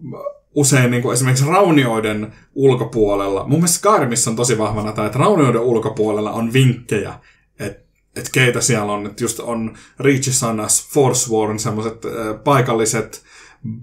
usein 0.55 0.91
niin 0.91 1.03
kuin 1.03 1.13
esimerkiksi 1.13 1.47
raunioiden 1.47 2.33
ulkopuolella, 2.55 3.41
mun 3.41 3.59
mielestä 3.59 3.79
Skyrimissa 3.79 4.31
on 4.31 4.37
tosi 4.37 4.59
vahvana 4.59 4.93
tämä, 4.93 5.07
että 5.07 5.19
raunioiden 5.19 5.61
ulkopuolella 5.61 6.33
on 6.33 6.53
vinkkejä, 6.53 7.15
että 7.59 7.87
et 8.17 8.29
keitä 8.33 8.61
siellä 8.61 8.93
on, 8.93 9.07
että 9.07 9.25
just 9.25 9.41
on 9.41 9.77
Reachisanas, 10.01 10.89
Forsworn, 10.93 11.59
semmoiset 11.59 12.05
äh, 12.05 12.13
paikalliset 12.45 13.23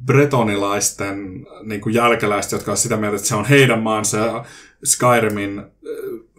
bretonilaisten 0.06 1.48
niin 1.64 1.82
kuin 1.82 1.96
jälkeläiset, 1.96 2.52
jotka 2.52 2.72
on 2.72 2.78
sitä 2.78 2.98
mieltä, 2.98 3.16
että 3.16 3.28
se 3.28 3.36
on 3.36 3.46
heidän 3.46 3.80
maansa 3.80 4.18
ja 4.18 4.46
Skyrimin 4.84 5.60
äh, 5.60 5.66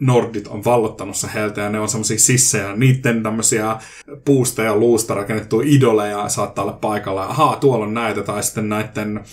nordit 0.01 0.49
on 0.49 0.65
vallottanut 0.65 1.17
se 1.17 1.29
heiltä 1.35 1.61
ja 1.61 1.69
ne 1.69 1.81
on 1.81 1.89
semmoisia 1.89 2.19
sissejä. 2.19 2.77
Niiden 2.77 3.23
tämmöisiä 3.23 3.77
puusta 4.25 4.63
ja 4.63 4.77
luusta 4.77 5.15
rakennettuja 5.15 5.69
idoleja 5.71 6.29
saattaa 6.29 6.65
olla 6.65 6.79
paikalla. 6.81 7.25
Ahaa, 7.25 7.57
tuolla 7.57 7.85
on 7.85 7.95
näitä. 7.95 8.23
Tai 8.23 8.43
sitten 8.43 8.69
näiden, 8.69 9.25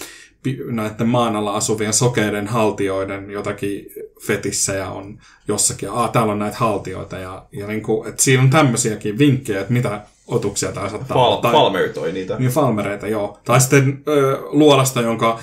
näiden 0.72 1.08
maan 1.08 1.36
alla 1.36 1.56
asuvien 1.56 1.94
sokeiden 1.94 2.48
haltioiden 2.48 3.32
jotakin 3.32 3.86
fetissejä 4.22 4.90
on 4.90 5.20
jossakin. 5.48 5.90
Aa, 5.90 6.08
täällä 6.08 6.34
on 6.34 6.40
näitä 6.40 6.58
haltioita. 6.58 7.18
Ja, 7.18 7.46
ja 7.52 7.68
niin 7.68 7.82
kuin, 7.82 8.10
että 8.10 8.24
siinä 8.24 8.44
on 8.44 8.50
tämmöisiäkin 8.50 9.18
vinkkejä, 9.18 9.62
että 9.62 9.74
mitä 9.74 10.02
otuksia 10.28 10.72
tämä 10.72 10.90
saattaa 10.90 11.18
Fal- 11.18 11.20
olla. 11.20 11.42
Tai, 11.42 11.52
Falmeritoi 11.52 12.12
niitä. 12.12 12.36
Niin, 12.40 12.52
falmereita, 12.52 13.08
joo. 13.08 13.40
Tai 13.46 13.62
sitten 13.62 14.04
ö, 14.08 14.38
luolasta, 14.50 15.02
jonka 15.02 15.40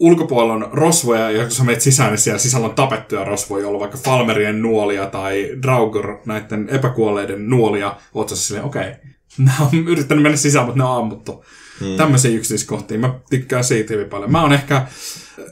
ulkopuolella 0.00 0.54
on 0.54 0.68
rosvoja, 0.72 1.30
ja 1.30 1.42
kun 1.42 1.50
sä 1.50 1.64
menet 1.64 1.80
sisään, 1.80 2.10
niin 2.10 2.18
siellä 2.18 2.38
sisällä 2.38 2.66
on 2.66 2.74
tapettuja 2.74 3.24
rosvoja, 3.24 3.62
joilla 3.62 3.80
vaikka 3.80 3.98
Falmerien 3.98 4.62
nuolia 4.62 5.06
tai 5.06 5.50
Draugr, 5.62 6.16
näiden 6.26 6.68
epäkuolleiden 6.68 7.50
nuolia. 7.50 7.96
Oot 8.14 8.28
sä 8.28 8.36
silleen, 8.36 8.64
okei, 8.64 8.82
okay. 8.88 8.94
Nämä 9.38 9.58
on 9.60 9.88
yrittänyt 9.88 10.22
mennä 10.22 10.36
sisään, 10.36 10.64
mutta 10.66 10.78
ne 10.78 10.84
on 10.84 10.96
ammuttu. 10.96 11.44
Hmm. 11.80 11.96
Tämmöisiä 11.96 12.30
yksityiskohtia. 12.30 12.98
Mä 12.98 13.14
tykkään 13.30 13.64
siitä 13.64 13.94
hyvin 13.94 14.08
paljon. 14.08 14.32
Mä 14.32 14.42
oon 14.42 14.52
ehkä, 14.52 14.86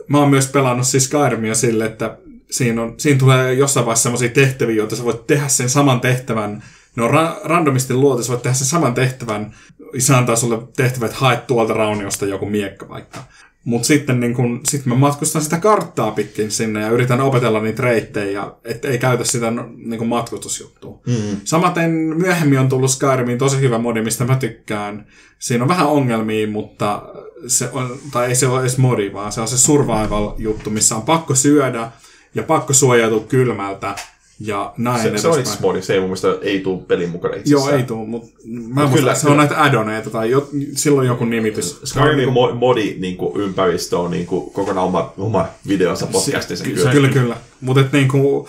mä 0.09 0.19
oon 0.19 0.31
myös 0.31 0.47
pelannut 0.47 0.87
siis 0.87 1.05
Skyrimia 1.05 1.55
sille, 1.55 1.85
että 1.85 2.19
siinä, 2.51 2.83
on, 2.83 2.95
siinä 2.97 3.19
tulee 3.19 3.55
jossain 3.55 3.87
vaiheessa 3.87 4.03
semmoisia 4.03 4.29
tehtäviä, 4.29 4.77
joita 4.77 4.97
sä 4.97 5.05
voit 5.05 5.27
tehdä 5.27 5.49
sen 5.49 5.71
saman 5.71 6.01
tehtävän 6.01 6.63
ne 6.99 7.05
on 7.05 7.11
ra- 7.11 7.41
randomisti 7.45 7.95
luotu, 7.95 8.23
sä 8.23 8.29
voit 8.29 8.43
tehdä 8.43 8.55
sen 8.55 8.67
saman 8.67 8.95
tehtävän, 8.95 9.55
se 9.99 10.15
antaa 10.15 10.37
sulle 10.37 10.59
tehtävät, 10.77 11.11
että 11.11 11.21
haet 11.21 11.47
tuolta 11.47 11.75
rauniosta 11.75 12.27
joku 12.27 12.47
miekka 12.47 12.89
vaikka. 12.89 13.19
Mutta 13.65 13.87
sitten 13.87 14.21
niin 14.21 14.35
kun, 14.35 14.61
sit 14.69 14.87
mä 14.87 14.95
matkustan 14.95 15.43
sitä 15.43 15.59
karttaa 15.59 16.11
pitkin 16.11 16.51
sinne 16.51 16.81
ja 16.81 16.91
yritän 16.91 17.21
opetella 17.21 17.61
niitä 17.61 17.83
reittejä, 17.83 18.45
että 18.65 18.89
ei 18.89 18.99
käytä 18.99 19.25
sitä 19.25 19.51
no, 19.51 19.69
niin 19.77 19.99
kuin 19.99 20.09
matkustusjuttua. 20.09 21.01
Mm-hmm. 21.07 21.41
Samaten 21.45 21.91
myöhemmin 21.91 22.59
on 22.59 22.69
tullut 22.69 22.91
Skyrimiin 22.91 23.39
tosi 23.39 23.61
hyvä 23.61 23.79
modi, 23.79 24.03
mistä 24.03 24.25
mä 24.25 24.37
tykkään. 24.37 25.07
Siinä 25.39 25.65
on 25.65 25.69
vähän 25.69 25.87
ongelmia, 25.87 26.49
mutta 26.49 27.03
se 27.47 27.69
on, 27.73 27.99
tai 28.13 28.29
ei 28.29 28.35
se 28.35 28.47
ole 28.47 28.61
edes 28.61 28.79
modi, 28.79 29.13
vaan 29.13 29.33
se 29.33 29.41
on 29.41 29.49
se 29.49 29.59
survival-juttu, 29.59 30.71
missä 30.71 30.97
on 30.97 31.03
pakko 31.03 31.35
syödä 31.35 31.91
ja 32.35 32.43
pakko 32.43 32.73
suojautua 32.73 33.25
kylmältä 33.29 33.95
ja 34.41 34.73
näin 34.77 35.03
se, 35.03 35.19
se 35.19 35.29
on 35.29 35.41
itse 35.41 35.59
modi, 35.61 35.83
se 35.83 35.93
ei 35.95 36.01
mun 36.01 36.09
mielestä 36.09 36.29
ei 36.43 36.61
tule 36.61 36.83
pelin 36.89 37.11
mukana 37.11 37.35
itsessään. 37.35 37.71
Joo, 37.71 37.77
ei 37.77 37.83
tule, 37.83 38.07
mutta 38.07 38.31
mä 38.47 38.83
no, 38.83 38.89
kyllä, 38.89 39.15
se 39.15 39.29
on 39.29 39.37
näitä 39.37 39.63
addoneita 39.63 40.11
tai 40.11 40.31
jo, 40.31 40.49
silloin 40.75 41.07
joku 41.07 41.25
nimitys. 41.25 41.81
Skyrimin 41.85 42.17
niinku... 42.17 42.55
modi 42.55 42.97
niin 42.99 43.17
kuin, 43.17 43.41
ympäristö 43.41 43.99
on 43.99 44.11
niin 44.11 44.27
kuin, 44.27 44.51
kokonaan 44.51 44.87
oma, 44.87 45.13
oma 45.19 45.47
videonsa 45.69 46.07
podcastinsa. 46.07 46.65
Se, 46.65 46.71
kyllä, 46.71 46.91
kyllä, 46.91 47.09
kyllä. 47.09 47.37
Mutta 47.61 47.85
niin 47.93 48.09
kuin, 48.09 48.47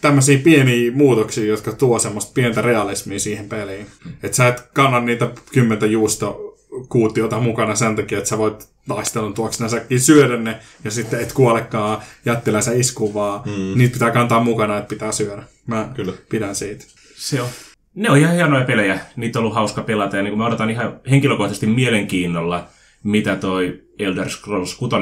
tämmöisiä 0.00 0.38
pieniä 0.38 0.92
muutoksia, 0.92 1.44
jotka 1.44 1.72
tuo 1.72 1.98
semmoista 1.98 2.32
pientä 2.34 2.62
realismia 2.62 3.18
siihen 3.20 3.48
peliin. 3.48 3.86
Että 4.22 4.36
sä 4.36 4.48
et 4.48 4.60
kanna 4.72 5.00
niitä 5.00 5.30
kymmentä 5.52 5.86
juusto 5.86 6.49
kuutiota 6.88 7.40
mukana 7.40 7.74
sen 7.74 7.96
takia, 7.96 8.18
että 8.18 8.30
sä 8.30 8.38
voit 8.38 8.68
taistelun 8.88 9.34
tuoksena 9.34 9.68
säkin 9.68 10.00
syödä 10.00 10.36
ne 10.36 10.58
ja 10.84 10.90
sitten 10.90 11.20
et 11.20 11.32
kuolekaan 11.32 12.02
jättilänsä 12.24 12.72
iskuun, 12.72 13.14
vaan 13.14 13.42
mm. 13.46 13.78
niitä 13.78 13.92
pitää 13.92 14.10
kantaa 14.10 14.44
mukana, 14.44 14.78
että 14.78 14.88
pitää 14.88 15.12
syödä. 15.12 15.42
Mä 15.66 15.88
Kyllä. 15.94 16.12
pidän 16.28 16.54
siitä. 16.54 16.84
Se 17.14 17.42
on. 17.42 17.48
Ne 17.94 18.10
on 18.10 18.18
ihan 18.18 18.34
hienoja 18.34 18.64
pelejä. 18.64 18.98
Niitä 19.16 19.38
on 19.38 19.40
ollut 19.40 19.54
hauska 19.54 19.82
pelata 19.82 20.16
ja 20.16 20.22
niin 20.22 20.38
mä 20.38 20.46
odotan 20.46 20.70
ihan 20.70 21.00
henkilökohtaisesti 21.10 21.66
mielenkiinnolla, 21.66 22.66
mitä 23.02 23.36
toi 23.36 23.82
Elder 23.98 24.30
Scrolls 24.30 24.74
6 24.74 24.96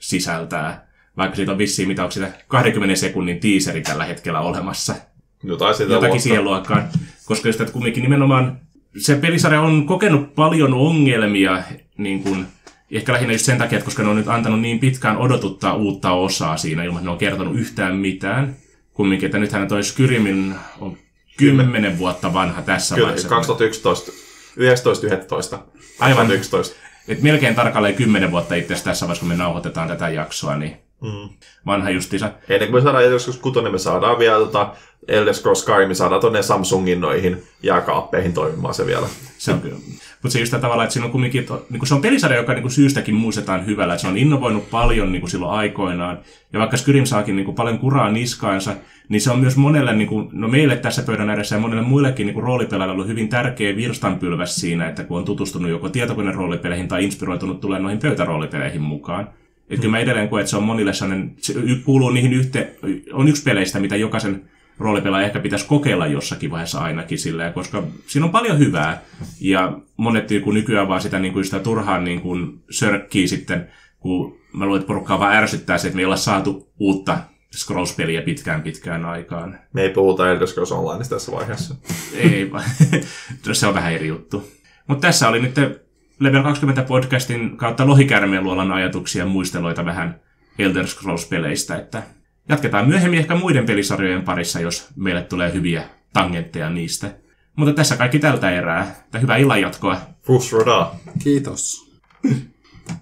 sisältää. 0.00 0.88
Vaikka 1.16 1.36
siitä 1.36 1.52
on 1.52 1.58
vissiin, 1.58 1.88
mitä 1.88 2.02
onko 2.02 2.12
sitä 2.12 2.32
20 2.48 2.96
sekunnin 2.96 3.40
teaseri 3.40 3.82
tällä 3.82 4.04
hetkellä 4.04 4.40
olemassa. 4.40 4.94
Jotain, 5.42 5.74
Jotakin 5.88 6.20
siihen 6.20 6.44
luokkaan. 6.44 6.88
Koska 7.24 7.52
sitä 7.52 7.64
kumminkin 7.64 8.02
nimenomaan 8.02 8.60
se 8.96 9.16
pelisarja 9.16 9.60
on 9.60 9.86
kokenut 9.86 10.34
paljon 10.34 10.74
ongelmia, 10.74 11.62
niin 11.98 12.22
kuin, 12.22 12.46
ehkä 12.90 13.12
lähinnä 13.12 13.32
just 13.32 13.44
sen 13.44 13.58
takia, 13.58 13.78
että 13.78 13.84
koska 13.84 14.02
ne 14.02 14.08
on 14.08 14.16
nyt 14.16 14.28
antanut 14.28 14.60
niin 14.60 14.78
pitkään 14.78 15.16
odotuttaa 15.16 15.74
uutta 15.74 16.12
osaa 16.12 16.56
siinä, 16.56 16.84
ilman 16.84 16.98
että 16.98 17.06
ne 17.08 17.12
on 17.12 17.18
kertonut 17.18 17.58
yhtään 17.58 17.96
mitään. 17.96 18.56
Kumminkin, 18.94 19.26
että 19.26 19.38
nythän 19.38 19.68
toi 19.68 19.84
Skyrimin 19.84 20.54
on 20.80 20.96
kymmenen 21.36 21.98
vuotta 21.98 22.32
vanha 22.32 22.62
tässä 22.62 22.94
Kyllä, 22.94 23.06
vaiheessa. 23.06 23.28
2011. 23.28 24.12
19, 24.56 25.06
11. 25.06 25.56
Aivan. 25.98 26.26
2011. 26.26 26.76
Et 27.08 27.22
melkein 27.22 27.54
tarkalleen 27.54 27.94
kymmenen 27.94 28.30
vuotta 28.30 28.54
itse 28.54 28.72
asiassa 28.72 28.90
tässä 28.90 29.06
vaiheessa, 29.06 29.20
kun 29.20 29.28
me 29.28 29.36
nauhoitetaan 29.36 29.88
tätä 29.88 30.08
jaksoa, 30.08 30.56
niin 30.56 30.76
Mm. 31.04 31.28
vanha 31.66 31.90
justiinsa. 31.90 32.30
Ennen 32.48 32.70
kuin 32.70 32.80
me 32.80 32.84
saadaan 32.84 33.04
joskus 33.04 33.38
kutonen, 33.38 33.72
me 33.72 33.78
saadaan 33.78 34.18
vielä 34.18 34.38
tota 34.38 34.74
Elder 35.08 35.34
Scrolls 35.34 35.60
Skyrim, 35.60 35.88
me 35.88 35.94
saadaan 35.94 36.20
tonne 36.20 36.42
Samsungin 36.42 37.00
noihin 37.00 37.42
jääkaappeihin 37.62 38.32
toimimaan 38.32 38.74
se 38.74 38.86
vielä. 38.86 39.06
Se 39.38 39.52
on 39.52 39.60
kyllä. 39.60 39.76
Mutta 40.22 40.32
se 40.32 40.40
just 40.40 40.54
tavalla, 40.60 40.84
että 40.84 40.92
siinä 40.92 41.06
on 41.06 41.12
kumminkin, 41.12 41.46
niin 41.70 41.78
kuin 41.78 41.88
se 41.88 41.94
on 41.94 42.02
pelisarja, 42.02 42.38
joka 42.38 42.54
niin 42.54 42.70
syystäkin 42.70 43.14
muistetaan 43.14 43.66
hyvällä. 43.66 43.94
Että 43.94 44.02
se 44.02 44.08
on 44.08 44.16
innovoinut 44.16 44.70
paljon 44.70 45.12
niin 45.12 45.30
silloin 45.30 45.58
aikoinaan. 45.58 46.18
Ja 46.52 46.58
vaikka 46.58 46.76
Skyrim 46.76 47.04
saakin 47.04 47.36
niin 47.36 47.54
paljon 47.54 47.78
kuraa 47.78 48.10
niskaansa, 48.10 48.72
niin 49.08 49.20
se 49.20 49.30
on 49.30 49.38
myös 49.38 49.56
monelle, 49.56 49.94
niin 49.94 50.08
kuin, 50.08 50.28
no 50.32 50.48
meille 50.48 50.76
tässä 50.76 51.02
pöydän 51.02 51.30
edessä 51.30 51.56
ja 51.56 51.60
monelle 51.60 51.82
muillekin 51.82 52.26
niin 52.26 52.42
roolipelaajille 52.42 52.92
ollut 52.92 53.08
hyvin 53.08 53.28
tärkeä 53.28 53.76
virstanpylväs 53.76 54.56
siinä, 54.56 54.88
että 54.88 55.04
kun 55.04 55.18
on 55.18 55.24
tutustunut 55.24 55.70
joko 55.70 55.88
tietokoneen 55.88 56.34
roolipeleihin 56.34 56.88
tai 56.88 57.04
inspiroitunut 57.04 57.60
tulee 57.60 57.80
noihin 57.80 57.98
pöytäroolipeleihin 57.98 58.82
mukaan. 58.82 59.28
Että 59.70 59.80
kyllä 59.80 59.90
mä 59.90 59.98
edelleen 59.98 60.28
koen, 60.28 60.40
että 60.40 60.50
se 60.50 60.56
on 60.56 60.62
monille 60.62 60.92
sellainen, 60.92 61.34
se 61.38 61.54
kuuluu 61.84 62.10
niihin 62.10 62.32
yhteen, 62.32 62.70
on 63.12 63.28
yksi 63.28 63.42
peleistä, 63.42 63.80
mitä 63.80 63.96
jokaisen 63.96 64.50
roolipelaaja 64.78 65.26
ehkä 65.26 65.40
pitäisi 65.40 65.66
kokeilla 65.66 66.06
jossakin 66.06 66.50
vaiheessa 66.50 66.80
ainakin 66.80 67.18
silleen, 67.18 67.52
koska 67.52 67.82
siinä 68.06 68.26
on 68.26 68.32
paljon 68.32 68.58
hyvää. 68.58 69.02
Ja 69.40 69.78
monet 69.96 70.30
niin 70.30 70.42
kuin 70.42 70.54
nykyään 70.54 70.88
vaan 70.88 71.00
sitä, 71.00 71.18
niin 71.18 71.32
kuin 71.32 71.44
sitä 71.44 71.58
turhaan 71.58 72.04
niin 72.04 72.20
kuin 72.20 72.62
sörkkii 72.70 73.28
sitten, 73.28 73.68
kun 74.00 74.38
mä 74.52 74.64
luulen, 74.64 74.80
että 74.80 74.88
porukkaa 74.88 75.18
vaan 75.18 75.36
ärsyttää 75.36 75.78
se, 75.78 75.86
että 75.88 75.96
me 75.96 76.02
ei 76.02 76.06
olla 76.06 76.16
saatu 76.16 76.72
uutta 76.78 77.18
Scrolls-peliä 77.56 78.22
pitkään 78.22 78.62
pitkään 78.62 79.04
aikaan. 79.04 79.58
Me 79.72 79.82
ei 79.82 79.90
puhuta 79.90 80.30
Elder 80.30 80.46
Scrolls 80.46 80.72
Onlineista 80.72 81.14
tässä 81.14 81.32
vaiheessa. 81.32 81.74
Ei, 82.14 82.50
se 83.52 83.66
on 83.66 83.74
vähän 83.74 83.92
eri 83.92 84.08
juttu. 84.08 84.50
Mutta 84.86 85.08
tässä 85.08 85.28
oli 85.28 85.42
nyt 85.42 85.54
Level 86.24 86.42
20 86.42 86.82
podcastin 86.82 87.56
kautta 87.56 87.86
Lohikärmeen 87.86 88.44
luolan 88.44 88.72
ajatuksia 88.72 89.22
ja 89.22 89.28
muisteloita 89.28 89.84
vähän 89.84 90.20
Elder 90.58 90.86
Scrolls-peleistä, 90.86 91.76
että 91.76 92.02
jatketaan 92.48 92.88
myöhemmin 92.88 93.18
ehkä 93.18 93.34
muiden 93.34 93.66
pelisarjojen 93.66 94.22
parissa, 94.22 94.60
jos 94.60 94.88
meille 94.96 95.22
tulee 95.22 95.52
hyviä 95.52 95.84
tangentteja 96.12 96.70
niistä. 96.70 97.14
Mutta 97.56 97.74
tässä 97.74 97.96
kaikki 97.96 98.18
tältä 98.18 98.50
erää. 98.50 98.96
Että 99.04 99.18
hyvää 99.18 99.36
illanjatkoa. 99.36 100.00
Fusroda. 100.22 100.90
Kiitos. 101.22 101.92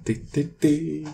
Ti, 0.04 0.22
ti, 0.32 0.54
ti. 0.60 1.04